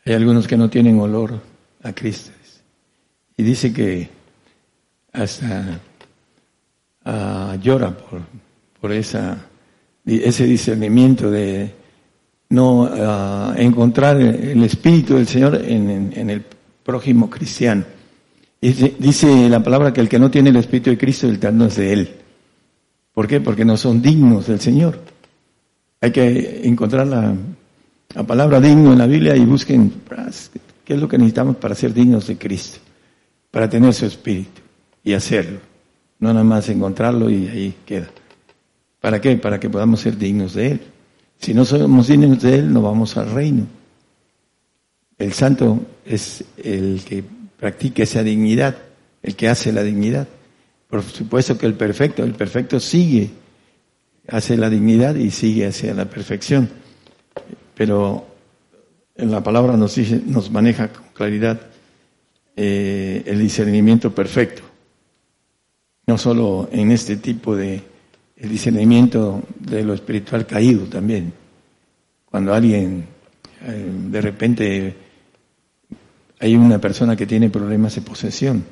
hay 0.04 0.14
algunos 0.14 0.46
que 0.46 0.56
no 0.56 0.68
tienen 0.68 0.98
olor 0.98 1.40
a 1.82 1.92
Cristo. 1.92 2.32
Y 3.36 3.42
dice 3.42 3.72
que 3.72 4.08
hasta 5.12 5.80
uh, 7.04 7.54
llora 7.60 7.96
por, 8.80 8.92
esa, 8.92 9.46
ese 10.04 10.44
discernimiento 10.44 11.30
de 11.30 11.72
no 12.50 12.82
uh, 12.82 13.54
encontrar 13.56 14.20
el 14.20 14.62
Espíritu 14.64 15.14
del 15.14 15.26
Señor 15.26 15.56
en, 15.64 16.30
el 16.30 16.44
prójimo 16.82 17.30
cristiano. 17.30 17.84
Dice, 18.62 19.48
la 19.48 19.62
palabra 19.62 19.92
que 19.92 20.00
el 20.00 20.08
que 20.08 20.18
no 20.18 20.30
tiene 20.30 20.50
el 20.50 20.56
Espíritu 20.56 20.90
de 20.90 20.98
Cristo, 20.98 21.28
el 21.28 21.38
tal 21.38 21.58
no 21.58 21.66
es 21.66 21.76
de 21.76 21.92
Él. 21.92 22.10
¿Por 23.12 23.26
qué? 23.26 23.40
Porque 23.40 23.64
no 23.64 23.76
son 23.76 24.00
dignos 24.00 24.46
del 24.46 24.60
Señor. 24.60 25.00
Hay 26.00 26.12
que 26.12 26.62
encontrar 26.64 27.06
la, 27.06 27.34
la 28.14 28.22
palabra 28.22 28.60
digno 28.60 28.92
en 28.92 28.98
la 28.98 29.06
Biblia 29.06 29.36
y 29.36 29.44
busquen 29.44 29.92
qué 30.84 30.94
es 30.94 31.00
lo 31.00 31.08
que 31.08 31.18
necesitamos 31.18 31.56
para 31.56 31.74
ser 31.74 31.92
dignos 31.92 32.28
de 32.28 32.38
Cristo, 32.38 32.78
para 33.50 33.68
tener 33.68 33.92
su 33.92 34.06
Espíritu 34.06 34.62
y 35.04 35.12
hacerlo 35.12 35.72
no 36.22 36.32
nada 36.32 36.44
más 36.44 36.68
encontrarlo 36.68 37.28
y 37.28 37.48
ahí 37.48 37.74
queda. 37.84 38.08
¿Para 39.00 39.20
qué? 39.20 39.36
Para 39.36 39.58
que 39.58 39.68
podamos 39.68 40.00
ser 40.00 40.16
dignos 40.16 40.54
de 40.54 40.70
Él. 40.70 40.80
Si 41.36 41.52
no 41.52 41.64
somos 41.64 42.06
dignos 42.06 42.40
de 42.40 42.60
Él, 42.60 42.72
no 42.72 42.80
vamos 42.80 43.16
al 43.16 43.32
reino. 43.32 43.66
El 45.18 45.32
santo 45.32 45.80
es 46.06 46.44
el 46.56 47.02
que 47.04 47.24
practica 47.62 48.02
esa 48.02 48.24
dignidad, 48.24 48.76
el 49.22 49.36
que 49.36 49.48
hace 49.48 49.72
la 49.72 49.84
dignidad. 49.84 50.26
Por 50.88 51.04
supuesto 51.04 51.56
que 51.56 51.66
el 51.66 51.74
perfecto, 51.74 52.24
el 52.24 52.34
perfecto 52.34 52.80
sigue, 52.80 53.30
hace 54.26 54.56
la 54.56 54.68
dignidad 54.68 55.14
y 55.14 55.30
sigue 55.30 55.66
hacia 55.66 55.94
la 55.94 56.06
perfección. 56.06 56.68
Pero 57.76 58.26
en 59.14 59.30
la 59.30 59.44
palabra 59.44 59.76
nos, 59.76 59.94
dice, 59.94 60.20
nos 60.26 60.50
maneja 60.50 60.92
con 60.92 61.04
claridad 61.12 61.60
eh, 62.56 63.22
el 63.26 63.38
discernimiento 63.38 64.12
perfecto 64.12 64.72
no 66.06 66.18
solo 66.18 66.68
en 66.72 66.90
este 66.90 67.16
tipo 67.16 67.54
de 67.56 67.82
discernimiento 68.36 69.42
de 69.58 69.84
lo 69.84 69.94
espiritual 69.94 70.46
caído 70.46 70.84
también. 70.86 71.32
Cuando 72.24 72.52
alguien 72.52 73.06
eh, 73.64 73.90
de 74.10 74.20
repente 74.20 74.94
hay 76.42 76.56
una 76.56 76.80
persona 76.80 77.14
que 77.14 77.24
tiene 77.24 77.50
problemas 77.50 77.94
de 77.94 78.00
posesión 78.00 78.64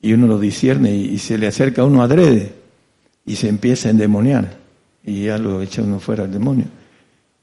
y 0.00 0.12
uno 0.12 0.28
lo 0.28 0.38
discierne 0.38 0.94
y, 0.94 1.18
se 1.18 1.36
le 1.36 1.48
acerca 1.48 1.82
a 1.82 1.84
uno 1.84 2.02
adrede 2.02 2.52
y 3.26 3.34
se 3.34 3.48
empieza 3.48 3.88
a 3.88 3.90
endemoniar 3.90 4.56
y 5.02 5.24
ya 5.24 5.38
lo 5.38 5.60
echa 5.60 5.82
uno 5.82 5.98
fuera 5.98 6.22
al 6.22 6.30
demonio. 6.30 6.66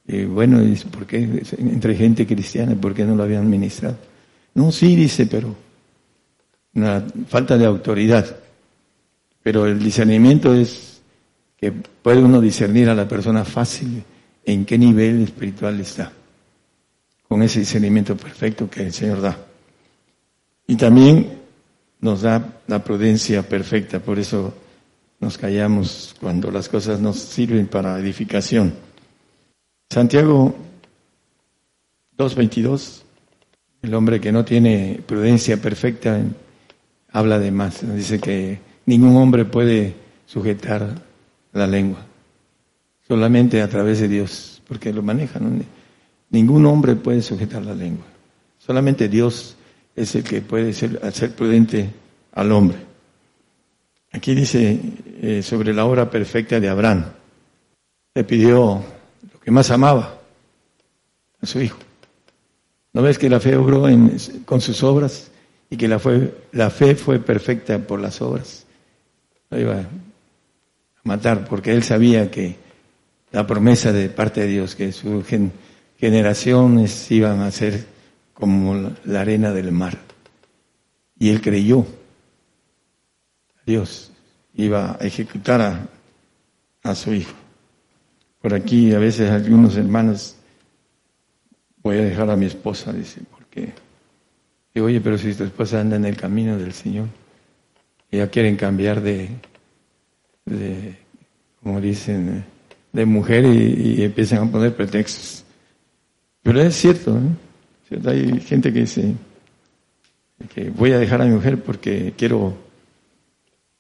Y 0.08 0.24
bueno, 0.24 0.62
dice, 0.62 0.88
¿por 0.88 1.06
qué 1.06 1.44
entre 1.60 1.96
gente 1.96 2.26
cristiana, 2.26 2.76
por 2.76 2.94
qué 2.94 3.04
no 3.04 3.14
lo 3.14 3.24
habían 3.24 3.50
ministrado? 3.50 3.98
No, 4.54 4.72
sí, 4.72 4.96
dice, 4.96 5.26
pero 5.26 5.54
una 6.74 7.04
falta 7.28 7.58
de 7.58 7.66
autoridad. 7.66 8.38
Pero 9.44 9.66
el 9.66 9.80
discernimiento 9.80 10.54
es 10.54 11.02
que 11.58 11.74
puede 11.74 12.24
uno 12.24 12.40
discernir 12.40 12.88
a 12.88 12.96
la 12.96 13.06
persona 13.06 13.44
fácil 13.44 14.02
en 14.46 14.64
qué 14.64 14.78
nivel 14.78 15.24
espiritual 15.24 15.78
está, 15.82 16.14
con 17.28 17.42
ese 17.44 17.60
discernimiento 17.60 18.16
perfecto 18.16 18.70
que 18.70 18.84
el 18.84 18.94
Señor 18.94 19.22
da. 19.22 19.38
Y 20.68 20.76
también 20.76 21.40
nos 22.00 22.22
da 22.22 22.62
la 22.68 22.84
prudencia 22.84 23.44
perfecta, 23.44 24.00
por 24.00 24.20
eso 24.20 24.54
nos 25.20 25.38
callamos 25.38 26.16
cuando 26.20 26.52
las 26.52 26.70
cosas 26.70 27.00
nos 27.00 27.18
sirven 27.18 27.68
para 27.68 28.00
edificación. 28.00 28.74
Santiago 29.90 30.56
2.22, 32.18 33.02
el 33.82 33.94
hombre 33.94 34.20
que 34.20 34.32
no 34.32 34.46
tiene 34.46 35.02
prudencia 35.06 35.58
perfecta 35.58 36.20
habla 37.12 37.40
de 37.40 37.52
más, 37.52 37.82
dice 37.96 38.20
que 38.20 38.60
ningún 38.86 39.16
hombre 39.18 39.46
puede 39.46 39.96
sujetar 40.26 41.02
la 41.54 41.68
lengua, 41.68 42.06
solamente 43.08 43.62
a 43.62 43.70
través 43.70 44.00
de 44.00 44.08
Dios, 44.08 44.62
porque 44.68 44.92
lo 44.92 45.02
maneja. 45.02 45.40
Ningún 46.36 46.66
hombre 46.66 46.98
puede 46.98 47.22
sujetar 47.22 47.64
la 47.64 47.74
lengua, 47.74 48.04
solamente 48.60 49.08
Dios 49.08 49.56
es 49.96 50.16
el 50.16 50.24
que 50.26 50.42
puede 50.42 50.74
ser, 50.74 51.00
hacer 51.02 51.34
prudente 51.34 51.90
al 52.34 52.52
hombre. 52.52 52.78
Aquí 54.12 54.36
dice 54.36 54.78
eh, 55.22 55.42
sobre 55.42 55.74
la 55.74 55.86
obra 55.86 56.10
perfecta 56.10 56.60
de 56.60 56.68
Abraham. 56.68 57.06
Le 58.14 58.26
pidió 58.26 58.84
lo 59.32 59.40
que 59.40 59.50
más 59.50 59.72
amaba 59.72 60.20
a 61.40 61.46
su 61.46 61.62
hijo. 61.62 61.78
¿No 62.92 63.02
ves 63.02 63.18
que 63.18 63.30
la 63.30 63.40
fe 63.40 63.56
obró 63.56 63.86
con 64.44 64.60
sus 64.60 64.84
obras 64.84 65.32
y 65.70 65.78
que 65.78 65.88
la, 65.88 66.00
fue, 66.00 66.36
la 66.52 66.70
fe 66.70 66.96
fue 66.96 67.20
perfecta 67.20 67.80
por 67.80 68.02
las 68.02 68.22
obras? 68.22 68.66
Lo 69.50 69.58
iba 69.58 69.80
a 69.80 69.88
matar 71.06 71.48
porque 71.48 71.72
él 71.72 71.84
sabía 71.84 72.30
que 72.30 72.58
la 73.32 73.48
promesa 73.48 73.94
de 73.94 74.10
parte 74.10 74.42
de 74.42 74.48
Dios, 74.48 74.76
que 74.76 74.92
sus 74.92 75.24
generaciones 75.98 77.10
iban 77.12 77.42
a 77.42 77.52
ser 77.52 77.86
como 78.34 78.94
la 79.06 79.22
arena 79.22 79.52
del 79.52 79.72
mar. 79.72 79.98
Y 81.18 81.30
él 81.30 81.42
creyó. 81.42 81.86
Dios 83.66 84.12
iba 84.56 84.98
a 85.00 85.06
ejecutar 85.06 85.62
a, 85.62 85.88
a 86.84 86.96
su 86.96 87.14
hijo. 87.14 87.34
Por 88.42 88.54
aquí 88.54 88.94
a 88.94 89.00
veces 89.00 89.32
algunos 89.32 89.76
hermanos, 89.78 90.36
voy 91.82 91.98
a 91.98 92.06
dejar 92.06 92.30
a 92.30 92.36
mi 92.36 92.46
esposa, 92.46 92.94
dice, 92.94 93.22
porque, 93.32 93.74
digo, 94.74 94.88
oye, 94.88 95.02
pero 95.02 95.18
si 95.18 95.34
tu 95.34 95.44
esposa 95.44 95.82
anda 95.82 95.96
en 95.96 96.06
el 96.06 96.16
camino 96.16 96.58
del 96.58 96.74
Señor, 96.74 97.08
ya 98.12 98.30
quieren 98.30 98.56
cambiar 98.56 99.02
de, 99.02 99.30
de 100.46 100.96
como 101.62 101.82
dicen, 101.82 102.46
de 102.94 103.06
mujer 103.06 103.46
y, 103.46 104.04
empiezan 104.04 104.48
a 104.48 104.52
poner 104.52 104.76
pretextos. 104.76 105.45
Pero 106.46 106.62
es 106.62 106.76
cierto, 106.76 107.20
¿no? 107.20 107.36
Hay 108.08 108.40
gente 108.40 108.72
que 108.72 108.82
dice 108.82 109.16
que 110.54 110.70
voy 110.70 110.92
a 110.92 111.00
dejar 111.00 111.24
a 111.24 111.26
mi 111.26 111.34
mujer 111.34 111.60
porque 111.64 112.14
quiero 112.16 112.56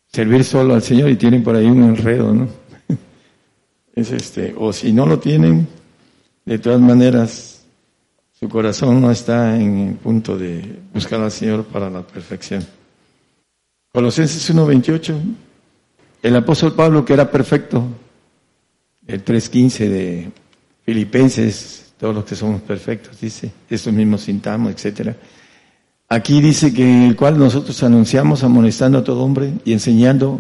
servir 0.07 0.43
solo 0.43 0.74
al 0.74 0.82
Señor 0.82 1.11
y 1.11 1.16
tienen 1.16 1.43
por 1.43 1.55
ahí 1.55 1.68
un 1.68 1.84
enredo, 1.84 2.34
¿no? 2.34 2.47
Es 3.95 4.11
este, 4.11 4.55
o 4.57 4.74
si 4.74 4.91
no 4.91 5.05
lo 5.05 5.20
tienen, 5.20 5.68
de 6.43 6.57
todas 6.57 6.82
maneras, 6.82 7.63
su 8.34 8.49
corazón 8.49 8.99
no 8.99 9.11
está 9.11 9.61
en 9.61 9.89
el 9.89 9.93
punto 9.97 10.36
de 10.36 10.80
buscar 10.91 11.22
al 11.22 11.32
Señor 11.32 11.66
para 11.66 11.88
la 11.91 12.01
perfección. 12.01 12.66
Colosenses 13.93 14.51
1.28, 14.51 15.22
el 16.24 16.36
apóstol 16.36 16.74
Pablo 16.74 17.05
que 17.05 17.13
era 17.13 17.30
perfecto, 17.30 17.86
el 19.05 19.24
3.15 19.24 19.88
de 19.88 20.32
Filipenses 20.84 21.84
todos 22.00 22.14
los 22.14 22.26
que 22.26 22.36
somos 22.36 22.62
perfectos, 22.62 23.20
dice, 23.20 23.52
eso 23.70 23.91
mismo 23.91 24.18
sintamos, 24.18 24.74
etcétera. 24.74 25.16
Aquí 26.08 26.41
dice 26.41 26.74
que 26.74 27.08
el 27.08 27.16
cual 27.16 27.38
nosotros 27.39 27.82
anunciamos 27.84 28.43
amonestando 28.43 29.00
a 29.00 29.04
todo 29.04 29.24
hombre 29.24 29.54
y 29.64 29.74
enseñando 29.74 30.39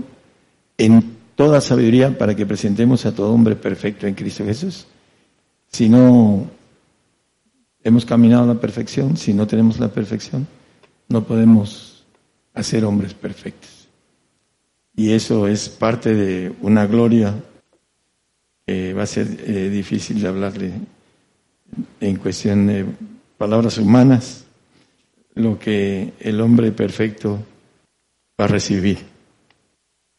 en 0.77 1.15
toda 1.35 1.61
sabiduría 1.61 2.17
para 2.17 2.35
que 2.35 2.45
presentemos 2.45 3.05
a 3.05 3.13
todo 3.13 3.31
hombre 3.31 3.55
perfecto 3.55 4.05
en 4.05 4.13
Cristo 4.13 4.45
Jesús. 4.45 4.85
Si 5.71 5.89
no 5.89 6.49
hemos 7.83 8.05
caminado 8.05 8.43
a 8.43 8.53
la 8.53 8.59
perfección, 8.59 9.17
si 9.17 9.33
no 9.33 9.47
tenemos 9.47 9.79
la 9.79 9.89
perfección, 9.89 10.47
no 11.09 11.23
podemos 11.23 12.05
hacer 12.53 12.85
hombres 12.85 13.13
perfectos. 13.13 13.87
Y 14.95 15.11
eso 15.11 15.47
es 15.47 15.67
parte 15.67 16.13
de 16.13 16.53
una 16.61 16.85
gloria 16.85 17.35
que 18.65 18.93
va 18.93 19.03
a 19.03 19.07
ser 19.07 19.27
eh, 19.45 19.69
difícil 19.69 20.21
de 20.21 20.27
hablarle 20.27 20.73
en 21.99 22.15
cuestión 22.17 22.67
de 22.67 22.85
palabras 23.37 23.77
humanas, 23.77 24.45
lo 25.35 25.59
que 25.59 26.13
el 26.19 26.39
hombre 26.41 26.71
perfecto 26.71 27.39
va 28.39 28.45
a 28.45 28.49
recibir. 28.49 28.99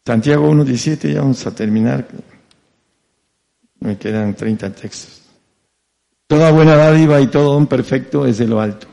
Santiago 0.05 0.51
1.17, 0.51 1.13
ya 1.13 1.21
vamos 1.21 1.47
a 1.47 1.55
terminar. 1.55 2.07
Me 3.81 3.99
quedan 3.99 4.35
30 4.35 4.71
textos. 4.73 5.23
Toda 6.27 6.51
buena 6.51 6.77
dádiva 6.77 7.21
y 7.21 7.29
todo 7.29 7.55
don 7.55 7.67
perfecto 7.67 8.27
es 8.27 8.39
de 8.39 8.47
lo 8.47 8.61
alto, 8.61 8.89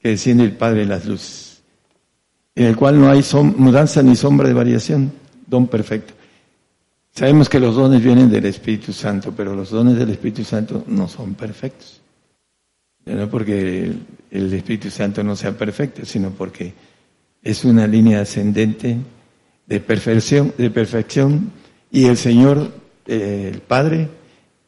que 0.00 0.10
desciende 0.10 0.44
el 0.44 0.56
Padre 0.56 0.80
de 0.80 0.86
las 0.86 1.06
luces, 1.06 1.62
en 2.54 2.66
el 2.66 2.76
cual 2.76 3.00
no 3.00 3.08
hay 3.08 3.24
mudanza 3.56 4.02
ni 4.02 4.16
sombra 4.16 4.48
de 4.48 4.54
variación, 4.54 5.12
don 5.46 5.68
perfecto. 5.68 6.14
Sabemos 7.14 7.48
que 7.48 7.60
los 7.60 7.74
dones 7.76 8.02
vienen 8.02 8.30
del 8.30 8.46
Espíritu 8.46 8.92
Santo, 8.92 9.34
pero 9.36 9.54
los 9.54 9.70
dones 9.70 9.98
del 9.98 10.10
Espíritu 10.10 10.44
Santo 10.44 10.82
no 10.86 11.06
son 11.08 11.34
perfectos. 11.34 12.00
No 13.04 13.28
porque 13.28 13.92
el 14.30 14.52
Espíritu 14.54 14.90
Santo 14.90 15.22
no 15.22 15.36
sea 15.36 15.56
perfecto, 15.56 16.06
sino 16.06 16.30
porque 16.30 16.72
es 17.42 17.64
una 17.64 17.86
línea 17.86 18.22
ascendente 18.22 18.96
de 19.66 19.80
perfección, 19.80 20.54
de 20.56 20.70
perfección 20.70 21.52
y 21.90 22.06
el 22.06 22.16
Señor, 22.16 22.72
eh, 23.06 23.50
el 23.52 23.60
Padre, 23.60 24.08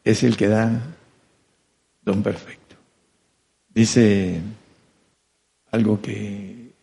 es 0.03 0.23
el 0.23 0.37
que 0.37 0.47
da 0.47 0.95
don 2.03 2.21
perfecto. 2.21 2.75
Dice 3.73 4.39
algo 5.71 5.99
que 5.99 6.73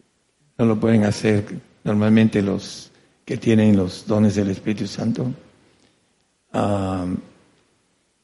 no 0.58 0.66
lo 0.66 0.80
pueden 0.80 1.04
hacer 1.04 1.44
normalmente 1.84 2.42
los 2.42 2.90
que 3.24 3.36
tienen 3.36 3.76
los 3.76 4.06
dones 4.06 4.34
del 4.34 4.50
Espíritu 4.50 4.88
Santo. 4.88 5.32
Ah, 6.52 7.06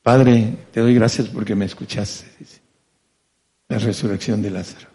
Padre, 0.02 0.56
te 0.72 0.80
doy 0.80 0.94
gracias 0.94 1.28
porque 1.28 1.54
me 1.54 1.64
escuchaste. 1.64 2.26
La 3.68 3.78
resurrección 3.78 4.40
de 4.42 4.50
Lázaro. 4.50 4.88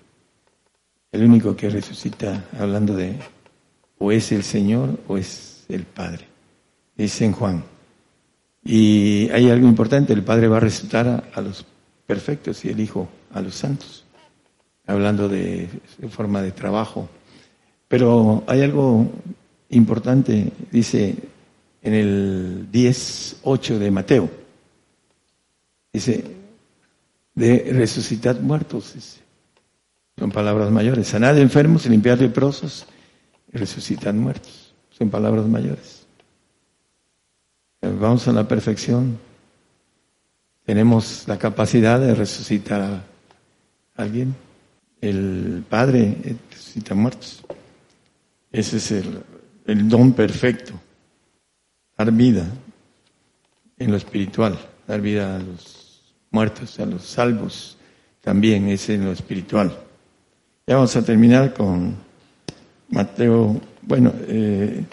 El 1.11 1.23
único 1.23 1.55
que 1.55 1.69
resucita, 1.69 2.45
hablando 2.59 2.95
de, 2.95 3.19
o 3.99 4.11
es 4.11 4.31
el 4.31 4.43
Señor 4.43 4.99
o 5.07 5.17
es 5.17 5.65
el 5.69 5.83
Padre. 5.83 6.27
Dice 6.95 7.25
en 7.25 7.33
Juan. 7.33 7.63
Y 8.63 9.29
hay 9.29 9.49
algo 9.49 9.67
importante, 9.67 10.13
el 10.13 10.23
Padre 10.23 10.47
va 10.47 10.57
a 10.57 10.61
resucitar 10.61 11.29
a, 11.33 11.41
los 11.41 11.65
perfectos 12.07 12.63
y 12.65 12.69
el 12.69 12.79
Hijo 12.79 13.09
a 13.33 13.41
los 13.41 13.55
santos, 13.55 14.05
hablando 14.87 15.27
de 15.27 15.69
forma 16.09 16.41
de 16.41 16.51
trabajo. 16.51 17.09
Pero 17.87 18.43
hay 18.47 18.61
algo 18.61 19.11
importante, 19.69 20.51
dice 20.71 21.15
en 21.83 21.93
el 21.93 22.67
10.8 22.71 23.77
de 23.77 23.91
Mateo. 23.91 24.29
Dice, 25.91 26.23
de 27.35 27.69
resucitar 27.71 28.39
muertos. 28.39 29.19
Son 30.17 30.31
palabras 30.31 30.71
mayores. 30.71 31.07
Sanar 31.07 31.37
enfermos, 31.37 31.85
limpiar 31.85 32.19
leprosos 32.19 32.87
resucitar 33.53 34.13
muertos. 34.13 34.73
Son 34.97 35.09
palabras 35.09 35.45
mayores. 35.45 36.05
Vamos 37.81 38.27
a 38.27 38.33
la 38.33 38.47
perfección. 38.47 39.19
Tenemos 40.65 41.27
la 41.27 41.37
capacidad 41.37 41.99
de 41.99 42.15
resucitar 42.15 42.81
a 42.81 43.03
alguien. 43.95 44.35
El 45.01 45.63
Padre 45.69 46.37
resucita 46.49 46.95
muertos. 46.95 47.43
Ese 48.51 48.77
es 48.77 48.91
el 48.91 49.89
don 49.89 50.13
perfecto. 50.13 50.73
Dar 51.97 52.11
vida 52.11 52.45
en 53.77 53.91
lo 53.91 53.97
espiritual, 53.97 54.57
dar 54.87 55.01
vida 55.01 55.35
a 55.35 55.39
los 55.39 56.01
muertos, 56.31 56.79
a 56.79 56.85
los 56.85 57.03
salvos, 57.03 57.77
también 58.21 58.69
es 58.69 58.89
en 58.89 59.05
lo 59.05 59.11
espiritual. 59.11 59.77
Ya 60.65 60.75
vamos 60.75 60.95
a 60.95 61.03
terminar 61.03 61.53
con 61.53 61.95
Mateo 62.89 63.59
Bueno, 63.81 64.13
eh, 64.27 64.85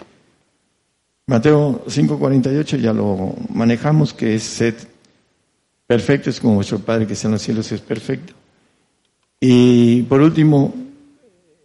Mateo 1.27 1.85
5:48 1.87 2.77
ya 2.77 2.91
lo 2.91 3.35
manejamos, 3.53 4.13
que 4.13 4.35
es 4.35 4.43
sed 4.43 4.75
perfecto, 5.87 6.29
es 6.29 6.39
como 6.39 6.55
vuestro 6.55 6.79
Padre 6.79 7.07
que 7.07 7.13
está 7.13 7.27
en 7.27 7.33
los 7.33 7.41
cielos 7.41 7.71
es 7.71 7.81
perfecto. 7.81 8.33
Y 9.39 10.03
por 10.03 10.21
último, 10.21 10.73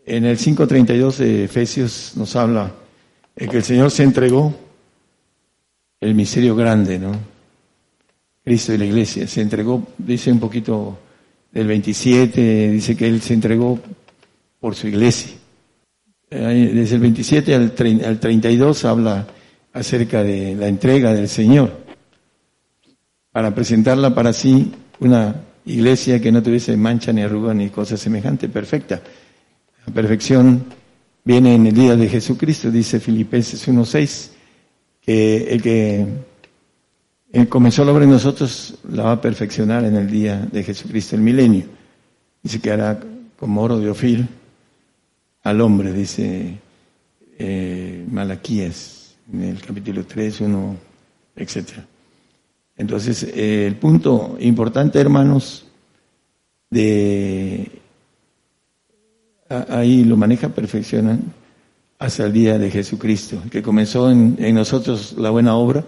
en 0.06 0.24
el 0.24 0.38
5.32 0.38 1.16
de 1.16 1.44
Efesios 1.44 2.12
nos 2.16 2.36
habla 2.36 2.72
de 3.34 3.48
que 3.48 3.56
el 3.56 3.64
Señor 3.64 3.90
se 3.90 4.04
entregó 4.04 4.54
el 6.00 6.14
misterio 6.14 6.54
grande, 6.54 6.98
¿no? 6.98 7.12
Cristo 8.44 8.72
y 8.72 8.78
la 8.78 8.84
iglesia. 8.84 9.26
Se 9.26 9.40
entregó, 9.40 9.86
dice 9.98 10.30
un 10.30 10.38
poquito 10.40 10.98
del 11.50 11.66
27, 11.66 12.70
dice 12.70 12.96
que 12.96 13.08
Él 13.08 13.20
se 13.20 13.34
entregó 13.34 13.78
por 14.60 14.74
su 14.74 14.88
iglesia. 14.88 15.32
Desde 16.30 16.94
el 16.96 17.00
27 17.00 17.54
al, 17.54 17.74
al 18.04 18.20
32 18.20 18.84
habla 18.84 19.26
acerca 19.72 20.22
de 20.22 20.54
la 20.54 20.68
entrega 20.68 21.12
del 21.12 21.28
Señor 21.28 21.86
para 23.30 23.54
presentarla 23.54 24.14
para 24.14 24.32
sí 24.32 24.72
una 24.98 25.36
iglesia 25.66 26.20
que 26.20 26.32
no 26.32 26.42
tuviese 26.42 26.76
mancha 26.76 27.12
ni 27.12 27.20
arruga 27.22 27.52
ni 27.52 27.68
cosa 27.68 27.96
semejante, 27.96 28.48
perfecta. 28.48 29.02
La 29.86 29.92
perfección 29.92 30.64
viene 31.22 31.54
en 31.54 31.66
el 31.66 31.74
día 31.74 31.96
de 31.96 32.08
Jesucristo, 32.08 32.70
dice 32.70 32.98
Filipenses 32.98 33.68
1.6, 33.68 34.30
el 35.06 35.62
que 35.62 36.06
comenzó 37.48 37.84
la 37.84 37.92
obra 37.92 38.04
en 38.04 38.10
nosotros 38.10 38.78
la 38.90 39.04
va 39.04 39.12
a 39.12 39.20
perfeccionar 39.20 39.84
en 39.84 39.96
el 39.96 40.10
día 40.10 40.48
de 40.50 40.62
Jesucristo, 40.64 41.16
el 41.16 41.22
milenio. 41.22 41.66
Dice 42.42 42.60
que 42.60 42.70
hará 42.70 42.98
como 43.38 43.62
oro 43.62 43.78
de 43.78 43.90
Ofir 43.90 44.26
al 45.42 45.60
hombre, 45.60 45.92
dice 45.92 46.58
eh, 47.38 48.04
Malaquías 48.10 49.16
en 49.32 49.42
el 49.42 49.60
capítulo 49.60 50.04
3, 50.04 50.40
1, 50.40 50.76
etcétera. 51.36 51.86
Entonces, 52.76 53.22
eh, 53.24 53.66
el 53.66 53.76
punto 53.76 54.36
importante, 54.40 55.00
hermanos, 55.00 55.66
de 56.70 57.70
ahí 59.48 60.04
lo 60.04 60.16
maneja, 60.16 60.48
perfeccionan 60.48 61.22
hasta 61.98 62.26
el 62.26 62.32
día 62.32 62.58
de 62.58 62.70
Jesucristo, 62.70 63.42
que 63.50 63.62
comenzó 63.62 64.10
en, 64.10 64.54
nosotros 64.54 65.14
la 65.18 65.30
buena 65.30 65.56
obra, 65.56 65.84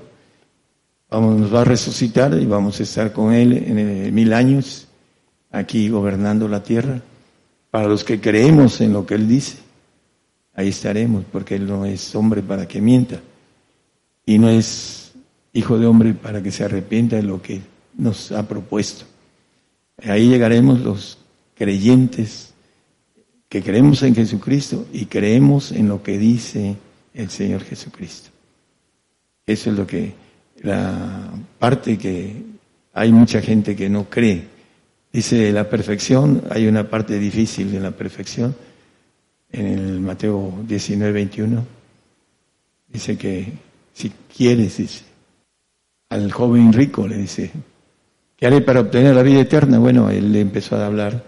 vamos, 1.11 1.40
nos 1.40 1.54
va 1.54 1.62
a 1.62 1.64
resucitar 1.64 2.34
y 2.40 2.46
vamos 2.46 2.80
a 2.80 2.82
estar 2.82 3.12
con 3.12 3.32
Él 3.32 3.52
en 3.52 4.14
mil 4.14 4.32
años, 4.32 4.88
aquí 5.50 5.88
gobernando 5.88 6.48
la 6.48 6.62
tierra. 6.62 7.02
Para 7.70 7.86
los 7.86 8.02
que 8.02 8.20
creemos 8.20 8.80
en 8.80 8.94
lo 8.94 9.04
que 9.04 9.14
Él 9.14 9.28
dice, 9.28 9.59
ahí 10.54 10.68
estaremos, 10.68 11.24
porque 11.30 11.56
Él 11.56 11.66
no 11.66 11.84
es 11.84 12.14
hombre 12.14 12.42
para 12.42 12.66
que 12.66 12.80
mienta 12.80 13.20
y 14.24 14.38
no 14.38 14.48
es 14.48 14.98
Hijo 15.52 15.78
de 15.78 15.86
hombre, 15.86 16.14
para 16.14 16.42
que 16.42 16.52
se 16.52 16.64
arrepienta 16.64 17.16
de 17.16 17.22
lo 17.22 17.40
que 17.40 17.62
nos 17.96 18.30
ha 18.32 18.46
propuesto. 18.46 19.06
Ahí 20.04 20.28
llegaremos 20.28 20.80
los 20.80 21.18
creyentes 21.56 22.47
que 23.49 23.62
creemos 23.62 24.03
en 24.03 24.14
Jesucristo 24.14 24.86
y 24.92 25.07
creemos 25.07 25.72
en 25.72 25.88
lo 25.88 26.03
que 26.03 26.18
dice 26.18 26.76
el 27.14 27.30
Señor 27.30 27.62
Jesucristo. 27.64 28.30
Eso 29.46 29.70
es 29.70 29.76
lo 29.76 29.86
que, 29.86 30.12
la 30.62 31.30
parte 31.59 31.96
que 31.96 32.42
hay 32.92 33.12
mucha 33.12 33.40
gente 33.40 33.74
que 33.74 33.88
no 33.88 34.05
cree. 34.11 34.46
Dice 35.11 35.51
la 35.53 35.68
perfección, 35.70 36.42
hay 36.51 36.66
una 36.66 36.88
parte 36.90 37.18
difícil 37.18 37.72
de 37.72 37.80
la 37.80 37.92
perfección. 37.92 38.55
En 39.51 39.66
el 39.66 40.01
Mateo 40.01 40.53
19, 40.66 41.11
21, 41.12 41.64
dice 42.88 43.16
que 43.16 43.51
si 43.94 44.12
quieres, 44.36 44.76
dice, 44.76 45.05
al 46.11 46.30
joven 46.30 46.72
rico, 46.74 47.09
le 47.09 47.16
dice, 47.16 47.51
¿qué 48.36 48.46
haré 48.46 48.61
para 48.61 48.80
obtener 48.80 49.14
la 49.14 49.22
vida 49.22 49.40
eterna? 49.40 49.78
Bueno, 49.78 50.11
él 50.11 50.32
le 50.32 50.40
empezó 50.40 50.76
a 50.76 50.84
hablar 50.84 51.24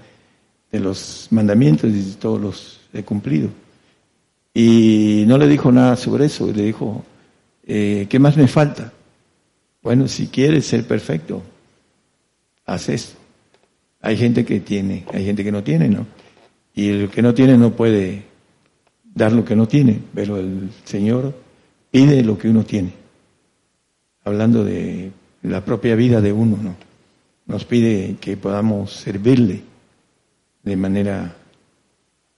de 0.71 0.81
los 0.81 1.29
mandamientos 1.31 1.91
y 1.91 2.17
todos 2.19 2.41
los 2.41 2.81
he 2.93 3.03
cumplido. 3.03 3.49
Y 4.55 5.25
no 5.27 5.39
le 5.39 5.47
dijo 5.47 5.71
nada 5.71 5.97
sobre 5.97 6.27
eso, 6.27 6.53
le 6.53 6.63
dijo, 6.63 7.05
eh, 7.67 8.07
¿qué 8.09 8.19
más 8.19 8.37
me 8.37 8.49
falta? 8.49 8.93
Bueno, 9.83 10.09
si 10.09 10.27
quieres 10.27 10.67
ser 10.67 10.87
perfecto, 10.87 11.43
haz 12.67 12.89
esto. 12.89 13.19
Hay 14.03 14.17
gente 14.17 14.45
que 14.45 14.61
tiene, 14.61 15.05
hay 15.13 15.25
gente 15.25 15.45
que 15.45 15.53
no 15.53 15.63
tiene, 15.63 15.89
¿no? 15.89 16.07
Y 16.75 16.89
el 16.89 17.11
que 17.11 17.23
no 17.23 17.35
tiene 17.35 17.57
no 17.57 17.73
puede 17.73 18.25
dar 19.15 19.33
lo 19.33 19.45
que 19.45 19.57
no 19.57 19.69
tiene, 19.69 20.01
pero 20.15 20.39
el 20.39 20.71
Señor 20.85 21.35
pide 21.91 22.23
lo 22.23 22.39
que 22.39 22.49
uno 22.49 22.65
tiene 22.65 23.01
hablando 24.25 24.65
de 24.65 25.13
la 25.43 25.65
propia 25.65 25.95
vida 25.95 26.21
de 26.21 26.33
uno, 26.33 26.59
¿no? 26.63 26.77
Nos 27.47 27.65
pide 27.65 28.17
que 28.21 28.37
podamos 28.37 28.93
servirle 28.93 29.63
de 30.63 30.77
manera 30.77 31.35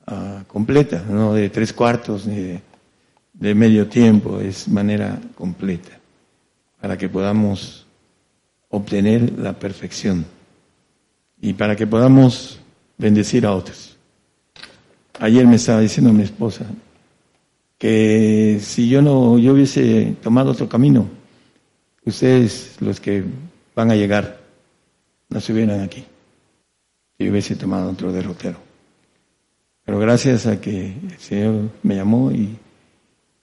ah, 0.06 0.44
completa, 0.46 1.04
no 1.08 1.34
de 1.34 1.50
tres 1.50 1.72
cuartos 1.72 2.26
ni 2.26 2.60
de, 3.34 3.54
medio 3.54 3.88
tiempo, 3.88 4.40
es 4.40 4.68
manera 4.68 5.18
completa, 5.34 5.98
para 6.80 6.96
que 6.96 7.08
podamos 7.08 7.86
obtener 8.68 9.38
la 9.38 9.52
perfección 9.52 10.24
y 11.40 11.52
para 11.52 11.74
que 11.74 11.86
podamos 11.86 12.60
bendecir 12.96 13.44
a 13.46 13.52
otros. 13.52 13.96
Ayer 15.18 15.46
me 15.46 15.56
estaba 15.56 15.80
diciendo 15.80 16.12
mi 16.12 16.22
esposa 16.22 16.66
que 17.78 18.58
si 18.60 18.88
yo 18.88 19.02
no 19.02 19.38
yo 19.38 19.54
hubiese 19.54 20.16
tomado 20.22 20.52
otro 20.52 20.68
camino, 20.68 21.08
ustedes 22.04 22.76
los 22.80 23.00
que 23.00 23.24
van 23.74 23.90
a 23.90 23.96
llegar 23.96 24.40
no 25.28 25.40
se 25.40 25.52
hubieran 25.52 25.80
aquí 25.80 26.04
si 27.22 27.30
hubiese 27.30 27.54
tomado 27.54 27.88
otro 27.88 28.12
derrotero. 28.12 28.58
Pero 29.84 29.98
gracias 30.00 30.46
a 30.46 30.60
que 30.60 30.86
el 30.86 31.18
Señor 31.18 31.70
me 31.84 31.94
llamó 31.94 32.32
y, 32.32 32.56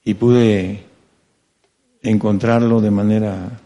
y 0.04 0.14
pude 0.16 0.84
encontrarlo 2.02 2.82
de 2.82 2.92
manera 2.92 3.62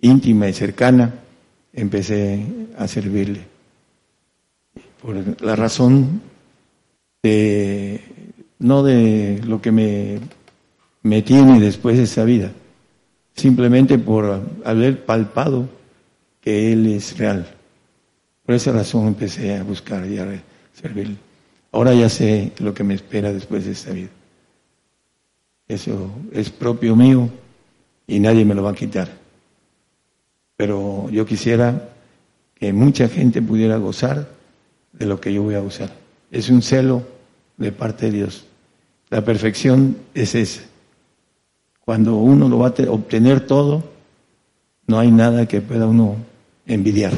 íntima 0.00 0.48
y 0.48 0.54
cercana, 0.54 1.14
empecé 1.74 2.46
a 2.78 2.88
servirle. 2.88 3.42
Por 5.02 5.42
la 5.42 5.54
razón 5.54 6.22
de, 7.22 8.00
no 8.58 8.82
de 8.82 9.42
lo 9.44 9.60
que 9.60 9.70
me, 9.70 10.18
me 11.02 11.20
tiene 11.20 11.60
después 11.60 11.98
de 11.98 12.04
esa 12.04 12.24
vida, 12.24 12.52
simplemente 13.34 13.98
por 13.98 14.42
haber 14.64 15.04
palpado 15.04 15.68
que 16.40 16.72
Él 16.72 16.86
es 16.86 17.18
real. 17.18 17.57
Por 18.48 18.54
esa 18.54 18.72
razón 18.72 19.08
empecé 19.08 19.56
a 19.56 19.62
buscar 19.62 20.06
y 20.06 20.16
a 20.16 20.42
servir. 20.72 21.18
Ahora 21.70 21.92
ya 21.92 22.08
sé 22.08 22.52
lo 22.60 22.72
que 22.72 22.82
me 22.82 22.94
espera 22.94 23.30
después 23.30 23.66
de 23.66 23.72
esta 23.72 23.92
vida. 23.92 24.08
Eso 25.68 26.10
es 26.32 26.48
propio 26.48 26.96
mío 26.96 27.28
y 28.06 28.18
nadie 28.18 28.46
me 28.46 28.54
lo 28.54 28.62
va 28.62 28.70
a 28.70 28.74
quitar. 28.74 29.10
Pero 30.56 31.10
yo 31.10 31.26
quisiera 31.26 31.90
que 32.54 32.72
mucha 32.72 33.06
gente 33.10 33.42
pudiera 33.42 33.76
gozar 33.76 34.26
de 34.94 35.04
lo 35.04 35.20
que 35.20 35.30
yo 35.30 35.42
voy 35.42 35.54
a 35.54 35.60
usar. 35.60 35.90
Es 36.30 36.48
un 36.48 36.62
celo 36.62 37.02
de 37.58 37.70
parte 37.70 38.06
de 38.06 38.12
Dios. 38.12 38.46
La 39.10 39.22
perfección 39.22 39.94
es 40.14 40.34
esa. 40.34 40.62
Cuando 41.84 42.16
uno 42.16 42.48
lo 42.48 42.60
va 42.60 42.68
a 42.68 42.90
obtener 42.90 43.46
todo, 43.46 43.84
no 44.86 44.98
hay 44.98 45.10
nada 45.10 45.46
que 45.46 45.60
pueda 45.60 45.86
uno 45.86 46.16
envidiar. 46.64 47.12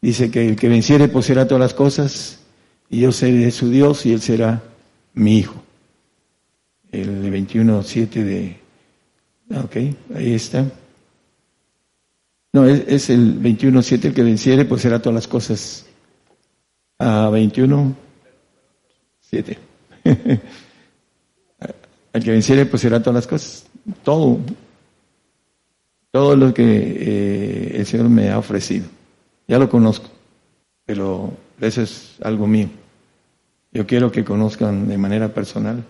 Dice 0.00 0.30
que 0.30 0.46
el 0.46 0.56
que 0.56 0.68
venciere 0.68 1.08
poseerá 1.08 1.46
todas 1.46 1.60
las 1.60 1.74
cosas 1.74 2.38
y 2.88 3.00
yo 3.00 3.12
seré 3.12 3.50
su 3.50 3.70
Dios 3.70 4.06
y 4.06 4.12
él 4.12 4.20
será 4.20 4.62
mi 5.14 5.38
hijo. 5.38 5.62
El 6.90 7.30
21.7 7.32 8.08
de... 8.08 8.56
Ah, 9.50 9.62
ok, 9.64 9.76
ahí 10.14 10.34
está. 10.34 10.64
No, 12.52 12.66
es, 12.66 13.10
el 13.10 13.40
21.7 13.40 14.06
el 14.06 14.14
que 14.14 14.22
venciere 14.22 14.64
poseerá 14.64 15.00
todas 15.00 15.14
las 15.14 15.28
cosas. 15.28 15.86
A 16.98 17.26
ah, 17.26 17.30
21.7. 17.30 19.58
el 22.12 22.24
que 22.24 22.30
venciere 22.30 22.66
poseerá 22.66 23.00
todas 23.00 23.14
las 23.14 23.26
cosas 23.26 23.68
todo, 24.02 24.38
todo 26.10 26.36
lo 26.36 26.54
que 26.54 26.64
eh, 26.64 27.76
el 27.76 27.86
Señor 27.86 28.08
me 28.08 28.30
ha 28.30 28.38
ofrecido. 28.38 28.86
Ya 29.48 29.58
lo 29.58 29.70
conozco, 29.70 30.10
pero 30.84 31.32
eso 31.58 31.80
es 31.80 32.16
algo 32.22 32.46
mío. 32.46 32.68
Yo 33.72 33.86
quiero 33.86 34.12
que 34.12 34.22
conozcan 34.22 34.86
de 34.86 34.98
manera 34.98 35.32
personal 35.32 35.82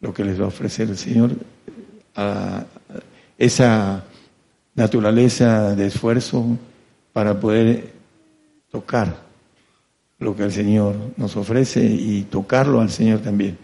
lo 0.00 0.14
que 0.14 0.24
les 0.24 0.40
va 0.40 0.44
a 0.44 0.48
ofrecer 0.48 0.88
el 0.88 0.96
Señor, 0.96 1.32
esa 3.36 4.04
naturaleza 4.76 5.74
de 5.74 5.86
esfuerzo 5.86 6.56
para 7.12 7.40
poder 7.40 7.92
tocar 8.70 9.16
lo 10.20 10.36
que 10.36 10.44
el 10.44 10.52
Señor 10.52 10.94
nos 11.16 11.36
ofrece 11.36 11.84
y 11.84 12.22
tocarlo 12.22 12.80
al 12.80 12.90
Señor 12.90 13.18
también. 13.20 13.58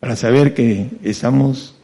para 0.00 0.14
saber 0.16 0.54
que 0.54 0.90
estamos, 1.02 1.74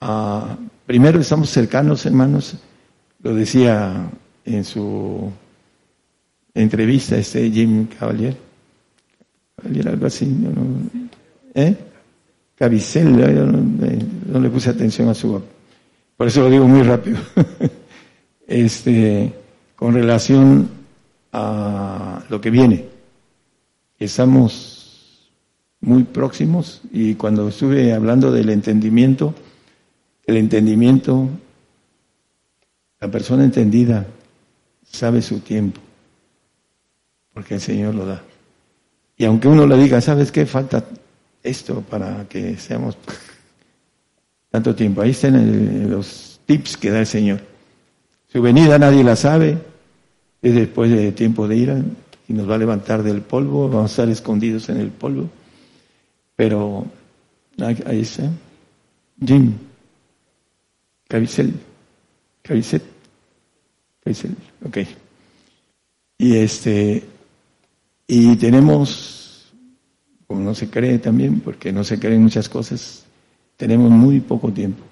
ah, 0.00 0.56
primero 0.86 1.18
estamos 1.18 1.50
cercanos, 1.50 2.06
hermanos, 2.06 2.56
lo 3.22 3.34
decía 3.34 4.08
en 4.44 4.64
su 4.64 5.32
entrevista 6.54 7.16
este 7.16 7.50
Jim 7.50 7.86
Cavalier, 7.86 8.36
Cavalier 9.56 9.88
algo 9.88 10.06
así, 10.06 10.26
¿eh? 11.54 11.76
Cabicel, 12.54 13.12
no, 14.26 14.40
le 14.40 14.50
puse 14.50 14.70
atención 14.70 15.08
a 15.08 15.14
su, 15.14 15.40
por 16.16 16.26
eso 16.26 16.42
lo 16.42 16.50
digo 16.50 16.66
muy 16.66 16.82
rápido, 16.82 17.18
este, 18.46 19.32
con 19.76 19.94
relación 19.94 20.68
a 21.32 22.24
lo 22.28 22.40
que 22.40 22.50
viene, 22.50 22.84
estamos 23.98 25.30
muy 25.80 26.02
próximos 26.02 26.80
y 26.92 27.14
cuando 27.14 27.48
estuve 27.48 27.92
hablando 27.92 28.32
del 28.32 28.50
entendimiento, 28.50 29.34
el 30.26 30.36
entendimiento, 30.36 31.28
la 33.00 33.08
persona 33.08 33.44
entendida 33.44 34.06
sabe 34.82 35.22
su 35.22 35.38
tiempo, 35.40 35.80
porque 37.38 37.54
el 37.54 37.60
Señor 37.60 37.94
lo 37.94 38.04
da. 38.04 38.20
Y 39.16 39.24
aunque 39.24 39.46
uno 39.46 39.64
le 39.64 39.76
diga, 39.76 40.00
¿sabes 40.00 40.32
qué? 40.32 40.44
Falta 40.44 40.84
esto 41.40 41.82
para 41.82 42.26
que 42.28 42.56
seamos 42.56 42.98
tanto 44.50 44.74
tiempo. 44.74 45.02
Ahí 45.02 45.10
están 45.10 45.88
los 45.88 46.40
tips 46.46 46.76
que 46.76 46.90
da 46.90 46.98
el 46.98 47.06
Señor. 47.06 47.40
Su 48.26 48.42
venida 48.42 48.76
nadie 48.76 49.04
la 49.04 49.14
sabe, 49.14 49.56
es 50.42 50.52
después 50.52 50.90
de 50.90 51.12
tiempo 51.12 51.46
de 51.46 51.56
ira 51.58 51.80
y 52.26 52.32
nos 52.32 52.50
va 52.50 52.56
a 52.56 52.58
levantar 52.58 53.04
del 53.04 53.20
polvo, 53.20 53.68
vamos 53.68 53.92
a 53.92 53.92
estar 53.92 54.08
escondidos 54.08 54.68
en 54.70 54.78
el 54.78 54.88
polvo. 54.88 55.30
Pero 56.34 56.86
ahí 57.60 58.00
está. 58.00 58.28
Jim. 59.24 59.52
Cavicel. 61.06 61.54
Cavicet. 62.42 62.82
Cavicel. 64.02 64.34
Ok. 64.66 64.78
Y 66.20 66.36
este, 66.36 67.04
y 68.10 68.36
tenemos, 68.36 69.52
como 70.26 70.40
no 70.40 70.54
se 70.54 70.70
cree 70.70 70.98
también, 70.98 71.40
porque 71.40 71.70
no 71.72 71.84
se 71.84 72.00
creen 72.00 72.22
muchas 72.22 72.48
cosas, 72.48 73.04
tenemos 73.58 73.90
muy 73.90 74.20
poco 74.20 74.50
tiempo. 74.50 74.82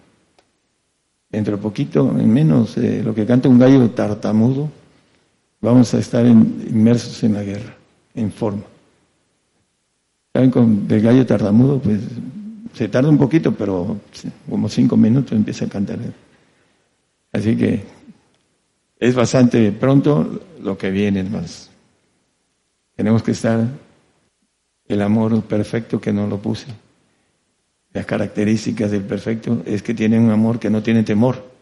Dentro 1.31 1.57
de 1.57 1.63
poquito, 1.63 2.15
en 2.17 2.31
menos 2.31 2.77
lo 2.77 3.15
que 3.15 3.25
canta 3.25 3.49
un 3.49 3.59
gallo 3.59 3.91
tartamudo, 3.91 4.71
vamos 5.63 5.95
a 5.95 5.99
estar 5.99 6.27
inmersos 6.27 7.23
en 7.25 7.33
la 7.33 7.43
guerra, 7.43 7.75
en 8.15 8.31
forma. 8.31 8.65
¿Saben? 10.35 10.51
Con 10.51 10.87
el 10.89 11.01
gallo 11.01 11.25
tartamudo, 11.25 11.81
pues 11.81 12.01
se 12.75 12.89
tarda 12.89 13.09
un 13.09 13.19
poquito, 13.19 13.53
pero 13.53 13.97
como 14.49 14.69
cinco 14.69 14.99
minutos 14.99 15.33
empieza 15.33 15.65
a 15.65 15.69
cantar. 15.69 15.99
Así 17.33 17.57
que 17.57 17.83
es 19.01 19.15
bastante 19.15 19.73
pronto 19.73 20.43
lo 20.63 20.77
que 20.77 20.91
viene, 20.91 21.23
más. 21.25 21.71
Tenemos 22.97 23.23
que 23.23 23.33
estar 23.33 23.61
el 24.89 25.03
amor 25.03 25.43
perfecto 25.43 26.01
que 26.01 26.13
no 26.13 26.27
lo 26.27 26.39
puse. 26.39 26.67
Las 27.93 28.07
características 28.07 28.91
del 28.91 29.03
perfecto 29.03 29.63
es 29.65 29.83
que 29.83 29.95
tiene 29.95 30.19
un 30.19 30.31
amor 30.31 30.59
que 30.59 30.71
no 30.71 30.83
tiene 30.83 31.03
temor. 31.03 31.55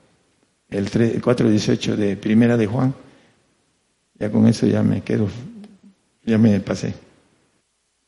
El 0.68 0.90
4.18 0.90 1.96
de 1.96 2.16
Primera 2.16 2.56
de 2.56 2.66
Juan 2.66 2.94
ya 4.18 4.30
con 4.30 4.46
eso 4.46 4.66
ya 4.66 4.82
me 4.82 5.02
quedo, 5.02 5.28
ya 6.24 6.38
me 6.38 6.60
pasé. 6.60 6.94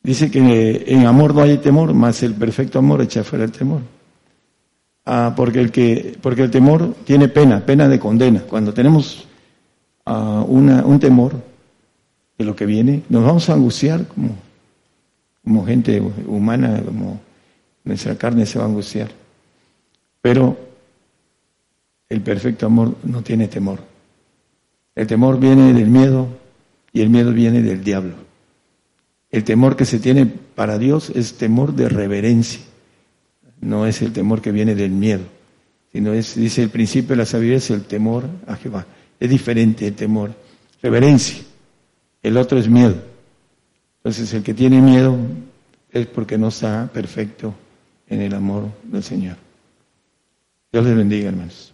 Dice 0.01 0.31
que 0.31 0.85
en 0.87 1.05
amor 1.05 1.35
no 1.35 1.41
hay 1.41 1.57
temor, 1.57 1.93
más 1.93 2.23
el 2.23 2.33
perfecto 2.33 2.79
amor 2.79 3.01
echa 3.01 3.23
fuera 3.23 3.43
el 3.43 3.51
temor. 3.51 3.81
Ah, 5.05 5.33
porque 5.35 5.59
el 5.59 5.71
que, 5.71 6.17
porque 6.21 6.43
el 6.43 6.51
temor 6.51 6.95
tiene 7.05 7.27
pena, 7.27 7.65
pena 7.65 7.87
de 7.87 7.99
condena. 7.99 8.41
Cuando 8.41 8.73
tenemos 8.73 9.25
ah, 10.05 10.45
una, 10.47 10.85
un 10.85 10.99
temor 10.99 11.33
de 12.37 12.45
lo 12.45 12.55
que 12.55 12.65
viene, 12.65 13.03
nos 13.09 13.23
vamos 13.23 13.49
a 13.49 13.53
angustiar 13.53 14.07
como, 14.07 14.35
como 15.43 15.65
gente 15.65 15.99
humana, 15.99 16.81
como 16.83 17.19
nuestra 17.83 18.15
carne 18.15 18.45
se 18.45 18.59
va 18.59 18.65
a 18.65 18.67
angustiar. 18.67 19.09
Pero 20.21 20.57
el 22.09 22.21
perfecto 22.21 22.65
amor 22.65 22.95
no 23.03 23.21
tiene 23.21 23.47
temor. 23.47 23.79
El 24.95 25.07
temor 25.07 25.39
viene 25.39 25.73
del 25.73 25.87
miedo 25.87 26.27
y 26.93 27.01
el 27.01 27.09
miedo 27.09 27.31
viene 27.31 27.61
del 27.61 27.83
diablo. 27.83 28.15
El 29.29 29.43
temor 29.43 29.75
que 29.75 29.85
se 29.85 29.99
tiene 29.99 30.25
para 30.25 30.77
Dios 30.77 31.09
es 31.09 31.33
temor 31.33 31.73
de 31.73 31.89
reverencia, 31.89 32.61
no 33.61 33.85
es 33.85 34.01
el 34.01 34.13
temor 34.13 34.41
que 34.41 34.51
viene 34.51 34.73
del 34.73 34.91
miedo, 34.91 35.23
sino 35.91 36.13
es, 36.13 36.35
dice 36.35 36.63
el 36.63 36.69
principio 36.69 37.09
de 37.09 37.17
la 37.17 37.25
sabiduría, 37.25 37.57
es 37.57 37.69
el 37.69 37.83
temor 37.83 38.25
a 38.47 38.55
Jehová. 38.55 38.85
Es 39.19 39.29
diferente 39.29 39.87
el 39.87 39.95
temor, 39.95 40.33
reverencia. 40.81 41.43
El 42.27 42.35
otro 42.35 42.59
es 42.59 42.67
miedo. 42.67 42.95
Entonces 43.99 44.33
el 44.33 44.43
que 44.43 44.53
tiene 44.53 44.81
miedo 44.81 45.15
es 45.89 46.07
porque 46.07 46.37
no 46.37 46.49
está 46.49 46.89
perfecto 46.91 47.55
en 48.05 48.19
el 48.19 48.33
amor 48.33 48.65
del 48.83 49.01
Señor. 49.01 49.37
Dios 50.69 50.83
les 50.83 50.97
bendiga, 50.97 51.29
hermanos. 51.29 51.73